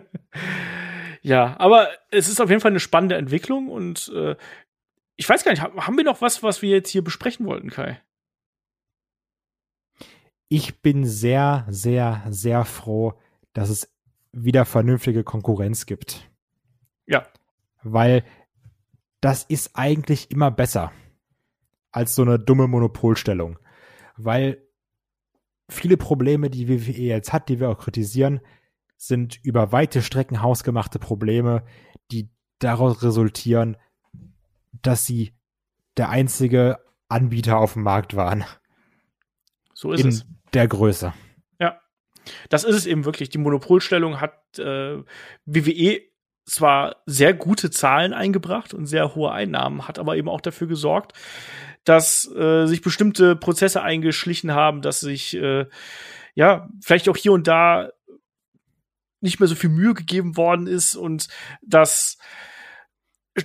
[1.21, 4.35] ja, aber es ist auf jeden Fall eine spannende Entwicklung und äh,
[5.15, 7.99] ich weiß gar nicht, haben wir noch was, was wir jetzt hier besprechen wollten, Kai?
[10.49, 13.13] Ich bin sehr, sehr, sehr froh,
[13.53, 13.93] dass es
[14.31, 16.29] wieder vernünftige Konkurrenz gibt.
[17.05, 17.25] Ja.
[17.83, 18.23] Weil
[19.21, 20.91] das ist eigentlich immer besser
[21.91, 23.59] als so eine dumme Monopolstellung.
[24.17, 24.61] Weil
[25.69, 28.41] viele Probleme, die WWE jetzt hat, die wir auch kritisieren,
[28.97, 31.63] sind über weite Strecken hausgemachte Probleme,
[32.11, 33.77] die daraus resultieren,
[34.81, 35.33] dass sie
[35.95, 38.43] der einzige Anbieter auf dem Markt waren.
[39.73, 40.25] So ist in es.
[40.53, 41.13] Der Größe.
[41.59, 41.79] Ja.
[42.49, 43.29] Das ist es eben wirklich.
[43.29, 44.97] Die Monopolstellung hat äh,
[45.45, 46.01] WWE
[46.45, 51.13] zwar sehr gute Zahlen eingebracht und sehr hohe Einnahmen, hat aber eben auch dafür gesorgt,
[51.83, 55.67] dass äh, sich bestimmte Prozesse eingeschlichen haben, dass sich äh,
[56.35, 57.89] ja vielleicht auch hier und da
[59.21, 61.27] nicht mehr so viel Mühe gegeben worden ist und
[61.61, 62.17] dass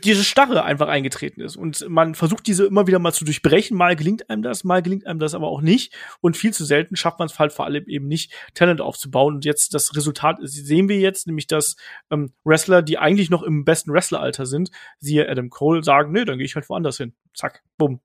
[0.01, 1.57] diese Starre einfach eingetreten ist.
[1.57, 3.77] Und man versucht diese immer wieder mal zu durchbrechen.
[3.77, 5.95] Mal gelingt einem das, mal gelingt einem das aber auch nicht.
[6.21, 9.37] Und viel zu selten schafft man es halt vor allem eben nicht, Talent aufzubauen.
[9.37, 11.77] Und jetzt das Resultat sehen wir jetzt, nämlich dass
[12.11, 16.39] ähm, Wrestler, die eigentlich noch im besten Wrestleralter sind, siehe Adam Cole, sagen, nee, dann
[16.39, 17.15] gehe ich halt woanders hin.
[17.35, 18.01] Zack, bumm.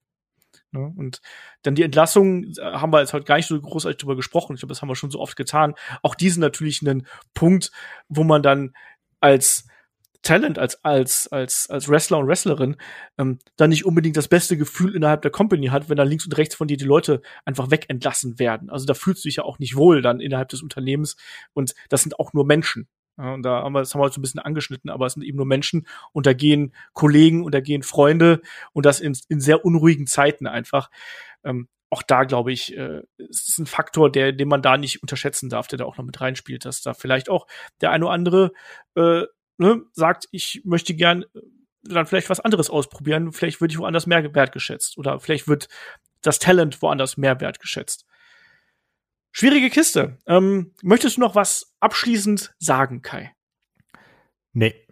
[0.72, 0.94] Ne?
[0.95, 1.22] Und
[1.64, 4.53] dann die Entlassung äh, haben wir jetzt halt gar nicht so großartig drüber gesprochen.
[4.53, 5.76] Ich glaube, das haben wir schon so oft getan.
[6.03, 7.72] Auch diesen natürlich einen Punkt,
[8.07, 8.74] wo man dann
[9.20, 9.66] als
[10.22, 12.76] Talent als als als als Wrestler und Wrestlerin
[13.18, 16.38] ähm, dann nicht unbedingt das beste Gefühl innerhalb der Company hat, wenn da links und
[16.38, 18.70] rechts von dir die Leute einfach wegentlassen werden.
[18.70, 21.16] Also da fühlst du dich ja auch nicht wohl dann innerhalb des Unternehmens
[21.54, 22.88] und das sind auch nur Menschen.
[23.18, 25.24] Ja, und da haben wir das haben wir so ein bisschen angeschnitten, aber es sind
[25.24, 28.41] eben nur Menschen und da gehen Kollegen und da gehen Freunde
[28.74, 30.90] und das in, in sehr unruhigen Zeiten einfach.
[31.44, 35.50] Ähm, auch da glaube ich, äh, ist ein Faktor, der, den man da nicht unterschätzen
[35.50, 37.48] darf, der da auch noch mit reinspielt, dass da vielleicht auch
[37.82, 38.52] der eine oder andere
[38.96, 39.24] äh,
[39.60, 41.41] ne, sagt, ich möchte gern äh,
[41.84, 45.68] dann vielleicht was anderes ausprobieren, vielleicht wird ich woanders mehr wertgeschätzt oder vielleicht wird
[46.22, 48.06] das Talent woanders mehr wertgeschätzt.
[49.31, 50.18] Schwierige Kiste.
[50.26, 53.34] Ähm, möchtest du noch was abschließend sagen, Kai?
[54.53, 54.88] Nee.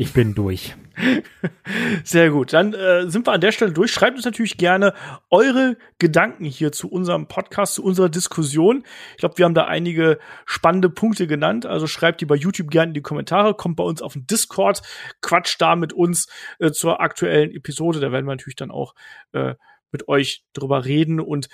[0.00, 0.76] Ich bin durch.
[2.04, 2.52] Sehr gut.
[2.52, 3.90] Dann äh, sind wir an der Stelle durch.
[3.90, 4.94] Schreibt uns natürlich gerne
[5.28, 8.84] eure Gedanken hier zu unserem Podcast, zu unserer Diskussion.
[9.12, 11.66] Ich glaube, wir haben da einige spannende Punkte genannt.
[11.66, 14.82] Also schreibt die bei YouTube gerne in die Kommentare, kommt bei uns auf den Discord,
[15.20, 16.28] quatscht da mit uns
[16.60, 17.98] äh, zur aktuellen Episode.
[17.98, 18.94] Da werden wir natürlich dann auch
[19.32, 19.54] äh,
[19.92, 21.20] mit euch drüber reden.
[21.20, 21.48] Und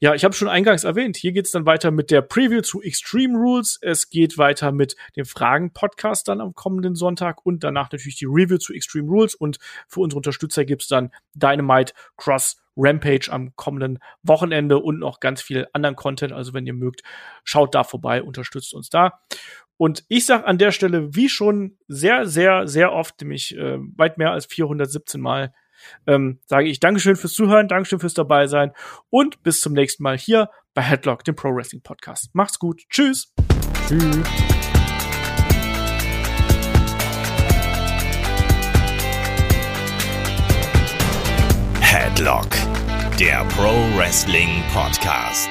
[0.00, 3.36] ja, ich habe schon eingangs erwähnt, hier geht's dann weiter mit der Preview zu Extreme
[3.36, 3.78] Rules.
[3.82, 8.58] Es geht weiter mit dem Fragen-Podcast dann am kommenden Sonntag und danach natürlich die Review
[8.58, 9.34] zu Extreme Rules.
[9.34, 9.58] Und
[9.88, 15.66] für unsere Unterstützer gibt's dann Dynamite Cross Rampage am kommenden Wochenende und noch ganz viel
[15.72, 16.32] anderen Content.
[16.32, 17.02] Also wenn ihr mögt,
[17.44, 19.20] schaut da vorbei, unterstützt uns da.
[19.76, 24.18] Und ich sage an der Stelle, wie schon sehr, sehr, sehr oft, nämlich äh, weit
[24.18, 25.54] mehr als 417 Mal,
[26.06, 28.72] ähm, sage ich Dankeschön fürs Zuhören, Dankeschön fürs dabei sein
[29.10, 32.34] und bis zum nächsten Mal hier bei Headlock, dem Pro Wrestling Podcast.
[32.34, 32.82] Macht's gut.
[32.90, 33.32] Tschüss.
[33.88, 34.18] Tschüss.
[41.80, 42.48] Headlock,
[43.18, 45.50] der Pro Wrestling Podcast.